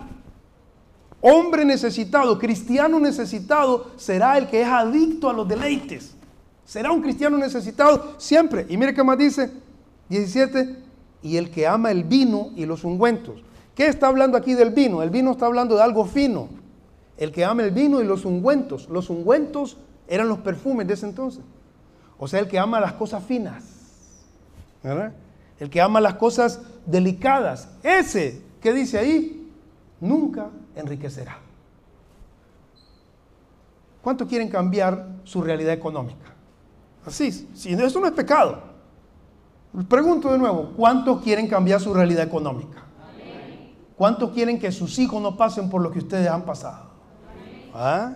Hombre 1.22 1.64
necesitado, 1.64 2.40
cristiano 2.40 3.00
necesitado, 3.00 3.92
será 3.98 4.40
el 4.40 4.48
que 4.48 4.64
es 4.64 4.68
adicto 4.68 5.30
a 5.30 5.34
los 5.34 5.48
deleites. 5.48 6.16
Será 6.66 6.92
un 6.92 7.04
cristiano 7.04 7.38
necesitado 7.38 8.16
siempre. 8.18 8.66
Y 8.68 8.78
mire 8.78 8.96
qué 8.96 9.04
más 9.04 9.20
dice, 9.20 9.52
17, 10.10 10.90
y 11.24 11.38
el 11.38 11.52
que 11.52 11.68
ama 11.68 11.92
el 11.92 12.04
vino 12.04 12.52
y 12.56 12.66
los 12.66 12.84
ungüentos. 12.84 13.44
¿Qué 13.76 13.88
está 13.88 14.08
hablando 14.08 14.38
aquí 14.38 14.54
del 14.54 14.72
vino? 14.72 15.02
El 15.02 15.10
vino 15.10 15.32
está 15.32 15.46
hablando 15.46 15.76
de 15.76 15.84
algo 15.84 16.06
fino. 16.06 16.50
El 17.18 17.32
que 17.32 17.46
ama 17.46 17.64
el 17.64 17.72
vino 17.72 18.02
y 18.02 18.04
los 18.04 18.26
ungüentos. 18.26 18.90
Los 18.90 19.10
ungüentos 19.10 19.78
eran 20.08 20.28
los 20.28 20.40
perfumes 20.40 20.88
de 20.88 20.96
ese 20.96 21.06
entonces. 21.06 21.44
O 22.18 22.28
sea, 22.28 22.40
el 22.40 22.48
que 22.48 22.60
ama 22.60 22.80
las 22.80 22.94
cosas 22.94 23.24
finas. 23.24 23.64
El 25.60 25.70
que 25.70 25.82
ama 25.82 26.02
las 26.02 26.16
cosas 26.16 26.62
delicadas. 26.86 27.70
Ese 27.84 28.42
que 28.60 28.74
dice 28.74 28.98
ahí, 28.98 29.50
nunca 30.00 30.50
enriquecerá. 30.76 31.38
¿Cuánto 34.02 34.28
quieren 34.28 34.50
cambiar 34.50 35.08
su 35.24 35.42
realidad 35.42 35.74
económica? 35.74 36.34
Así, 37.06 37.32
si 37.32 37.74
eso 37.74 38.00
no 38.00 38.08
es 38.08 38.14
pecado. 38.14 38.71
Pregunto 39.88 40.32
de 40.32 40.38
nuevo, 40.38 40.74
¿cuántos 40.76 41.22
quieren 41.22 41.48
cambiar 41.48 41.80
su 41.80 41.94
realidad 41.94 42.24
económica? 42.24 42.84
¿Cuántos 43.96 44.32
quieren 44.32 44.60
que 44.60 44.72
sus 44.72 45.00
hijos 45.00 45.22
no 45.22 45.38
pasen 45.38 45.70
por 45.70 45.82
lo 45.82 45.92
que 45.92 46.00
ustedes 46.00 46.28
han 46.28 46.44
pasado? 46.44 46.90
¿Ah? 47.74 48.16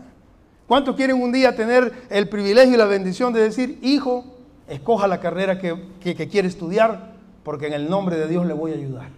¿Cuántos 0.67 0.95
quieren 0.95 1.21
un 1.21 1.31
día 1.31 1.55
tener 1.55 2.07
el 2.09 2.27
privilegio 2.27 2.73
y 2.73 2.77
la 2.77 2.85
bendición 2.85 3.31
de 3.31 3.41
decir, 3.41 3.79
hijo, 3.83 4.25
escoja 4.67 5.07
la 5.07 5.19
carrera 5.19 5.59
que, 5.59 5.93
que 6.01 6.27
quiere 6.27 6.47
estudiar, 6.47 7.13
porque 7.43 7.67
en 7.67 7.73
el 7.73 7.89
nombre 7.89 8.17
de 8.17 8.27
Dios 8.27 8.45
le 8.45 8.53
voy 8.53 8.71
a 8.71 8.75
ayudar? 8.75 9.09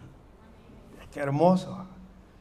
Qué 1.11 1.19
hermoso. 1.19 1.85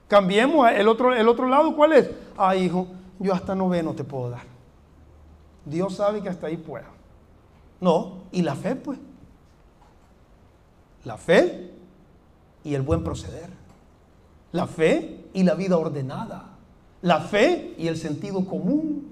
Cambiemos 0.09 0.71
el 0.73 0.89
otro, 0.89 1.15
el 1.15 1.29
otro 1.29 1.49
lado, 1.49 1.75
¿cuál 1.75 1.93
es? 1.93 2.11
Ah, 2.37 2.55
hijo, 2.55 2.89
yo 3.19 3.33
hasta 3.33 3.55
noveno 3.55 3.95
te 3.95 4.05
puedo 4.05 4.31
dar. 4.31 4.43
Dios 5.65 5.97
sabe 5.97 6.21
que 6.21 6.29
hasta 6.29 6.49
ahí 6.49 6.57
puedo. 6.57 6.85
No, 7.81 8.25
y 8.33 8.43
la 8.43 8.55
fe, 8.55 8.75
pues 8.75 8.99
la 11.07 11.17
fe 11.17 11.71
y 12.65 12.75
el 12.75 12.83
buen 12.83 13.05
proceder. 13.05 13.49
La 14.51 14.67
fe 14.67 15.29
y 15.33 15.45
la 15.45 15.55
vida 15.55 15.79
ordenada. 15.79 16.47
La 17.01 17.21
fe 17.21 17.75
y 17.79 17.87
el 17.87 17.97
sentido 17.97 18.45
común. 18.45 19.07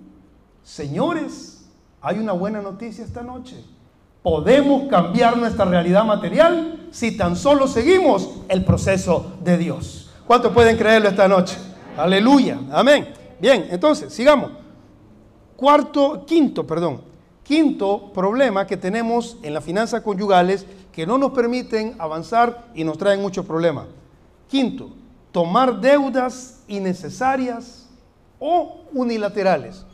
Señores, 0.65 1.67
hay 2.03 2.19
una 2.19 2.33
buena 2.33 2.61
noticia 2.61 3.05
esta 3.05 3.23
noche. 3.23 3.65
Podemos 4.25 4.89
cambiar 4.89 5.37
nuestra 5.37 5.67
realidad 5.67 6.05
material 6.05 6.89
si 6.91 7.17
tan 7.17 7.37
solo 7.37 7.69
seguimos 7.69 8.41
el 8.49 8.65
proceso 8.65 9.35
de 9.45 9.57
Dios. 9.57 10.11
¿Cuántos 10.27 10.53
pueden 10.53 10.77
creerlo 10.77 11.09
esta 11.09 11.29
noche? 11.29 11.57
Aleluya. 11.97 12.59
Amén. 12.73 13.07
Bien, 13.41 13.69
entonces, 13.71 14.13
sigamos. 14.13 14.51
Cuarto, 15.55 16.25
quinto, 16.27 16.67
perdón. 16.67 17.03
Quinto 17.45 18.11
problema 18.13 18.67
que 18.67 18.77
tenemos 18.77 19.37
en 19.43 19.55
las 19.55 19.63
finanzas 19.63 20.01
conyugales 20.01 20.67
que 20.95 21.07
no 21.07 21.19
nos 21.19 21.33
permiten 21.33 21.97
avanzar 21.99 22.69
y 22.73 22.85
nos 22.85 22.97
traen 22.97 23.21
muchos 23.21 23.45
problemas. 23.45 23.87
Quinto, 24.49 24.91
tomar 25.33 25.81
deudas 25.81 26.61
innecesarias 26.69 27.89
o 28.39 28.83
unilaterales. 28.93 29.85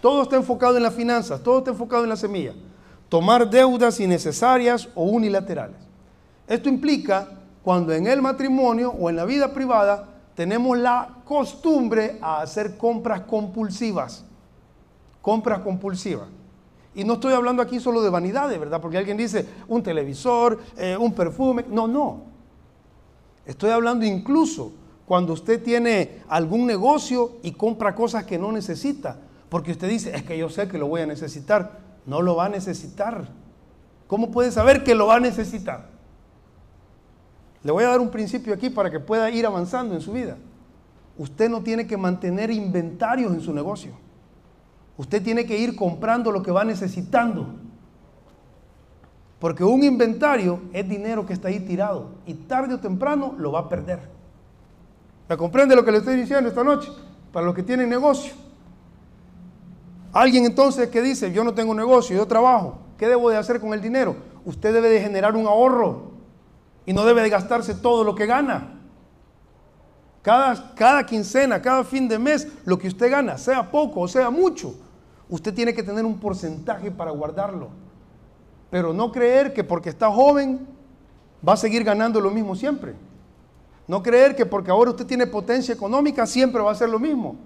Todo 0.00 0.22
está 0.22 0.36
enfocado 0.36 0.78
en 0.78 0.82
las 0.82 0.94
finanzas, 0.94 1.42
todo 1.42 1.58
está 1.58 1.72
enfocado 1.72 2.04
en 2.04 2.08
la 2.08 2.16
semilla. 2.16 2.54
Tomar 3.10 3.50
deudas 3.50 4.00
innecesarias 4.00 4.88
o 4.94 5.04
unilaterales. 5.04 5.76
Esto 6.48 6.70
implica 6.70 7.28
cuando 7.62 7.92
en 7.92 8.06
el 8.06 8.22
matrimonio 8.22 8.92
o 8.92 9.10
en 9.10 9.16
la 9.16 9.26
vida 9.26 9.52
privada 9.52 10.08
tenemos 10.34 10.78
la 10.78 11.16
costumbre 11.24 12.18
a 12.22 12.40
hacer 12.40 12.78
compras 12.78 13.22
compulsivas. 13.22 14.24
Compras 15.20 15.58
compulsivas. 15.58 16.28
Y 16.96 17.04
no 17.04 17.14
estoy 17.14 17.34
hablando 17.34 17.60
aquí 17.62 17.78
solo 17.78 18.00
de 18.00 18.08
vanidades, 18.08 18.58
¿verdad? 18.58 18.80
Porque 18.80 18.96
alguien 18.96 19.18
dice 19.18 19.46
un 19.68 19.82
televisor, 19.82 20.58
eh, 20.78 20.96
un 20.98 21.12
perfume. 21.12 21.66
No, 21.68 21.86
no. 21.86 22.22
Estoy 23.44 23.68
hablando 23.68 24.06
incluso 24.06 24.72
cuando 25.04 25.34
usted 25.34 25.62
tiene 25.62 26.22
algún 26.26 26.66
negocio 26.66 27.32
y 27.42 27.52
compra 27.52 27.94
cosas 27.94 28.24
que 28.24 28.38
no 28.38 28.50
necesita. 28.50 29.18
Porque 29.50 29.72
usted 29.72 29.90
dice, 29.90 30.16
es 30.16 30.22
que 30.22 30.38
yo 30.38 30.48
sé 30.48 30.68
que 30.68 30.78
lo 30.78 30.88
voy 30.88 31.02
a 31.02 31.06
necesitar. 31.06 31.80
No 32.06 32.22
lo 32.22 32.34
va 32.34 32.46
a 32.46 32.48
necesitar. 32.48 33.28
¿Cómo 34.06 34.30
puede 34.30 34.50
saber 34.50 34.82
que 34.82 34.94
lo 34.94 35.08
va 35.08 35.16
a 35.16 35.20
necesitar? 35.20 35.90
Le 37.62 37.72
voy 37.72 37.84
a 37.84 37.88
dar 37.88 38.00
un 38.00 38.10
principio 38.10 38.54
aquí 38.54 38.70
para 38.70 38.90
que 38.90 39.00
pueda 39.00 39.30
ir 39.30 39.44
avanzando 39.44 39.94
en 39.94 40.00
su 40.00 40.12
vida. 40.12 40.38
Usted 41.18 41.50
no 41.50 41.62
tiene 41.62 41.86
que 41.86 41.98
mantener 41.98 42.50
inventarios 42.50 43.34
en 43.34 43.42
su 43.42 43.52
negocio. 43.52 44.05
Usted 44.96 45.22
tiene 45.22 45.44
que 45.44 45.58
ir 45.58 45.76
comprando 45.76 46.32
lo 46.32 46.42
que 46.42 46.50
va 46.50 46.64
necesitando. 46.64 47.46
Porque 49.38 49.62
un 49.62 49.84
inventario 49.84 50.60
es 50.72 50.88
dinero 50.88 51.26
que 51.26 51.34
está 51.34 51.48
ahí 51.48 51.60
tirado 51.60 52.10
y 52.26 52.34
tarde 52.34 52.74
o 52.74 52.80
temprano 52.80 53.34
lo 53.36 53.52
va 53.52 53.60
a 53.60 53.68
perder. 53.68 54.00
¿Me 55.28 55.36
comprende 55.36 55.76
lo 55.76 55.84
que 55.84 55.92
le 55.92 55.98
estoy 55.98 56.16
diciendo 56.16 56.48
esta 56.48 56.64
noche? 56.64 56.90
Para 57.32 57.44
los 57.44 57.54
que 57.54 57.62
tienen 57.62 57.88
negocio. 57.90 58.32
Alguien 60.12 60.46
entonces 60.46 60.88
que 60.88 61.02
dice, 61.02 61.30
yo 61.32 61.44
no 61.44 61.52
tengo 61.52 61.74
negocio, 61.74 62.16
yo 62.16 62.26
trabajo, 62.26 62.78
¿qué 62.96 63.06
debo 63.06 63.28
de 63.28 63.36
hacer 63.36 63.60
con 63.60 63.74
el 63.74 63.82
dinero? 63.82 64.16
Usted 64.46 64.72
debe 64.72 64.88
de 64.88 65.00
generar 65.00 65.36
un 65.36 65.46
ahorro 65.46 66.12
y 66.86 66.94
no 66.94 67.04
debe 67.04 67.22
de 67.22 67.28
gastarse 67.28 67.74
todo 67.74 68.02
lo 68.04 68.14
que 68.14 68.24
gana. 68.24 68.80
Cada, 70.22 70.74
cada 70.74 71.04
quincena, 71.04 71.60
cada 71.60 71.84
fin 71.84 72.08
de 72.08 72.18
mes, 72.18 72.48
lo 72.64 72.78
que 72.78 72.88
usted 72.88 73.10
gana, 73.10 73.36
sea 73.36 73.70
poco 73.70 74.00
o 74.00 74.08
sea 74.08 74.30
mucho, 74.30 74.74
usted 75.28 75.54
tiene 75.54 75.74
que 75.74 75.82
tener 75.82 76.04
un 76.04 76.18
porcentaje 76.18 76.90
para 76.90 77.10
guardarlo. 77.10 77.68
Pero 78.70 78.92
no 78.92 79.12
creer 79.12 79.52
que 79.52 79.64
porque 79.64 79.88
está 79.88 80.10
joven 80.10 80.66
va 81.46 81.54
a 81.54 81.56
seguir 81.56 81.84
ganando 81.84 82.20
lo 82.20 82.30
mismo 82.30 82.54
siempre. 82.54 82.94
No 83.86 84.02
creer 84.02 84.34
que 84.34 84.46
porque 84.46 84.70
ahora 84.70 84.90
usted 84.90 85.06
tiene 85.06 85.26
potencia 85.26 85.72
económica 85.72 86.26
siempre 86.26 86.60
va 86.60 86.72
a 86.72 86.74
ser 86.74 86.88
lo 86.88 86.98
mismo. 86.98 87.36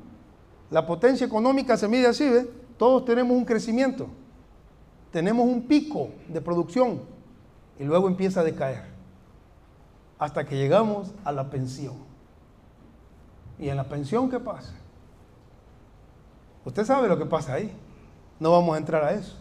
La 0.70 0.87
potencia 0.87 1.26
económica 1.26 1.76
se 1.76 1.89
mide 1.89 2.07
así, 2.07 2.28
¿ve? 2.28 2.49
Todos 2.78 3.05
tenemos 3.05 3.37
un 3.37 3.45
crecimiento. 3.45 4.07
Tenemos 5.12 5.47
un 5.47 5.62
pico 5.62 6.09
de 6.28 6.41
producción 6.41 7.01
y 7.78 7.85
luego 7.85 8.09
empieza 8.09 8.41
a 8.41 8.45
decaer. 8.45 8.85
Hasta 10.18 10.47
que 10.47 10.57
llegamos 10.57 11.12
a 11.24 11.33
la 11.33 11.51
pensión. 11.51 11.95
¿Y 13.59 13.68
en 13.68 13.76
la 13.76 13.85
pensión 13.85 14.31
qué 14.31 14.39
pasa? 14.39 14.72
Usted 16.64 16.84
sabe 16.84 17.08
lo 17.08 17.18
que 17.18 17.26
pasa 17.26 17.54
ahí. 17.54 17.72
No 18.38 18.52
vamos 18.52 18.74
a 18.74 18.78
entrar 18.78 19.04
a 19.04 19.12
eso. 19.12 19.36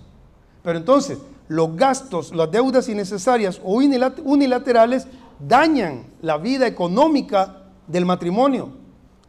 Pero 0.63 0.77
entonces, 0.77 1.17
los 1.47 1.75
gastos, 1.75 2.33
las 2.33 2.51
deudas 2.51 2.87
innecesarias 2.89 3.59
o 3.63 3.73
unilaterales 3.73 5.07
dañan 5.39 6.05
la 6.21 6.37
vida 6.37 6.67
económica 6.67 7.63
del 7.87 8.05
matrimonio, 8.05 8.69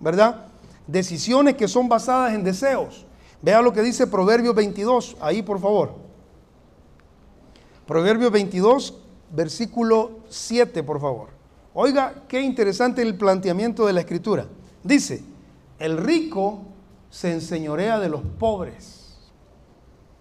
¿verdad? 0.00 0.46
Decisiones 0.86 1.54
que 1.54 1.68
son 1.68 1.88
basadas 1.88 2.34
en 2.34 2.44
deseos. 2.44 3.06
Vea 3.42 3.62
lo 3.62 3.72
que 3.72 3.82
dice 3.82 4.06
Proverbios 4.06 4.54
22, 4.54 5.16
ahí 5.20 5.42
por 5.42 5.60
favor. 5.60 5.94
Proverbios 7.86 8.30
22, 8.30 8.94
versículo 9.30 10.20
7, 10.28 10.82
por 10.82 11.00
favor. 11.00 11.28
Oiga, 11.72 12.22
qué 12.28 12.40
interesante 12.40 13.02
el 13.02 13.16
planteamiento 13.16 13.86
de 13.86 13.92
la 13.92 14.00
escritura. 14.00 14.46
Dice, 14.82 15.22
el 15.78 15.96
rico 15.96 16.62
se 17.10 17.32
enseñorea 17.32 17.98
de 17.98 18.08
los 18.08 18.22
pobres 18.38 19.18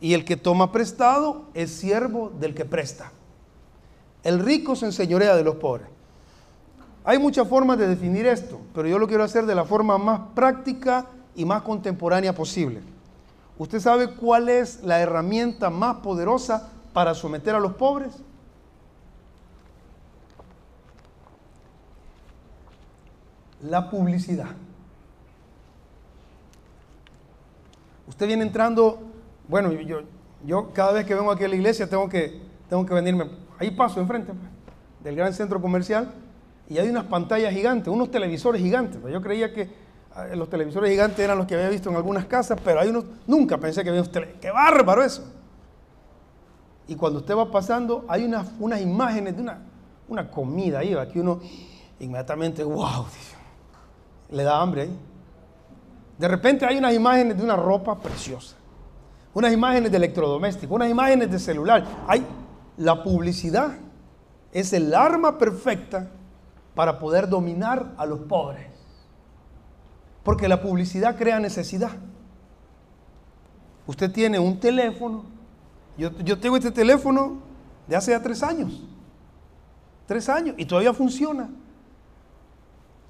y 0.01 0.13
el 0.13 0.25
que 0.25 0.37
toma 0.37 0.71
prestado 0.71 1.45
es 1.53 1.71
siervo 1.71 2.31
del 2.39 2.55
que 2.55 2.65
presta. 2.65 3.11
El 4.23 4.39
rico 4.39 4.75
se 4.75 4.85
enseñorea 4.85 5.35
de 5.35 5.43
los 5.43 5.55
pobres. 5.55 5.87
Hay 7.05 7.17
muchas 7.17 7.47
formas 7.47 7.77
de 7.77 7.87
definir 7.87 8.25
esto, 8.25 8.59
pero 8.73 8.87
yo 8.87 8.99
lo 8.99 9.07
quiero 9.07 9.23
hacer 9.23 9.45
de 9.45 9.55
la 9.55 9.65
forma 9.65 9.97
más 9.97 10.21
práctica 10.35 11.07
y 11.35 11.45
más 11.45 11.61
contemporánea 11.61 12.33
posible. 12.33 12.81
¿Usted 13.57 13.79
sabe 13.79 14.15
cuál 14.15 14.49
es 14.49 14.83
la 14.83 14.99
herramienta 14.99 15.69
más 15.69 15.97
poderosa 15.97 16.69
para 16.93 17.13
someter 17.13 17.55
a 17.55 17.59
los 17.59 17.73
pobres? 17.73 18.13
La 23.61 23.89
publicidad. 23.89 24.55
Usted 28.09 28.25
viene 28.25 28.43
entrando, 28.43 28.99
bueno, 29.47 29.71
yo, 29.71 29.99
yo 30.43 30.73
cada 30.73 30.91
vez 30.93 31.05
que 31.05 31.13
vengo 31.13 31.31
aquí 31.31 31.43
a 31.43 31.47
la 31.47 31.55
iglesia 31.55 31.87
tengo 31.87 32.09
que, 32.09 32.41
tengo 32.67 32.83
que 32.83 32.93
venirme, 32.95 33.29
ahí 33.59 33.69
paso 33.69 34.01
enfrente 34.01 34.33
pues, 34.33 34.49
del 35.03 35.15
gran 35.15 35.31
centro 35.31 35.61
comercial 35.61 36.11
y 36.67 36.79
hay 36.79 36.89
unas 36.89 37.05
pantallas 37.05 37.53
gigantes, 37.53 37.87
unos 37.87 38.09
televisores 38.09 38.61
gigantes. 38.61 38.97
Pues. 38.99 39.13
Yo 39.13 39.21
creía 39.21 39.53
que 39.53 39.69
ah, 40.15 40.25
los 40.35 40.49
televisores 40.49 40.89
gigantes 40.89 41.19
eran 41.19 41.37
los 41.37 41.45
que 41.45 41.53
había 41.53 41.69
visto 41.69 41.91
en 41.91 41.95
algunas 41.97 42.25
casas, 42.25 42.59
pero 42.63 42.79
hay 42.79 42.89
unos, 42.89 43.05
nunca 43.27 43.59
pensé 43.59 43.83
que 43.83 43.89
había 43.89 44.01
unos 44.01 44.11
televisores. 44.11 44.41
¡Qué 44.41 44.51
bárbaro 44.51 45.03
eso! 45.03 45.23
Y 46.87 46.95
cuando 46.95 47.19
usted 47.19 47.37
va 47.37 47.51
pasando, 47.51 48.05
hay 48.07 48.25
unas, 48.25 48.51
unas 48.59 48.81
imágenes 48.81 49.35
de 49.35 49.43
una, 49.43 49.59
una 50.07 50.31
comida 50.31 50.79
ahí, 50.79 50.95
que 51.13 51.21
uno 51.21 51.39
inmediatamente, 51.99 52.63
wow, 52.63 53.05
le 54.31 54.43
da 54.43 54.59
hambre 54.59 54.81
ahí. 54.81 54.99
De 56.19 56.27
repente 56.27 56.65
hay 56.65 56.77
unas 56.77 56.93
imágenes 56.93 57.37
de 57.37 57.43
una 57.43 57.55
ropa 57.55 57.97
preciosa, 57.97 58.55
unas 59.33 59.51
imágenes 59.53 59.89
de 59.89 59.97
electrodomésticos, 59.97 60.75
unas 60.75 60.89
imágenes 60.89 61.31
de 61.31 61.39
celular. 61.39 61.85
Hay 62.07 62.25
la 62.77 63.03
publicidad 63.03 63.71
es 64.51 64.73
el 64.73 64.93
arma 64.93 65.37
perfecta 65.37 66.09
para 66.75 66.99
poder 66.99 67.27
dominar 67.27 67.93
a 67.97 68.05
los 68.05 68.21
pobres. 68.21 68.67
Porque 70.23 70.47
la 70.47 70.61
publicidad 70.61 71.17
crea 71.17 71.39
necesidad. 71.39 71.91
Usted 73.85 74.11
tiene 74.11 74.39
un 74.39 74.59
teléfono. 74.59 75.23
Yo, 75.97 76.11
yo 76.19 76.39
tengo 76.39 76.57
este 76.57 76.71
teléfono 76.71 77.39
de 77.87 77.95
hace 77.95 78.11
ya 78.11 78.21
tres 78.21 78.43
años. 78.43 78.83
Tres 80.05 80.29
años 80.29 80.55
y 80.57 80.65
todavía 80.65 80.93
funciona. 80.93 81.49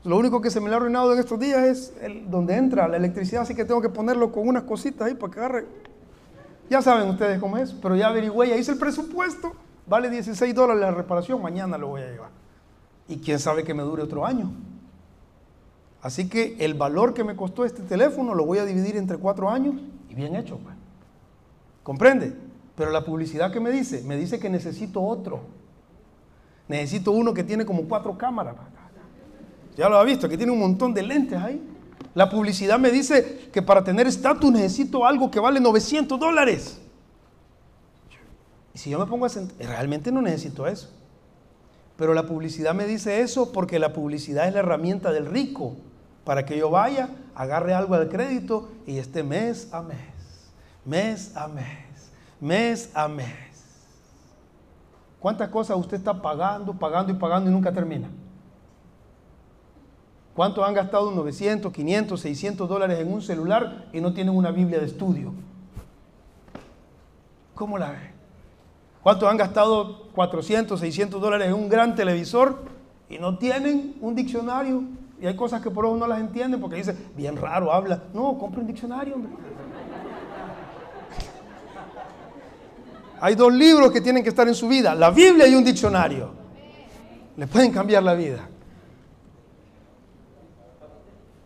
Lo 0.04 0.18
único 0.18 0.42
que 0.42 0.50
se 0.50 0.62
me 0.62 0.70
le 0.70 0.76
ha 0.76 0.78
arruinado 0.78 1.12
en 1.14 1.20
estos 1.20 1.40
días 1.40 1.64
es 1.64 1.94
el, 2.02 2.30
donde 2.30 2.56
entra 2.56 2.88
la 2.88 2.98
electricidad, 2.98 3.42
así 3.42 3.54
que 3.54 3.66
tengo 3.66 3.82
que 3.82 3.90
ponerlo 3.90 4.32
con 4.32 4.48
unas 4.48 4.64
cositas 4.64 5.08
ahí 5.08 5.14
para 5.14 5.34
que 5.34 5.40
agarre. 5.40 5.66
Ya 6.70 6.82
saben 6.82 7.10
ustedes 7.10 7.40
cómo 7.40 7.58
es, 7.58 7.74
pero 7.74 7.96
ya 7.96 8.08
averigüé, 8.08 8.50
ya 8.50 8.56
hice 8.56 8.72
el 8.72 8.78
presupuesto, 8.78 9.54
vale 9.88 10.10
16 10.10 10.56
dólares 10.56 10.82
la 10.82 10.92
reparación, 10.92 11.42
mañana 11.42 11.78
lo 11.78 11.88
voy 11.88 12.02
a 12.02 12.12
llevar. 12.12 12.30
Y 13.08 13.18
quién 13.18 13.40
sabe 13.40 13.64
que 13.64 13.74
me 13.74 13.84
dure 13.84 14.04
otro 14.04 14.26
año. 14.26 14.52
Así 16.02 16.30
que 16.30 16.56
el 16.60 16.76
valor 16.76 17.14
que 17.14 17.24
me 17.24 17.36
costó 17.36 17.66
este 17.66 17.82
teléfono 17.82 18.34
lo 18.34 18.46
voy 18.46 18.60
a 18.60 18.66
dividir 18.66 18.96
entre 18.96 19.18
cuatro 19.18 19.50
años 19.50 19.76
y 20.08 20.16
bien 20.16 20.36
hecho. 20.36 20.58
Pues. 20.58 20.76
¿Comprende? 21.84 22.34
Pero 22.76 22.92
la 22.92 23.04
publicidad 23.04 23.52
que 23.52 23.60
me 23.60 23.72
dice, 23.72 24.04
me 24.04 24.16
dice 24.16 24.40
que 24.40 24.50
necesito 24.50 25.02
otro. 25.02 25.42
Necesito 26.70 27.12
uno 27.12 27.34
que 27.34 27.44
tiene 27.44 27.66
como 27.66 27.84
cuatro 27.84 28.18
cámaras. 28.18 28.56
Ya 29.76 29.90
lo 29.90 29.98
ha 29.98 30.04
visto, 30.04 30.28
que 30.28 30.38
tiene 30.38 30.52
un 30.52 30.60
montón 30.60 30.94
de 30.94 31.04
lentes 31.04 31.38
ahí. 31.40 31.62
La 32.14 32.30
publicidad 32.30 32.80
me 32.80 32.92
dice 32.92 33.50
que 33.54 33.62
para 33.62 33.84
tener 33.84 34.08
estatus 34.08 34.52
necesito 34.52 35.06
algo 35.06 35.30
que 35.30 35.40
vale 35.40 35.60
900 35.60 36.20
dólares. 36.20 36.82
Y 38.74 38.78
si 38.78 38.90
yo 38.90 39.00
me 39.00 39.06
pongo 39.06 39.26
a 39.26 39.30
sentir, 39.30 39.66
realmente 39.66 40.12
no 40.12 40.22
necesito 40.22 40.68
eso. 40.68 40.90
Pero 41.98 42.14
la 42.14 42.26
publicidad 42.26 42.74
me 42.74 42.86
dice 42.86 43.22
eso 43.22 43.52
porque 43.52 43.78
la 43.78 43.94
publicidad 43.94 44.48
es 44.48 44.54
la 44.54 44.60
herramienta 44.60 45.12
del 45.12 45.26
rico 45.26 45.76
para 46.24 46.46
que 46.46 46.58
yo 46.58 46.70
vaya, 46.70 47.10
agarre 47.36 47.74
algo 47.74 47.96
al 47.96 48.10
crédito 48.10 48.70
y 48.86 48.98
esté 48.98 49.24
mes 49.24 49.68
a 49.74 49.82
mes, 49.82 49.98
mes 50.86 51.36
a 51.36 51.48
mes, 51.48 52.12
mes 52.40 52.90
a 52.94 53.08
mes. 53.08 53.28
¿Cuántas 55.20 55.50
cosas 55.50 55.78
usted 55.78 55.98
está 55.98 56.22
pagando, 56.22 56.74
pagando 56.74 57.12
y 57.12 57.16
pagando 57.16 57.50
y 57.50 57.54
nunca 57.54 57.74
termina? 57.74 58.10
¿Cuántos 60.40 60.66
han 60.66 60.74
gastado 60.74 61.12
900, 61.12 61.70
500, 61.70 62.22
600 62.22 62.70
dólares 62.70 62.98
en 63.02 63.12
un 63.12 63.22
celular 63.22 63.90
y 63.92 64.00
no 64.00 64.14
tienen 64.14 64.34
una 64.34 64.52
Biblia 64.52 64.80
de 64.80 64.86
estudio? 64.86 65.34
¿Cómo 67.54 67.78
la 67.78 67.92
ve? 67.92 68.14
¿Cuántos 69.04 69.30
han 69.30 69.36
gastado 69.36 70.08
400, 70.14 70.80
600 70.80 71.20
dólares 71.20 71.50
en 71.50 71.56
un 71.56 71.68
gran 71.68 71.94
televisor 71.94 72.58
y 73.10 73.18
no 73.18 73.38
tienen 73.38 73.98
un 74.00 74.16
diccionario? 74.16 74.84
Y 75.20 75.28
hay 75.28 75.36
cosas 75.36 75.62
que 75.62 75.70
por 75.70 75.84
eso 75.84 75.98
no 75.98 76.08
las 76.08 76.22
entienden 76.22 76.62
porque 76.62 76.78
dice, 76.78 76.96
bien 77.18 77.36
raro, 77.36 77.74
habla. 77.74 78.04
No, 78.14 78.38
compre 78.38 78.62
un 78.62 78.68
diccionario, 78.68 79.16
hombre. 79.16 79.34
Hay 83.20 83.36
dos 83.36 83.54
libros 83.54 83.92
que 83.92 84.00
tienen 84.00 84.24
que 84.24 84.30
estar 84.30 84.48
en 84.48 84.56
su 84.56 84.70
vida, 84.70 84.96
la 84.96 85.10
Biblia 85.10 85.50
y 85.50 85.56
un 85.56 85.66
diccionario. 85.66 86.32
Le 87.36 87.46
pueden 87.46 87.74
cambiar 87.74 88.04
la 88.04 88.14
vida. 88.14 88.48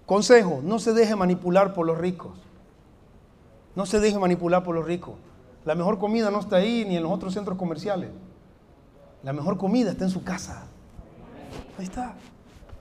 Consejo, 0.06 0.62
no 0.64 0.80
se 0.80 0.94
deje 0.94 1.16
manipular 1.16 1.74
por 1.74 1.86
los 1.86 1.98
ricos. 1.98 2.34
No 3.76 3.86
se 3.86 4.00
deje 4.00 4.20
manipular 4.20 4.64
por 4.64 4.76
los 4.76 4.86
ricos. 4.86 5.16
La 5.66 5.76
mejor 5.76 5.98
comida 5.98 6.30
no 6.30 6.40
está 6.40 6.58
ahí 6.58 6.86
ni 6.88 6.98
en 6.98 7.04
los 7.04 7.12
otros 7.12 7.34
centros 7.34 7.58
comerciales. 7.58 8.10
La 9.24 9.34
mejor 9.34 9.58
comida 9.58 9.92
está 9.92 10.04
en 10.04 10.12
su 10.12 10.24
casa. 10.24 10.66
Ahí 11.78 11.86
está. 11.86 12.16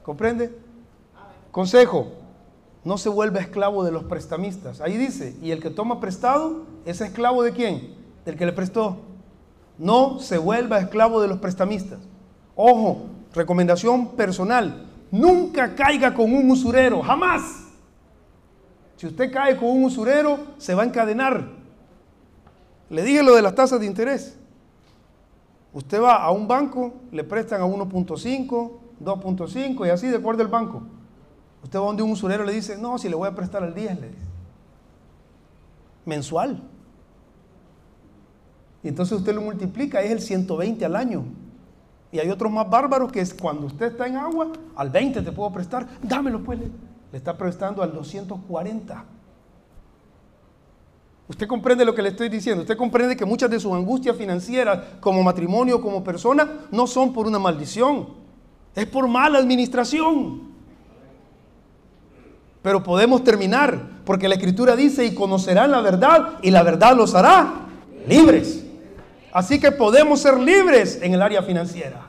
¿Comprende? 0.02 0.58
Consejo, 1.52 2.08
no 2.84 2.98
se 2.98 3.08
vuelva 3.08 3.40
esclavo 3.40 3.84
de 3.84 3.92
los 3.92 4.04
prestamistas. 4.04 4.80
Ahí 4.80 4.96
dice, 4.96 5.36
y 5.40 5.52
el 5.52 5.60
que 5.60 5.70
toma 5.70 6.00
prestado 6.00 6.64
es 6.84 7.00
esclavo 7.00 7.44
de 7.44 7.52
quién? 7.52 7.94
Del 8.24 8.36
que 8.36 8.46
le 8.46 8.52
prestó. 8.52 8.96
No 9.78 10.18
se 10.18 10.38
vuelva 10.38 10.80
esclavo 10.80 11.22
de 11.22 11.28
los 11.28 11.38
prestamistas. 11.38 12.00
Ojo, 12.56 13.02
recomendación 13.32 14.08
personal. 14.16 14.88
Nunca 15.12 15.74
caiga 15.74 16.14
con 16.14 16.32
un 16.32 16.50
usurero, 16.50 17.02
jamás. 17.02 17.42
Si 18.96 19.06
usted 19.06 19.30
cae 19.30 19.58
con 19.58 19.68
un 19.68 19.84
usurero, 19.84 20.38
se 20.56 20.74
va 20.74 20.82
a 20.82 20.86
encadenar. 20.86 21.48
Le 22.88 23.02
dije 23.02 23.22
lo 23.22 23.34
de 23.34 23.42
las 23.42 23.54
tasas 23.54 23.78
de 23.78 23.86
interés. 23.86 24.38
Usted 25.74 26.00
va 26.00 26.16
a 26.16 26.30
un 26.30 26.48
banco, 26.48 26.94
le 27.10 27.24
prestan 27.24 27.60
a 27.60 27.66
1.5, 27.66 28.70
2.5 29.04 29.86
y 29.86 29.90
así 29.90 30.08
de 30.08 30.16
acuerdo 30.16 30.42
al 30.42 30.48
banco. 30.48 30.82
Usted 31.62 31.78
va 31.78 31.84
donde 31.84 32.02
un 32.02 32.12
usurero 32.12 32.44
le 32.44 32.52
dice, 32.54 32.78
no, 32.78 32.96
si 32.96 33.10
le 33.10 33.14
voy 33.14 33.28
a 33.28 33.34
prestar 33.34 33.62
al 33.62 33.74
10, 33.74 34.00
le 34.00 34.08
dice. 34.08 34.26
Mensual. 36.06 36.62
Y 38.82 38.88
entonces 38.88 39.18
usted 39.18 39.34
lo 39.34 39.42
multiplica, 39.42 40.00
es 40.00 40.10
el 40.10 40.20
120 40.20 40.84
al 40.86 40.96
año. 40.96 41.24
Y 42.12 42.18
hay 42.18 42.28
otros 42.28 42.52
más 42.52 42.68
bárbaros 42.68 43.10
que 43.10 43.20
es 43.20 43.32
cuando 43.32 43.66
usted 43.66 43.86
está 43.86 44.06
en 44.06 44.16
agua, 44.16 44.48
al 44.76 44.90
20 44.90 45.22
te 45.22 45.32
puedo 45.32 45.50
prestar, 45.50 45.88
dámelo 46.02 46.44
pues. 46.44 46.60
Le, 46.60 46.70
está 47.12 47.36
prestando 47.36 47.82
al 47.82 47.92
240. 47.92 49.04
Usted 51.28 51.46
comprende 51.46 51.84
lo 51.84 51.94
que 51.94 52.02
le 52.02 52.10
estoy 52.10 52.28
diciendo. 52.28 52.62
Usted 52.62 52.76
comprende 52.76 53.16
que 53.16 53.24
muchas 53.24 53.50
de 53.50 53.58
sus 53.58 53.72
angustias 53.72 54.16
financieras, 54.16 54.78
como 55.00 55.22
matrimonio, 55.22 55.80
como 55.80 56.04
persona, 56.04 56.66
no 56.70 56.86
son 56.86 57.14
por 57.14 57.26
una 57.26 57.38
maldición. 57.38 58.08
Es 58.74 58.86
por 58.86 59.08
mala 59.08 59.38
administración. 59.38 60.52
Pero 62.60 62.82
podemos 62.82 63.24
terminar, 63.24 64.00
porque 64.04 64.28
la 64.28 64.34
Escritura 64.34 64.76
dice, 64.76 65.04
y 65.06 65.14
conocerán 65.14 65.70
la 65.70 65.80
verdad, 65.80 66.38
y 66.42 66.50
la 66.50 66.62
verdad 66.62 66.94
los 66.96 67.14
hará 67.14 67.66
libres. 68.06 68.61
Así 69.32 69.58
que 69.58 69.72
podemos 69.72 70.20
ser 70.20 70.38
libres 70.38 70.98
en 71.00 71.14
el 71.14 71.22
área 71.22 71.42
financiera. 71.42 72.06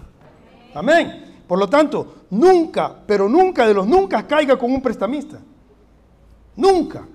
Amén. 0.74 1.42
Por 1.48 1.58
lo 1.58 1.70
tanto, 1.70 2.26
nunca, 2.30 2.94
pero 3.06 3.30
nunca 3.30 3.66
de 3.68 3.74
los 3.74 3.88
nunca 3.88 4.28
caiga 4.28 4.58
con 4.58 4.72
un 4.72 4.82
prestamista. 4.82 5.40
Nunca. 6.56 7.08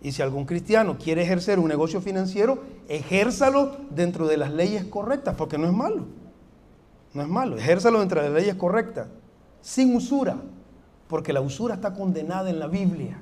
Y 0.00 0.12
si 0.12 0.22
algún 0.22 0.44
cristiano 0.44 0.96
quiere 0.98 1.22
ejercer 1.22 1.58
un 1.58 1.68
negocio 1.68 2.00
financiero, 2.00 2.62
ejérzalo 2.88 3.76
dentro 3.90 4.26
de 4.28 4.36
las 4.36 4.52
leyes 4.52 4.84
correctas, 4.84 5.34
porque 5.36 5.58
no 5.58 5.66
es 5.66 5.72
malo. 5.72 6.06
No 7.14 7.22
es 7.22 7.28
malo, 7.28 7.56
ejérzalo 7.56 8.00
dentro 8.00 8.20
de 8.20 8.28
las 8.28 8.40
leyes 8.40 8.54
correctas, 8.54 9.08
sin 9.60 9.96
usura, 9.96 10.36
porque 11.08 11.32
la 11.32 11.40
usura 11.40 11.74
está 11.74 11.94
condenada 11.94 12.50
en 12.50 12.58
la 12.58 12.66
Biblia. 12.66 13.18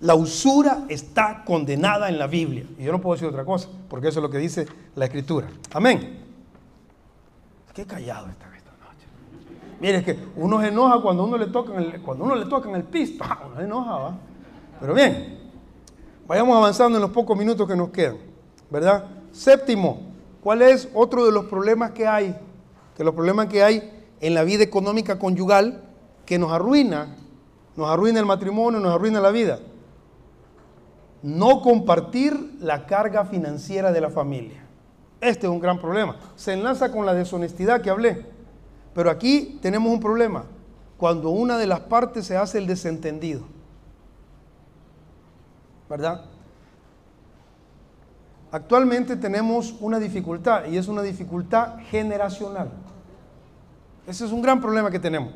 La 0.00 0.14
usura 0.14 0.84
está 0.88 1.42
condenada 1.44 2.08
en 2.08 2.18
la 2.18 2.26
Biblia. 2.26 2.64
Y 2.78 2.84
yo 2.84 2.92
no 2.92 3.00
puedo 3.00 3.14
decir 3.14 3.28
otra 3.28 3.44
cosa, 3.44 3.68
porque 3.88 4.08
eso 4.08 4.20
es 4.20 4.22
lo 4.22 4.30
que 4.30 4.38
dice 4.38 4.66
la 4.94 5.06
Escritura. 5.06 5.48
Amén. 5.72 6.24
Qué 7.74 7.84
callado 7.84 8.28
está 8.28 8.46
esta 8.56 8.70
noche. 8.72 9.06
Mire, 9.80 9.98
es 9.98 10.04
que 10.04 10.18
uno 10.36 10.60
se 10.60 10.68
enoja 10.68 11.00
cuando 11.00 11.24
uno 11.24 11.36
le 11.36 11.46
toca 11.46 11.74
en 11.74 11.80
el, 11.80 12.02
cuando 12.02 12.24
uno 12.24 12.36
le 12.36 12.46
toca 12.46 12.68
en 12.68 12.76
el 12.76 12.84
pisto. 12.84 13.24
Uno 13.46 13.56
se 13.56 13.64
enoja, 13.64 13.96
¿va? 13.96 14.18
Pero 14.80 14.94
bien, 14.94 15.38
vayamos 16.26 16.56
avanzando 16.56 16.98
en 16.98 17.02
los 17.02 17.10
pocos 17.10 17.36
minutos 17.36 17.66
que 17.66 17.74
nos 17.74 17.90
quedan, 17.90 18.16
¿verdad? 18.70 19.04
Séptimo, 19.32 20.02
¿cuál 20.40 20.62
es 20.62 20.88
otro 20.94 21.26
de 21.26 21.32
los 21.32 21.46
problemas 21.46 21.90
que 21.90 22.06
hay? 22.06 22.36
Que 22.96 23.02
los 23.02 23.14
problemas 23.14 23.46
que 23.46 23.62
hay 23.62 24.06
en 24.20 24.34
la 24.34 24.44
vida 24.44 24.62
económica 24.62 25.18
conyugal 25.18 25.82
que 26.24 26.38
nos 26.38 26.52
arruina, 26.52 27.16
nos 27.76 27.88
arruina 27.88 28.20
el 28.20 28.26
matrimonio, 28.26 28.78
nos 28.78 28.94
arruina 28.94 29.20
la 29.20 29.30
vida. 29.30 29.58
No 31.22 31.62
compartir 31.62 32.56
la 32.60 32.86
carga 32.86 33.24
financiera 33.24 33.92
de 33.92 34.00
la 34.00 34.10
familia. 34.10 34.64
Este 35.20 35.46
es 35.46 35.52
un 35.52 35.60
gran 35.60 35.78
problema. 35.78 36.16
Se 36.36 36.52
enlaza 36.52 36.92
con 36.92 37.04
la 37.04 37.14
deshonestidad 37.14 37.80
que 37.80 37.90
hablé. 37.90 38.26
Pero 38.94 39.10
aquí 39.10 39.58
tenemos 39.60 39.92
un 39.92 40.00
problema. 40.00 40.44
Cuando 40.96 41.30
una 41.30 41.58
de 41.58 41.66
las 41.66 41.80
partes 41.80 42.26
se 42.26 42.36
hace 42.36 42.58
el 42.58 42.66
desentendido. 42.66 43.42
¿verdad? 45.88 46.24
Actualmente 48.50 49.16
tenemos 49.16 49.74
una 49.80 49.98
dificultad 49.98 50.66
y 50.66 50.76
es 50.76 50.88
una 50.88 51.02
dificultad 51.02 51.78
generacional. 51.90 52.70
Ese 54.06 54.24
es 54.24 54.32
un 54.32 54.40
gran 54.40 54.60
problema 54.60 54.90
que 54.90 54.98
tenemos. 54.98 55.34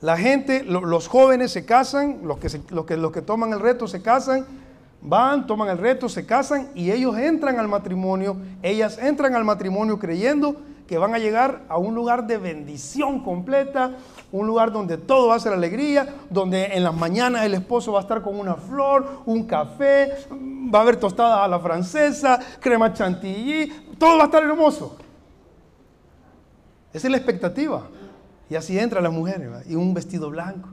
La 0.00 0.16
gente, 0.16 0.62
los 0.62 1.08
jóvenes 1.08 1.50
se 1.50 1.64
casan, 1.64 2.20
los 2.22 2.38
que, 2.38 2.48
los, 2.70 2.86
que, 2.86 2.96
los 2.96 3.10
que 3.10 3.22
toman 3.22 3.52
el 3.52 3.58
reto 3.58 3.88
se 3.88 4.00
casan, 4.00 4.46
van, 5.02 5.46
toman 5.46 5.68
el 5.68 5.78
reto, 5.78 6.08
se 6.08 6.24
casan 6.24 6.68
y 6.74 6.92
ellos 6.92 7.16
entran 7.18 7.58
al 7.58 7.66
matrimonio, 7.66 8.36
ellas 8.62 8.98
entran 9.00 9.34
al 9.34 9.44
matrimonio 9.44 9.98
creyendo 9.98 10.56
que 10.86 10.98
van 10.98 11.14
a 11.14 11.18
llegar 11.18 11.62
a 11.68 11.76
un 11.76 11.94
lugar 11.94 12.26
de 12.26 12.38
bendición 12.38 13.22
completa, 13.22 13.92
un 14.32 14.46
lugar 14.46 14.72
donde 14.72 14.96
todo 14.96 15.28
va 15.28 15.34
a 15.34 15.40
ser 15.40 15.52
alegría, 15.52 16.14
donde 16.30 16.64
en 16.64 16.82
las 16.82 16.94
mañanas 16.94 17.44
el 17.44 17.54
esposo 17.54 17.92
va 17.92 17.98
a 17.98 18.02
estar 18.02 18.22
con 18.22 18.38
una 18.38 18.54
flor, 18.54 19.22
un 19.26 19.44
café, 19.46 20.12
va 20.32 20.78
a 20.78 20.82
haber 20.82 20.96
tostada 20.96 21.44
a 21.44 21.48
la 21.48 21.60
francesa, 21.60 22.38
crema 22.58 22.92
chantilly, 22.92 23.96
todo 23.98 24.16
va 24.16 24.22
a 24.22 24.26
estar 24.26 24.42
hermoso. 24.42 24.96
Esa 26.92 27.06
es 27.06 27.10
la 27.10 27.18
expectativa. 27.18 27.82
Y 28.50 28.54
así 28.54 28.78
entran 28.78 29.02
las 29.02 29.12
mujeres, 29.12 29.50
y 29.68 29.74
un 29.74 29.92
vestido 29.94 30.30
blanco, 30.30 30.68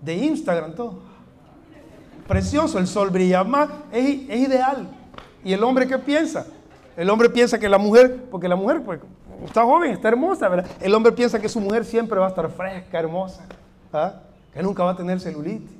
de 0.00 0.14
Instagram 0.14 0.74
todo. 0.74 1.00
Precioso, 2.26 2.78
el 2.78 2.86
sol 2.86 3.10
brilla 3.10 3.44
más, 3.44 3.68
es, 3.92 4.20
es 4.28 4.40
ideal. 4.40 4.88
¿Y 5.44 5.52
el 5.52 5.62
hombre 5.62 5.86
qué 5.86 5.98
piensa? 5.98 6.46
El 6.96 7.10
hombre 7.10 7.28
piensa 7.28 7.58
que 7.58 7.68
la 7.68 7.78
mujer, 7.78 8.24
porque 8.30 8.48
la 8.48 8.56
mujer, 8.56 8.82
pues, 8.82 9.00
está 9.44 9.64
joven, 9.64 9.92
está 9.92 10.08
hermosa, 10.08 10.48
¿verdad? 10.48 10.70
El 10.80 10.94
hombre 10.94 11.12
piensa 11.12 11.40
que 11.40 11.48
su 11.48 11.60
mujer 11.60 11.84
siempre 11.84 12.18
va 12.18 12.26
a 12.26 12.28
estar 12.28 12.50
fresca, 12.50 12.98
hermosa, 12.98 13.44
¿ah? 13.92 14.14
que 14.52 14.62
nunca 14.62 14.84
va 14.84 14.92
a 14.92 14.96
tener 14.96 15.20
celulitis. 15.20 15.70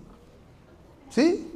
¿Sí? 1.10 1.46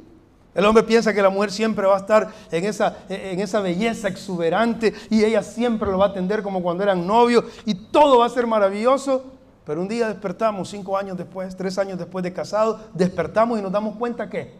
El 0.53 0.65
hombre 0.65 0.83
piensa 0.83 1.13
que 1.13 1.21
la 1.21 1.29
mujer 1.29 1.51
siempre 1.51 1.85
va 1.85 1.95
a 1.95 1.99
estar 1.99 2.29
en 2.49 2.63
esa, 2.63 2.97
en 3.09 3.41
esa 3.41 3.59
belleza 3.59 4.07
exuberante 4.07 4.93
y 5.09 5.23
ella 5.23 5.43
siempre 5.43 5.91
lo 5.91 5.97
va 5.97 6.05
a 6.05 6.09
atender 6.09 6.41
como 6.43 6.63
cuando 6.63 6.83
eran 6.83 7.05
novios 7.05 7.43
y 7.65 7.75
todo 7.75 8.19
va 8.19 8.25
a 8.25 8.29
ser 8.29 8.47
maravilloso. 8.47 9.34
Pero 9.65 9.81
un 9.81 9.87
día 9.87 10.07
despertamos, 10.07 10.69
cinco 10.69 10.97
años 10.97 11.17
después, 11.17 11.55
tres 11.55 11.77
años 11.77 11.97
después 11.97 12.23
de 12.23 12.31
casado, 12.31 12.79
despertamos 12.93 13.57
y 13.59 13.61
nos 13.61 13.71
damos 13.71 13.95
cuenta 13.95 14.29
que 14.29 14.53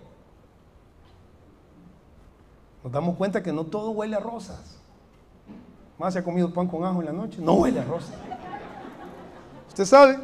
nos 2.83 2.91
damos 2.91 3.15
cuenta 3.15 3.41
que 3.41 3.51
no 3.51 3.63
todo 3.63 3.89
huele 3.91 4.15
a 4.15 4.19
rosas. 4.19 4.77
Más 5.97 6.13
se 6.13 6.19
ha 6.19 6.23
comido 6.23 6.53
pan 6.53 6.67
con 6.67 6.83
ajo 6.83 6.99
en 6.99 7.07
la 7.07 7.13
noche, 7.13 7.39
no 7.41 7.53
huele 7.53 7.79
a 7.79 7.83
rosa. 7.83 8.13
Usted 9.69 9.85
sabe, 9.85 10.19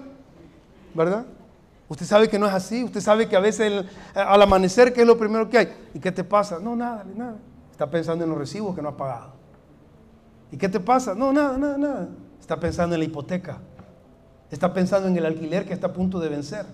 ¿verdad? 0.93 1.25
Usted 1.89 2.05
sabe 2.05 2.29
que 2.29 2.37
no 2.37 2.45
es 2.45 2.53
así. 2.53 2.83
Usted 2.83 3.01
sabe 3.01 3.27
que 3.27 3.35
a 3.35 3.39
veces 3.39 3.85
al 4.13 4.41
amanecer, 4.41 4.93
¿qué 4.93 5.01
es 5.01 5.07
lo 5.07 5.17
primero 5.17 5.49
que 5.49 5.57
hay? 5.57 5.73
¿Y 5.93 5.99
qué 5.99 6.11
te 6.11 6.23
pasa? 6.23 6.59
No, 6.59 6.75
nada, 6.75 7.03
nada. 7.15 7.35
Está 7.71 7.89
pensando 7.89 8.23
en 8.23 8.29
los 8.29 8.39
recibos 8.39 8.75
que 8.75 8.81
no 8.81 8.89
ha 8.89 8.95
pagado. 8.95 9.33
¿Y 10.51 10.57
qué 10.57 10.69
te 10.69 10.79
pasa? 10.79 11.15
No, 11.15 11.33
nada, 11.33 11.57
nada, 11.57 11.77
nada. 11.77 12.09
Está 12.39 12.59
pensando 12.59 12.95
en 12.95 12.99
la 12.99 13.05
hipoteca. 13.05 13.59
Está 14.51 14.73
pensando 14.73 15.07
en 15.07 15.17
el 15.17 15.25
alquiler 15.25 15.65
que 15.65 15.73
está 15.73 15.87
a 15.87 15.93
punto 15.93 16.19
de 16.19 16.29
vencer. 16.29 16.65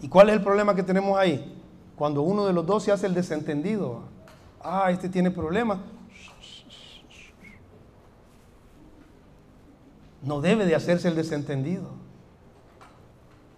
¿Y 0.00 0.08
cuál 0.08 0.28
es 0.28 0.36
el 0.36 0.42
problema 0.42 0.74
que 0.76 0.82
tenemos 0.82 1.18
ahí? 1.18 1.60
Cuando 1.96 2.22
uno 2.22 2.46
de 2.46 2.52
los 2.52 2.64
dos 2.66 2.84
se 2.84 2.92
hace 2.92 3.06
el 3.06 3.14
desentendido. 3.14 4.02
Ah, 4.62 4.90
este 4.90 5.08
tiene 5.08 5.30
problemas. 5.30 5.78
no 10.26 10.40
debe 10.40 10.66
de 10.66 10.74
hacerse 10.74 11.08
el 11.08 11.14
desentendido. 11.14 11.84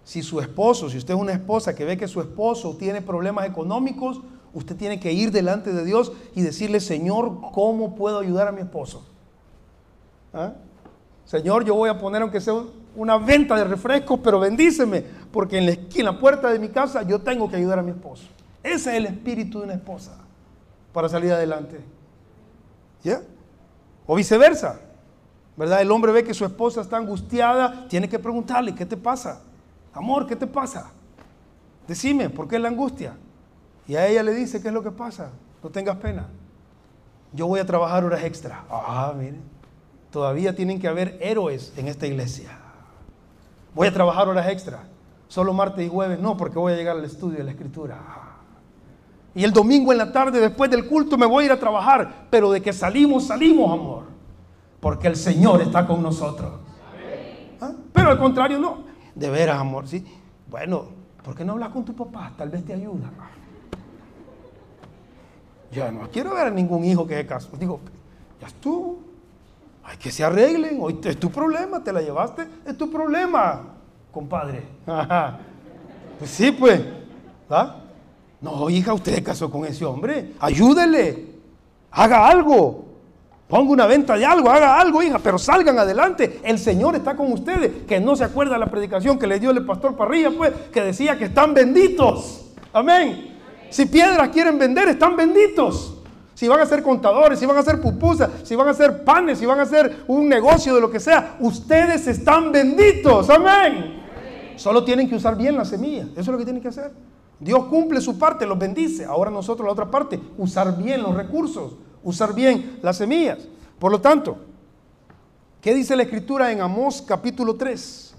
Si 0.05 0.23
su 0.23 0.41
esposo, 0.41 0.89
si 0.89 0.99
usted 0.99 1.14
es 1.14 1.21
una 1.21 1.33
esposa 1.33 1.75
que 1.75 1.85
ve 1.85 1.97
que 1.97 2.07
su 2.07 2.21
esposo 2.21 2.77
tiene 2.77 3.03
problemas 3.03 3.47
económicos, 3.47 4.21
usted 4.55 4.77
tiene 4.77 5.01
que 5.01 5.12
ir 5.12 5.33
delante 5.33 5.73
de 5.73 5.85
Dios 5.85 6.12
y 6.35 6.43
decirle, 6.43 6.81
Señor, 6.81 7.41
¿cómo 7.53 7.95
puedo 7.95 8.19
ayudar 8.19 8.49
a 8.49 8.53
mi 8.53 8.61
esposo? 8.61 9.07
¿Ah? 10.33 10.53
Señor, 11.25 11.64
yo 11.64 11.75
voy 11.75 11.89
a 11.89 11.99
poner 11.99 12.23
aunque 12.23 12.41
sea 12.41 12.55
una 12.99 13.16
venta 13.16 13.55
de 13.55 13.62
refrescos, 13.62 14.18
pero 14.22 14.40
bendíceme, 14.40 15.05
porque 15.30 15.57
en 15.57 15.66
la 15.66 15.72
esquina, 15.72 16.11
en 16.11 16.16
la 16.16 16.20
puerta 16.20 16.51
de 16.51 16.59
mi 16.59 16.68
casa, 16.68 17.03
yo 17.03 17.20
tengo 17.20 17.49
que 17.49 17.55
ayudar 17.55 17.78
a 17.78 17.82
mi 17.82 17.92
esposo. 17.92 18.26
Ese 18.61 18.90
es 18.90 18.96
el 18.96 19.07
espíritu 19.07 19.61
de 19.61 19.66
una 19.66 19.74
esposa 19.74 20.18
para 20.92 21.09
salir 21.09 21.32
adelante. 21.32 21.80
¿Ya? 23.05 23.22
O 24.05 24.16
viceversa. 24.16 24.80
¿verdad? 25.57 25.80
El 25.80 25.90
hombre 25.92 26.11
ve 26.11 26.24
que 26.24 26.34
su 26.34 26.44
esposa 26.44 26.80
está 26.80 26.96
angustiada, 26.96 27.86
tiene 27.88 28.09
que 28.09 28.18
preguntarle, 28.18 28.74
¿qué 28.74 28.84
te 28.84 28.96
pasa? 28.96 29.42
Amor, 29.92 30.26
¿qué 30.26 30.34
te 30.34 30.46
pasa? 30.46 30.90
Decime, 31.86 32.30
¿por 32.30 32.49
qué 32.49 32.59
la 32.59 32.68
angustia? 32.68 33.16
Y 33.86 33.94
a 33.94 34.07
ella 34.09 34.24
le 34.24 34.34
dice, 34.34 34.61
¿qué 34.61 34.68
es 34.68 34.74
lo 34.74 34.82
que 34.82 34.90
pasa? 34.90 35.30
No 35.62 35.70
tengas 35.70 35.96
pena. 35.96 36.26
Yo 37.32 37.46
voy 37.46 37.61
a 37.61 37.66
trabajar 37.66 38.05
horas 38.05 38.24
extra. 38.24 38.64
Ah, 38.68 39.12
miren, 39.16 39.40
todavía 40.11 40.55
tienen 40.55 40.80
que 40.80 40.88
haber 40.88 41.16
héroes 41.20 41.72
en 41.76 41.88
esta 41.88 42.07
iglesia. 42.07 42.57
Voy 43.79 43.87
a 43.87 43.93
trabajar 43.95 44.29
horas 44.29 44.47
extra. 44.49 44.81
Solo 45.29 45.55
martes 45.55 45.87
y 45.87 45.89
jueves, 45.89 46.18
no, 46.18 46.37
porque 46.37 46.59
voy 46.59 46.74
a 46.74 46.76
llegar 46.76 46.97
al 46.97 47.05
estudio 47.05 47.39
de 47.39 47.45
la 47.45 47.53
escritura. 47.53 47.99
Y 49.35 49.45
el 49.45 49.53
domingo 49.53 49.93
en 49.93 49.99
la 49.99 50.12
tarde, 50.12 50.39
después 50.41 50.70
del 50.70 50.87
culto, 50.87 51.16
me 51.16 51.24
voy 51.24 51.45
a 51.45 51.47
ir 51.47 51.53
a 51.53 51.59
trabajar. 51.59 52.26
Pero 52.29 52.51
de 52.51 52.61
que 52.61 52.74
salimos, 52.74 53.29
salimos, 53.29 53.72
amor 53.72 54.18
porque 54.81 55.09
el 55.09 55.16
Señor 55.16 55.61
está 55.61 55.87
con 55.87 56.03
nosotros. 56.03 56.53
¿Ah? 57.61 57.72
Pero 57.93 58.11
al 58.11 58.18
contrario, 58.18 58.59
no. 58.59 58.85
De 59.14 59.29
veras, 59.31 59.59
amor, 59.59 59.89
sí. 59.89 60.05
Bueno, 60.49 60.87
¿por 61.24 61.35
qué 61.35 61.45
no 61.45 61.53
hablas 61.53 61.70
con 61.70 61.85
tu 61.85 61.95
papá? 61.95 62.33
Tal 62.37 62.51
vez 62.51 62.64
te 62.64 62.72
ayuda. 62.72 63.11
Ya 65.72 65.91
no 65.91 66.09
quiero 66.11 66.35
ver 66.35 66.47
a 66.47 66.51
ningún 66.51 66.85
hijo 66.85 67.07
que 67.07 67.16
se 67.16 67.26
caso. 67.26 67.51
Digo, 67.59 67.81
ya 68.41 68.47
es 68.47 68.55
tú. 68.55 68.99
Hay 69.89 69.97
que 69.97 70.11
se 70.11 70.22
arreglen. 70.22 70.78
Hoy 70.80 71.01
es 71.03 71.18
tu 71.18 71.30
problema, 71.30 71.82
te 71.82 71.93
la 71.93 72.03
llevaste, 72.03 72.47
es 72.66 72.76
tu 72.76 72.91
problema, 72.91 73.62
compadre. 74.12 74.62
Pues 76.18 76.32
sí, 76.32 76.51
pues. 76.51 76.80
¿Ah? 77.49 77.76
No, 78.41 78.68
hija, 78.68 78.93
usted 78.93 79.22
casó 79.22 79.49
con 79.49 79.64
ese 79.64 79.84
hombre. 79.84 80.32
Ayúdele. 80.41 81.26
Haga 81.93 82.26
algo. 82.26 82.86
Ponga 83.47 83.70
una 83.70 83.86
venta 83.86 84.16
de 84.16 84.26
algo, 84.26 84.51
haga 84.51 84.80
algo, 84.80 85.01
hija, 85.01 85.20
pero 85.20 85.39
salgan 85.39 85.78
adelante. 85.78 86.41
El 86.43 86.59
Señor 86.59 86.97
está 86.97 87.14
con 87.14 87.32
ustedes. 87.32 87.84
Que 87.86 88.01
no 88.01 88.16
se 88.16 88.24
acuerda 88.24 88.59
la 88.59 88.66
predicación 88.66 89.16
que 89.16 89.28
le 89.28 89.39
dio 89.39 89.53
el 89.53 89.64
pastor 89.64 89.95
Parrilla, 89.95 90.32
pues, 90.36 90.53
que 90.72 90.82
decía 90.82 91.16
que 91.16 91.26
están 91.26 91.55
benditos. 91.55 92.51
Amén. 92.72 93.39
Si 93.70 93.86
piedras 93.86 94.28
quieren 94.30 94.59
vender, 94.59 94.89
están 94.89 95.14
benditos. 95.14 95.97
Si 96.39 96.47
van 96.47 96.61
a 96.61 96.66
ser 96.66 96.84
contadores, 96.84 97.41
si 97.41 97.47
van 97.47 97.57
a 97.57 97.62
ser 97.64 97.80
pupusas, 97.80 98.30
si 98.45 98.55
van 98.55 98.68
a 98.68 98.70
hacer 98.70 99.03
panes, 99.03 99.41
si 99.41 99.47
van 99.47 99.59
a 99.59 99.62
hacer 99.62 100.05
un 100.07 100.28
negocio 100.28 100.72
de 100.72 100.80
lo 100.80 100.89
que 100.89 101.01
sea, 101.01 101.36
ustedes 101.41 102.07
están 102.07 102.53
benditos. 102.53 103.28
Amén. 103.28 104.05
Solo 104.55 104.84
tienen 104.84 105.09
que 105.09 105.16
usar 105.16 105.36
bien 105.36 105.57
la 105.57 105.64
semilla. 105.64 106.05
Eso 106.12 106.20
es 106.20 106.28
lo 106.28 106.39
que 106.39 106.45
tienen 106.45 106.62
que 106.62 106.68
hacer. 106.68 106.93
Dios 107.41 107.64
cumple 107.64 108.01
su 108.01 108.16
parte, 108.20 108.47
los 108.47 108.57
bendice. 108.57 109.05
Ahora 109.05 109.32
nosotros 109.32 109.66
la 109.66 109.72
otra 109.72 109.91
parte, 109.91 110.20
usar 110.36 110.76
bien 110.76 111.03
los 111.03 111.16
recursos 111.16 111.72
usar 112.03 112.34
bien 112.34 112.78
las 112.82 112.97
semillas. 112.97 113.39
Por 113.78 113.93
lo 113.93 114.01
tanto, 114.01 114.39
¿qué 115.61 115.74
dice 115.74 115.97
la 115.97 116.05
escritura 116.05 116.53
en 116.53 116.61
Amós 116.61 117.03
capítulo 117.03 117.57
3? 117.57 118.14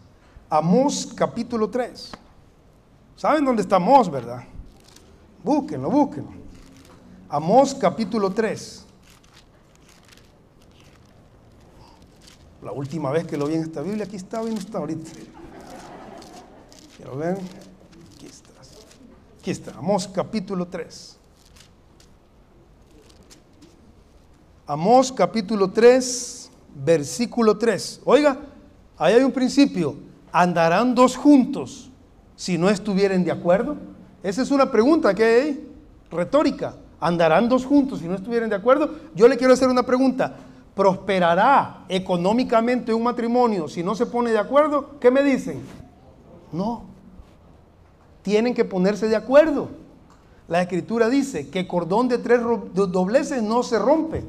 Amós 0.49 1.07
capítulo 1.15 1.70
3. 1.70 2.11
¿Saben 3.15 3.45
dónde 3.45 3.61
está 3.61 3.78
Amós, 3.78 4.09
verdad? 4.09 4.43
Búsquenlo, 5.43 5.89
búsquenlo. 5.89 6.38
Amós 7.30 7.75
capítulo 7.75 8.32
3. 8.32 8.86
La 12.63 12.71
última 12.71 13.11
vez 13.11 13.27
que 13.27 13.38
lo 13.38 13.45
vi 13.45 13.53
en 13.53 13.61
esta 13.61 13.84
Biblia, 13.84 14.05
aquí 14.05 14.15
estaba 14.15 14.49
y 14.49 14.51
no 14.51 14.57
está 14.57 14.80
ahorita. 14.80 15.11
Quiero 16.97 17.15
ver. 17.17 17.38
Aquí 18.15 18.25
está. 18.25 18.49
Aquí 19.39 19.51
está. 19.51 19.77
Amós 19.77 20.07
capítulo 20.07 20.65
3. 20.65 21.19
Amós 24.65 25.11
capítulo 25.11 25.69
3, 25.69 26.49
versículo 26.84 27.59
3. 27.59 28.01
Oiga, 28.05 28.39
ahí 28.97 29.13
hay 29.13 29.23
un 29.23 29.32
principio. 29.32 29.95
¿Andarán 30.32 30.95
dos 30.95 31.15
juntos 31.15 31.91
si 32.36 32.57
no 32.57 32.71
estuvieren 32.71 33.23
de 33.23 33.32
acuerdo? 33.32 33.77
Esa 34.23 34.41
es 34.41 34.49
una 34.49 34.71
pregunta 34.71 35.13
que 35.13 35.23
hay 35.23 35.71
retórica. 36.09 36.75
¿Andarán 37.00 37.47
dos 37.47 37.66
juntos 37.66 38.00
si 38.00 38.08
no 38.08 38.16
estuvieran 38.16 38.50
de 38.50 38.56
acuerdo? 38.56 38.93
Yo 39.16 39.28
le 39.28 39.38
quiero 39.38 39.54
hacer 39.54 39.70
una 39.70 39.84
pregunta. 39.84 40.36
¿Prosperará 40.76 41.86
económicamente 41.89 42.93
un 42.93 43.04
matrimonio 43.04 43.68
si 43.68 43.84
no 43.84 43.95
se 43.95 44.06
pone 44.06 44.32
de 44.32 44.39
acuerdo? 44.39 45.00
¿Qué 45.00 45.12
me 45.12 45.24
dicen? 45.24 45.62
No. 46.52 46.84
Tienen 48.22 48.54
que 48.54 48.66
ponerse 48.66 49.08
de 49.08 49.16
acuerdo. 49.16 49.70
La 50.47 50.62
escritura 50.62 51.10
dice 51.10 51.50
que 51.50 51.68
cordón 51.68 52.08
de 52.08 52.18
tres 52.18 52.41
dobleces 52.74 53.43
no 53.43 53.64
se 53.64 53.80
rompe. 53.80 54.24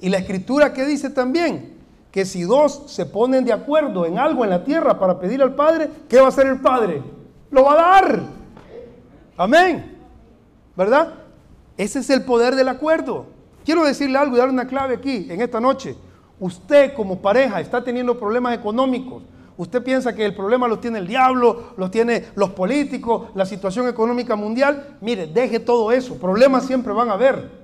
Y 0.00 0.08
la 0.08 0.18
escritura 0.18 0.72
que 0.72 0.84
dice 0.84 1.10
también 1.10 1.78
que 2.12 2.24
si 2.24 2.42
dos 2.42 2.84
se 2.86 3.06
ponen 3.06 3.44
de 3.44 3.52
acuerdo 3.52 4.06
en 4.06 4.18
algo 4.18 4.44
en 4.44 4.50
la 4.50 4.64
tierra 4.64 4.98
para 4.98 5.18
pedir 5.18 5.42
al 5.42 5.54
Padre, 5.54 5.90
¿qué 6.08 6.18
va 6.18 6.26
a 6.26 6.28
hacer 6.28 6.46
el 6.46 6.60
Padre? 6.60 7.02
Lo 7.50 7.64
va 7.64 7.72
a 7.72 7.76
dar. 7.76 8.20
Amén. 9.36 9.96
¿Verdad? 10.76 11.14
Ese 11.78 12.00
es 12.00 12.10
el 12.10 12.24
poder 12.24 12.56
del 12.56 12.68
acuerdo. 12.68 13.26
Quiero 13.64 13.84
decirle 13.84 14.18
algo 14.18 14.34
y 14.34 14.38
darle 14.38 14.52
una 14.52 14.66
clave 14.66 14.96
aquí 14.96 15.28
en 15.30 15.40
esta 15.40 15.60
noche. 15.60 15.96
Usted 16.40 16.92
como 16.94 17.22
pareja 17.22 17.60
está 17.60 17.82
teniendo 17.82 18.18
problemas 18.18 18.56
económicos. 18.58 19.22
Usted 19.56 19.82
piensa 19.82 20.14
que 20.14 20.24
el 20.24 20.34
problema 20.34 20.68
lo 20.68 20.80
tiene 20.80 20.98
el 20.98 21.06
diablo, 21.06 21.74
lo 21.76 21.90
tiene 21.90 22.26
los 22.34 22.50
políticos, 22.50 23.28
la 23.34 23.46
situación 23.46 23.88
económica 23.88 24.36
mundial. 24.36 24.98
Mire, 25.00 25.28
deje 25.28 25.60
todo 25.60 25.92
eso. 25.92 26.16
Problemas 26.16 26.66
siempre 26.66 26.92
van 26.92 27.10
a 27.10 27.14
haber. 27.14 27.57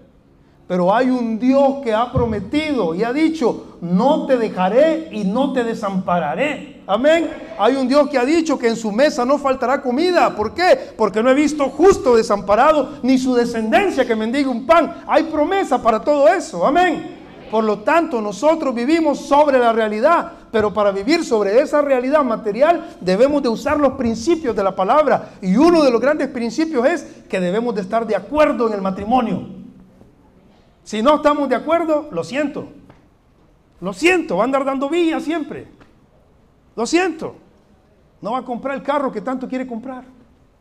Pero 0.67 0.95
hay 0.95 1.11
un 1.11 1.39
Dios 1.39 1.83
que 1.83 1.93
ha 1.93 2.11
prometido 2.11 2.95
y 2.95 3.05
ha 3.05 3.13
dicho, 3.13 3.77
no 3.83 4.27
te 4.27 4.39
dejaré 4.39 5.11
y 5.13 5.25
no 5.25 5.53
te 5.53 5.63
desampararé. 5.63 6.83
Amén. 6.87 7.31
Hay 7.59 7.77
un 7.77 7.87
Dios 7.87 8.09
que 8.09 8.17
ha 8.17 8.25
dicho 8.25 8.59
que 8.59 8.69
en 8.69 8.77
su 8.77 8.91
mesa 8.91 9.27
no 9.27 9.37
faltará 9.37 9.83
comida. 9.83 10.35
¿Por 10.35 10.55
qué? 10.55 10.95
Porque 10.97 11.23
no 11.23 11.31
he 11.31 11.35
visto 11.35 11.69
justo 11.69 12.17
desamparado 12.17 12.99
ni 13.03 13.19
su 13.19 13.35
descendencia 13.35 14.07
que 14.07 14.17
mendigue 14.17 14.49
un 14.49 14.65
pan. 14.65 15.03
Hay 15.07 15.25
promesa 15.25 15.83
para 15.83 16.01
todo 16.01 16.29
eso. 16.29 16.67
Amén. 16.67 17.15
Por 17.51 17.63
lo 17.63 17.81
tanto, 17.81 18.23
nosotros 18.23 18.75
vivimos 18.75 19.21
sobre 19.21 19.59
la 19.59 19.73
realidad, 19.73 20.33
pero 20.51 20.73
para 20.73 20.91
vivir 20.91 21.25
sobre 21.25 21.61
esa 21.61 21.83
realidad 21.83 22.25
material 22.25 22.97
debemos 23.03 23.43
de 23.43 23.51
usar 23.51 23.79
los 23.79 23.93
principios 23.93 24.57
de 24.57 24.65
la 24.65 24.75
palabra. 24.75 25.35
Y 25.43 25.57
uno 25.57 25.85
de 25.85 25.91
los 25.91 26.01
grandes 26.01 26.29
principios 26.29 26.87
es 26.87 27.07
que 27.29 27.39
debemos 27.39 27.75
de 27.75 27.83
estar 27.83 28.07
de 28.07 28.17
acuerdo 28.17 28.67
en 28.67 28.73
el 28.73 28.81
matrimonio. 28.81 29.64
Si 30.85 31.03
no 31.03 31.17
estamos 31.17 31.49
de 31.49 31.57
acuerdo, 31.57 32.09
lo 32.13 32.23
siento. 32.23 32.69
Lo 33.81 33.93
siento, 33.93 34.37
va 34.37 34.43
a 34.43 34.47
andar 34.47 34.65
dando 34.65 34.89
vía 34.89 35.19
siempre. 35.19 35.67
Lo 36.77 36.87
siento. 36.87 37.37
No 38.21 38.33
va 38.33 38.39
a 38.39 38.45
comprar 38.45 38.77
el 38.77 38.83
carro 38.83 39.11
que 39.11 39.21
tanto 39.21 39.49
quiere 39.49 39.67
comprar. 39.67 40.05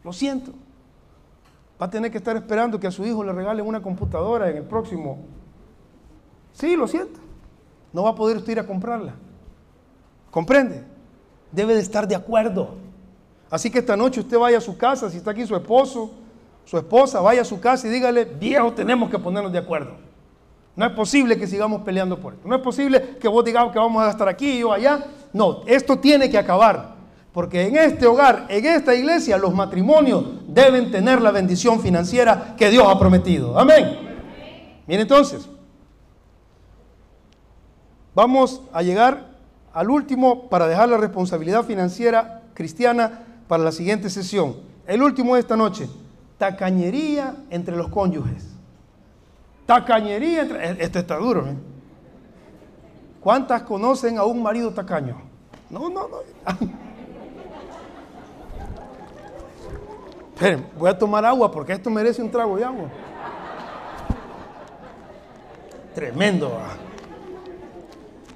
Lo 0.03 0.11
siento. 0.11 0.51
Va 1.81 1.87
a 1.87 1.89
tener 1.89 2.11
que 2.11 2.17
estar 2.17 2.35
esperando 2.35 2.79
que 2.79 2.87
a 2.87 2.91
su 2.91 3.05
hijo 3.05 3.23
le 3.23 3.33
regalen 3.33 3.65
una 3.65 3.81
computadora 3.81 4.49
en 4.49 4.57
el 4.57 4.63
próximo. 4.63 5.19
Sí, 6.53 6.75
lo 6.75 6.87
siento. 6.87 7.19
No 7.91 8.03
va 8.03 8.11
a 8.11 8.15
poder 8.15 8.37
usted 8.37 8.53
ir 8.53 8.59
a 8.59 8.67
comprarla. 8.67 9.15
¿Comprende? 10.31 10.83
Debe 11.51 11.75
de 11.75 11.81
estar 11.81 12.07
de 12.07 12.15
acuerdo. 12.15 12.75
Así 13.49 13.69
que 13.69 13.79
esta 13.79 13.95
noche 13.95 14.21
usted 14.21 14.37
vaya 14.39 14.57
a 14.57 14.61
su 14.61 14.77
casa, 14.77 15.09
si 15.09 15.17
está 15.17 15.31
aquí 15.31 15.45
su 15.45 15.55
esposo, 15.55 16.11
su 16.65 16.77
esposa, 16.77 17.21
vaya 17.21 17.41
a 17.41 17.45
su 17.45 17.59
casa 17.59 17.87
y 17.87 17.91
dígale, 17.91 18.25
viejo, 18.25 18.73
tenemos 18.73 19.09
que 19.09 19.19
ponernos 19.19 19.51
de 19.51 19.59
acuerdo. 19.59 20.12
No 20.75 20.85
es 20.85 20.91
posible 20.93 21.37
que 21.37 21.45
sigamos 21.45 21.81
peleando 21.81 22.19
por 22.19 22.33
esto. 22.33 22.47
No 22.47 22.55
es 22.55 22.61
posible 22.61 23.17
que 23.19 23.27
vos 23.27 23.45
digamos 23.45 23.71
que 23.71 23.79
vamos 23.79 24.03
a 24.03 24.09
estar 24.09 24.27
aquí 24.27 24.53
y 24.53 24.59
yo 24.59 24.73
allá. 24.73 25.05
No, 25.31 25.61
esto 25.67 25.99
tiene 25.99 26.29
que 26.29 26.37
acabar. 26.37 26.93
Porque 27.31 27.67
en 27.67 27.75
este 27.77 28.05
hogar, 28.05 28.45
en 28.49 28.65
esta 28.65 28.93
iglesia, 28.93 29.37
los 29.37 29.53
matrimonios 29.53 30.23
deben 30.47 30.91
tener 30.91 31.21
la 31.21 31.31
bendición 31.31 31.79
financiera 31.79 32.55
que 32.55 32.69
Dios 32.69 32.87
ha 32.87 32.97
prometido. 32.97 33.57
Amén. 33.57 33.97
Bien, 34.85 35.01
entonces, 35.01 35.49
vamos 38.13 38.61
a 38.71 38.83
llegar 38.83 39.33
al 39.73 39.89
último 39.89 40.47
para 40.49 40.67
dejar 40.67 40.89
la 40.89 40.97
responsabilidad 40.97 41.63
financiera 41.63 42.43
cristiana 42.53 43.23
para 43.47 43.63
la 43.63 43.71
siguiente 43.71 44.09
sesión. 44.09 44.57
El 44.85 45.01
último 45.01 45.33
de 45.33 45.39
esta 45.39 45.55
noche, 45.55 45.89
tacañería 46.37 47.35
entre 47.49 47.75
los 47.75 47.89
cónyuges. 47.89 48.52
Tacañería, 49.65 50.43
este 50.79 50.99
está 50.99 51.15
duro. 51.17 51.47
¿eh? 51.47 51.55
¿Cuántas 53.21 53.63
conocen 53.63 54.17
a 54.17 54.25
un 54.25 54.43
marido 54.43 54.71
tacaño? 54.71 55.21
No, 55.69 55.89
no, 55.89 56.07
no. 56.07 56.17
Esperen, 60.33 60.65
voy 60.77 60.89
a 60.89 60.97
tomar 60.97 61.23
agua 61.23 61.49
porque 61.51 61.73
esto 61.73 61.89
merece 61.89 62.21
un 62.21 62.29
trago 62.29 62.57
de 62.57 62.65
agua. 62.65 62.89
Tremendo. 65.95 66.59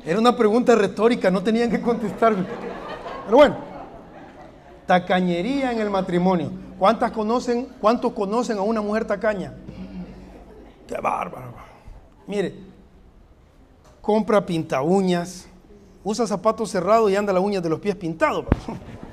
Era 0.05 0.19
una 0.19 0.37
pregunta 0.37 0.73
retórica, 0.75 1.29
no 1.29 1.43
tenían 1.43 1.69
que 1.69 1.81
contestarme. 1.81 2.45
Pero 3.25 3.37
bueno, 3.37 3.57
tacañería 4.85 5.73
en 5.73 5.79
el 5.79 5.89
matrimonio. 5.89 6.51
¿Cuántas 6.79 7.11
conocen, 7.11 7.67
cuántos 7.81 8.13
conocen 8.13 8.57
a 8.57 8.61
una 8.61 8.79
mujer 8.79 9.03
tacaña? 9.05 9.53
Qué 10.87 10.99
bárbaro. 11.01 11.53
Mire, 12.25 12.55
compra 14.01 14.45
pinta 14.45 14.81
uñas, 14.81 15.47
usa 16.03 16.25
zapatos 16.25 16.71
cerrados 16.71 17.11
y 17.11 17.15
anda 17.15 17.33
la 17.33 17.41
uña 17.41 17.59
de 17.59 17.69
los 17.69 17.79
pies 17.79 17.95
pintados. 17.95 18.45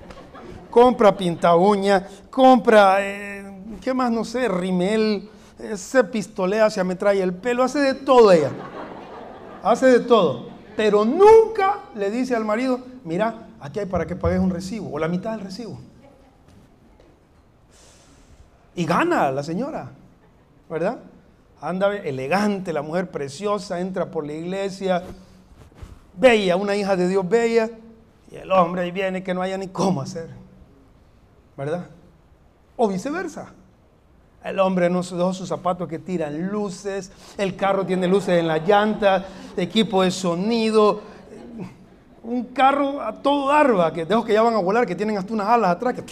compra 0.71 1.17
pinta 1.17 1.57
uñas, 1.57 2.05
compra, 2.31 2.97
eh, 3.01 3.45
¿qué 3.81 3.93
más 3.93 4.11
no 4.11 4.25
sé? 4.25 4.49
Rimel, 4.49 5.29
eh, 5.59 5.77
se 5.77 6.05
pistolea, 6.05 6.71
se 6.71 6.81
ametralla 6.81 7.25
el 7.25 7.35
pelo, 7.35 7.65
hace 7.65 7.81
de 7.81 7.95
todo 7.95 8.31
ella. 8.31 8.51
Hace 9.63 9.87
de 9.87 10.01
todo. 10.01 10.49
Pero 10.77 11.05
nunca 11.05 11.81
le 11.95 12.11
dice 12.11 12.35
al 12.35 12.45
marido, 12.45 12.81
mira, 13.05 13.49
aquí 13.61 13.81
hay 13.81 13.87
para 13.87 14.07
que 14.07 14.17
pagues 14.17 14.41
un 14.41 14.51
recibo, 14.51 14.93
o 14.93 14.99
la 14.99 15.09
mitad 15.09 15.33
del 15.33 15.41
recibo. 15.41 15.79
Y 18.77 18.85
gana 18.85 19.31
la 19.31 19.43
señora, 19.43 19.91
¿verdad? 20.69 20.99
Anda 21.69 21.97
elegante, 21.97 22.73
la 22.73 22.83
mujer 22.83 23.11
preciosa, 23.11 23.81
entra 23.81 24.11
por 24.11 24.27
la 24.27 24.35
iglesia, 24.35 25.03
bella, 26.17 26.57
una 26.57 26.77
hija 26.77 26.95
de 26.95 27.09
Dios 27.09 27.27
bella, 27.27 27.71
y 28.31 28.37
el 28.37 28.53
hombre 28.53 28.83
ahí 28.83 28.91
viene 28.91 29.23
que 29.23 29.33
no 29.33 29.41
haya 29.41 29.57
ni 29.57 29.69
cómo 29.69 30.03
hacer, 30.03 30.29
¿verdad? 31.57 31.87
O 32.77 32.89
viceversa. 32.89 33.53
El 34.45 34.59
hombre 34.59 34.91
no 34.91 35.01
dejó 35.01 35.33
sus 35.33 35.49
zapatos 35.49 35.89
que 35.89 35.99
tiran 35.99 36.49
luces, 36.49 37.11
el 37.39 37.57
carro 37.57 37.87
tiene 37.87 38.07
luces 38.07 38.39
en 38.41 38.47
la 38.47 38.59
llanta, 38.59 39.25
equipo 39.57 40.03
de 40.03 40.11
sonido, 40.11 41.01
un 42.23 42.45
carro 42.47 43.01
a 43.01 43.13
todo 43.15 43.51
arba, 43.51 43.91
que 43.91 44.05
dejo 44.05 44.23
que 44.23 44.35
ya 44.35 44.43
van 44.43 44.55
a 44.55 44.59
volar, 44.59 44.87
que 44.87 44.95
tienen 44.95 45.17
hasta 45.17 45.33
unas 45.33 45.49
alas 45.49 45.71
atrás, 45.71 45.95
que, 45.95 46.05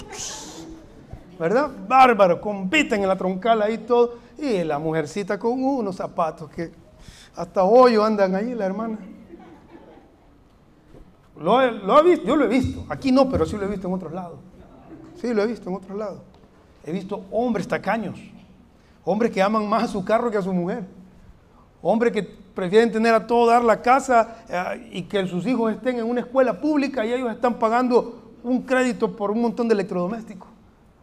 ¿verdad? 1.39 1.71
Bárbaro, 1.87 2.41
compiten 2.41 3.03
en 3.03 3.09
la 3.09 3.17
troncal 3.17 3.61
ahí 3.61 3.79
todo. 3.79 4.22
Y 4.43 4.65
la 4.65 4.81
mujercita 4.81 5.39
con 5.39 5.63
unos 5.63 5.95
zapatos 5.95 6.51
que 6.51 6.73
hasta 7.37 7.63
hoyo 7.63 8.05
andan 8.05 8.35
ahí, 8.35 8.57
la 8.57 8.67
hermana. 8.67 8.99
Lo, 11.37 11.59
ha 11.59 12.03
visto, 12.03 12.27
yo 12.27 12.35
lo 12.35 12.47
he 12.47 12.49
visto. 12.49 12.85
Aquí 12.89 13.13
no, 13.13 13.31
pero 13.31 13.47
sí 13.47 13.57
lo 13.57 13.67
he 13.67 13.69
visto 13.69 13.87
en 13.87 13.95
otros 13.95 14.13
lados. 14.13 14.41
Sí, 15.21 15.33
lo 15.33 15.45
he 15.45 15.47
visto 15.47 15.71
en 15.71 15.77
otros 15.77 15.97
lados. 15.97 16.19
He 16.85 16.91
visto 16.91 17.25
hombres 17.31 17.69
tacaños. 17.69 18.19
Hombres 19.05 19.31
que 19.31 19.41
aman 19.41 19.69
más 19.69 19.85
a 19.85 19.87
su 19.87 20.05
carro 20.05 20.29
que 20.29 20.39
a 20.39 20.43
su 20.43 20.53
mujer. 20.53 20.87
Hombres 21.81 22.13
que 22.13 22.25
prefieren 22.25 22.91
tener 22.91 23.15
a 23.15 23.25
todo 23.25 23.47
dar 23.47 23.63
la 23.63 23.81
casa 23.81 24.39
eh, 24.49 24.91
y 24.93 25.03
que 25.03 25.25
sus 25.29 25.47
hijos 25.47 25.73
estén 25.73 26.01
en 26.01 26.05
una 26.05 26.19
escuela 26.19 26.61
pública 26.61 27.07
y 27.07 27.13
ellos 27.13 27.31
están 27.31 27.61
pagando 27.61 28.33
un 28.43 28.63
crédito 28.63 29.15
por 29.15 29.31
un 29.31 29.41
montón 29.41 29.69
de 29.69 29.75
electrodomésticos. 29.75 30.49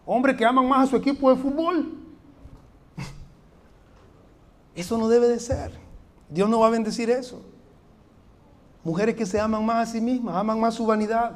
Hombres 0.06 0.36
que 0.36 0.44
aman 0.44 0.68
más 0.68 0.90
a 0.90 0.92
su 0.92 0.98
equipo 0.98 1.34
de 1.34 1.42
fútbol 1.42 1.99
eso 4.80 4.98
no 4.98 5.08
debe 5.08 5.28
de 5.28 5.40
ser. 5.40 5.72
Dios 6.30 6.50
no 6.50 6.60
va 6.60 6.68
a 6.68 6.70
bendecir 6.70 7.10
eso. 7.10 7.42
Mujeres 8.84 9.16
que 9.16 9.26
se 9.26 9.40
aman 9.40 9.66
más 9.66 9.90
a 9.90 9.92
sí 9.92 10.00
mismas, 10.00 10.36
aman 10.36 10.60
más 10.60 10.76
su 10.76 10.86
vanidad, 10.86 11.34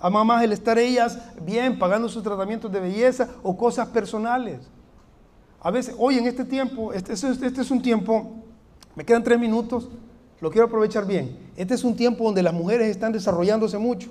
aman 0.00 0.26
más 0.26 0.42
el 0.42 0.52
estar 0.52 0.78
ellas 0.78 1.18
bien, 1.42 1.78
pagando 1.78 2.08
sus 2.08 2.22
tratamientos 2.22 2.72
de 2.72 2.80
belleza 2.80 3.28
o 3.42 3.56
cosas 3.56 3.88
personales. 3.88 4.60
a 5.60 5.70
veces, 5.70 5.94
hoy 5.98 6.18
en 6.18 6.26
este 6.26 6.44
tiempo, 6.44 6.92
este, 6.92 7.12
este, 7.12 7.28
este 7.28 7.60
es 7.60 7.70
un 7.70 7.80
tiempo, 7.80 8.42
me 8.96 9.04
quedan 9.04 9.22
tres 9.22 9.38
minutos, 9.38 9.88
lo 10.40 10.50
quiero 10.50 10.66
aprovechar 10.66 11.06
bien. 11.06 11.38
Este 11.56 11.74
es 11.74 11.84
un 11.84 11.94
tiempo 11.94 12.24
donde 12.24 12.42
las 12.42 12.52
mujeres 12.52 12.88
están 12.88 13.12
desarrollándose 13.12 13.78
mucho. 13.78 14.10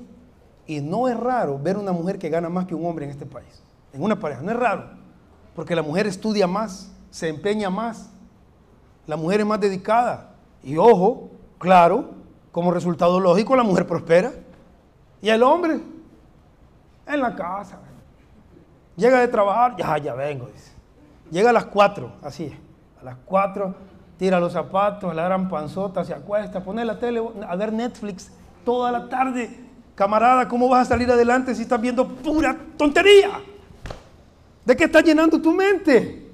Y 0.66 0.80
no 0.80 1.09
es 1.09 1.18
raro 1.20 1.59
ver 1.59 1.78
una 1.78 1.91
mujer 1.91 2.18
que 2.18 2.30
gana 2.30 2.47
más 2.47 2.66
que 2.68 2.74
un 2.74 2.86
hombre 2.86 3.03
en 3.03 3.12
este 3.12 3.26
país, 3.26 3.62
en 3.91 4.01
una 4.01 4.18
pareja. 4.18 4.41
No 4.41 4.51
es 4.51 4.57
raro, 4.57 4.91
porque 5.55 5.76
la 5.76 5.82
mujer 5.82 6.07
estudia 6.07 6.47
más, 6.47 6.89
se 7.09 7.28
empeña 7.28 7.70
más, 7.70 8.09
la 9.08 9.18
mujer 9.18 9.41
es 9.41 9.45
más 9.45 9.60
dedicada. 9.60 10.36
Y 10.64 10.78
ojo, 10.78 11.30
claro, 11.58 12.12
como 12.52 12.72
resultado 12.72 13.20
lógico, 13.20 13.56
la 13.56 13.64
mujer 13.64 13.88
prospera. 13.88 14.32
Y 15.22 15.30
el 15.30 15.43
hombre, 15.43 15.80
en 17.06 17.20
la 17.20 17.36
casa. 17.36 17.80
Llega 18.95 19.20
de 19.20 19.28
trabajar, 19.28 19.76
ya, 19.78 19.97
ya 19.97 20.14
vengo, 20.14 20.47
dice. 20.47 20.72
Llega 21.32 21.49
a 21.49 21.54
las 21.54 21.66
cuatro, 21.66 22.12
así, 22.22 22.54
a 22.99 23.04
las 23.06 23.16
cuatro, 23.26 23.74
tira 24.18 24.39
los 24.39 24.54
zapatos, 24.54 25.16
la 25.16 25.24
gran 25.24 25.47
panzota, 25.47 26.04
se 26.04 26.14
acuesta, 26.14 26.62
pone 26.64 26.84
la 26.84 26.99
tele 26.99 27.22
a 27.47 27.56
ver 27.56 27.72
Netflix 27.72 28.32
toda 28.66 28.91
la 28.91 29.08
tarde. 29.08 29.49
Camarada, 29.95 30.47
¿cómo 30.47 30.68
vas 30.68 30.88
a 30.88 30.89
salir 30.89 31.10
adelante 31.10 31.56
si 31.56 31.64
estás 31.64 31.80
viendo 31.80 32.08
pura 32.08 32.58
tontería? 32.78 33.39
¿De 34.66 34.76
qué 34.76 34.86
está 34.86 35.02
llenando 35.02 35.41
tu 35.41 35.54
mente? 35.54 36.30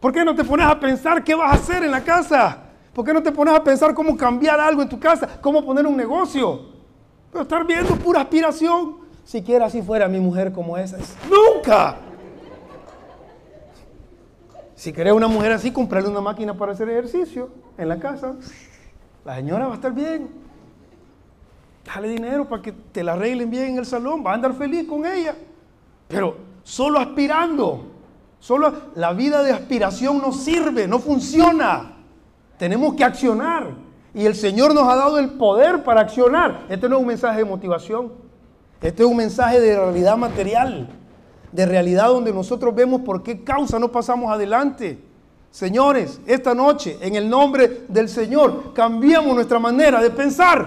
¿Por 0.00 0.12
qué 0.12 0.24
no 0.24 0.34
te 0.34 0.42
pones 0.44 0.66
a 0.66 0.80
pensar 0.80 1.22
qué 1.22 1.34
vas 1.34 1.52
a 1.52 1.54
hacer 1.54 1.84
en 1.84 1.90
la 1.90 2.02
casa? 2.02 2.58
¿Por 2.94 3.04
qué 3.04 3.12
no 3.12 3.22
te 3.22 3.30
pones 3.30 3.54
a 3.54 3.62
pensar 3.62 3.94
cómo 3.94 4.16
cambiar 4.16 4.58
algo 4.58 4.80
en 4.82 4.88
tu 4.88 4.98
casa? 4.98 5.38
¿Cómo 5.40 5.64
poner 5.64 5.86
un 5.86 5.96
negocio? 5.96 6.70
Pero 7.30 7.42
estar 7.42 7.66
viendo 7.66 7.94
pura 7.96 8.22
aspiración. 8.22 8.96
Siquiera 9.24 9.66
así 9.66 9.82
fuera 9.82 10.08
mi 10.08 10.18
mujer 10.18 10.52
como 10.52 10.76
esa. 10.76 10.98
¡Nunca! 11.28 11.96
Si 14.74 14.92
querés 14.92 15.12
una 15.12 15.28
mujer 15.28 15.52
así, 15.52 15.70
comprarle 15.70 16.08
una 16.08 16.22
máquina 16.22 16.54
para 16.54 16.72
hacer 16.72 16.88
ejercicio 16.88 17.50
en 17.76 17.88
la 17.88 17.98
casa. 17.98 18.34
La 19.26 19.36
señora 19.36 19.66
va 19.66 19.72
a 19.72 19.74
estar 19.74 19.92
bien. 19.92 20.30
Dale 21.84 22.08
dinero 22.08 22.48
para 22.48 22.62
que 22.62 22.72
te 22.72 23.04
la 23.04 23.12
arreglen 23.12 23.50
bien 23.50 23.72
en 23.72 23.78
el 23.78 23.86
salón. 23.86 24.24
Va 24.26 24.32
a 24.32 24.34
andar 24.34 24.54
feliz 24.54 24.88
con 24.88 25.04
ella. 25.04 25.34
Pero 26.08 26.38
solo 26.62 26.98
aspirando. 26.98 27.89
Solo 28.40 28.72
la 28.94 29.12
vida 29.12 29.42
de 29.42 29.52
aspiración 29.52 30.18
no 30.18 30.32
sirve, 30.32 30.88
no 30.88 30.98
funciona. 30.98 31.92
Tenemos 32.58 32.94
que 32.94 33.04
accionar. 33.04 33.68
Y 34.14 34.24
el 34.24 34.34
Señor 34.34 34.74
nos 34.74 34.88
ha 34.88 34.96
dado 34.96 35.18
el 35.18 35.30
poder 35.30 35.84
para 35.84 36.00
accionar. 36.00 36.64
Este 36.68 36.88
no 36.88 36.96
es 36.96 37.02
un 37.02 37.06
mensaje 37.06 37.38
de 37.38 37.44
motivación. 37.44 38.12
Este 38.80 39.02
es 39.02 39.08
un 39.08 39.16
mensaje 39.16 39.60
de 39.60 39.76
realidad 39.76 40.16
material. 40.16 40.88
De 41.52 41.66
realidad 41.66 42.08
donde 42.08 42.32
nosotros 42.32 42.74
vemos 42.74 43.02
por 43.02 43.22
qué 43.22 43.44
causa 43.44 43.78
no 43.78 43.92
pasamos 43.92 44.32
adelante. 44.32 44.98
Señores, 45.50 46.20
esta 46.26 46.54
noche, 46.54 46.96
en 47.02 47.16
el 47.16 47.28
nombre 47.28 47.82
del 47.88 48.08
Señor, 48.08 48.72
cambiemos 48.72 49.34
nuestra 49.34 49.58
manera 49.58 50.00
de 50.00 50.10
pensar. 50.10 50.66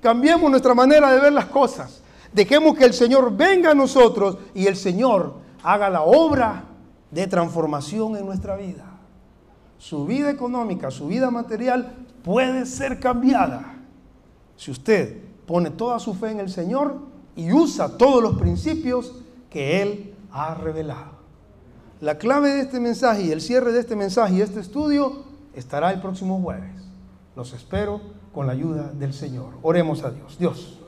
Cambiemos 0.00 0.50
nuestra 0.50 0.74
manera 0.74 1.12
de 1.12 1.20
ver 1.20 1.32
las 1.32 1.46
cosas. 1.46 2.02
Dejemos 2.32 2.76
que 2.76 2.84
el 2.84 2.94
Señor 2.94 3.36
venga 3.36 3.70
a 3.70 3.74
nosotros 3.74 4.38
y 4.54 4.66
el 4.66 4.74
Señor 4.74 5.41
haga 5.62 5.90
la 5.90 6.02
obra 6.02 6.64
de 7.10 7.26
transformación 7.26 8.16
en 8.16 8.26
nuestra 8.26 8.56
vida. 8.56 8.84
Su 9.78 10.06
vida 10.06 10.30
económica, 10.30 10.90
su 10.90 11.08
vida 11.08 11.30
material 11.30 11.92
puede 12.24 12.66
ser 12.66 13.00
cambiada 13.00 13.74
si 14.56 14.70
usted 14.70 15.20
pone 15.46 15.70
toda 15.70 15.98
su 15.98 16.14
fe 16.14 16.30
en 16.30 16.40
el 16.40 16.50
Señor 16.50 16.98
y 17.34 17.52
usa 17.52 17.96
todos 17.98 18.22
los 18.22 18.38
principios 18.38 19.14
que 19.50 19.82
Él 19.82 20.14
ha 20.30 20.54
revelado. 20.54 21.12
La 22.00 22.18
clave 22.18 22.50
de 22.50 22.60
este 22.62 22.80
mensaje 22.80 23.22
y 23.22 23.32
el 23.32 23.40
cierre 23.40 23.72
de 23.72 23.80
este 23.80 23.96
mensaje 23.96 24.34
y 24.34 24.40
este 24.40 24.60
estudio 24.60 25.24
estará 25.54 25.92
el 25.92 26.00
próximo 26.00 26.40
jueves. 26.40 26.82
Los 27.36 27.52
espero 27.52 28.00
con 28.32 28.46
la 28.46 28.52
ayuda 28.52 28.92
del 28.92 29.14
Señor. 29.14 29.54
Oremos 29.62 30.02
a 30.04 30.10
Dios. 30.10 30.38
Dios. 30.38 30.81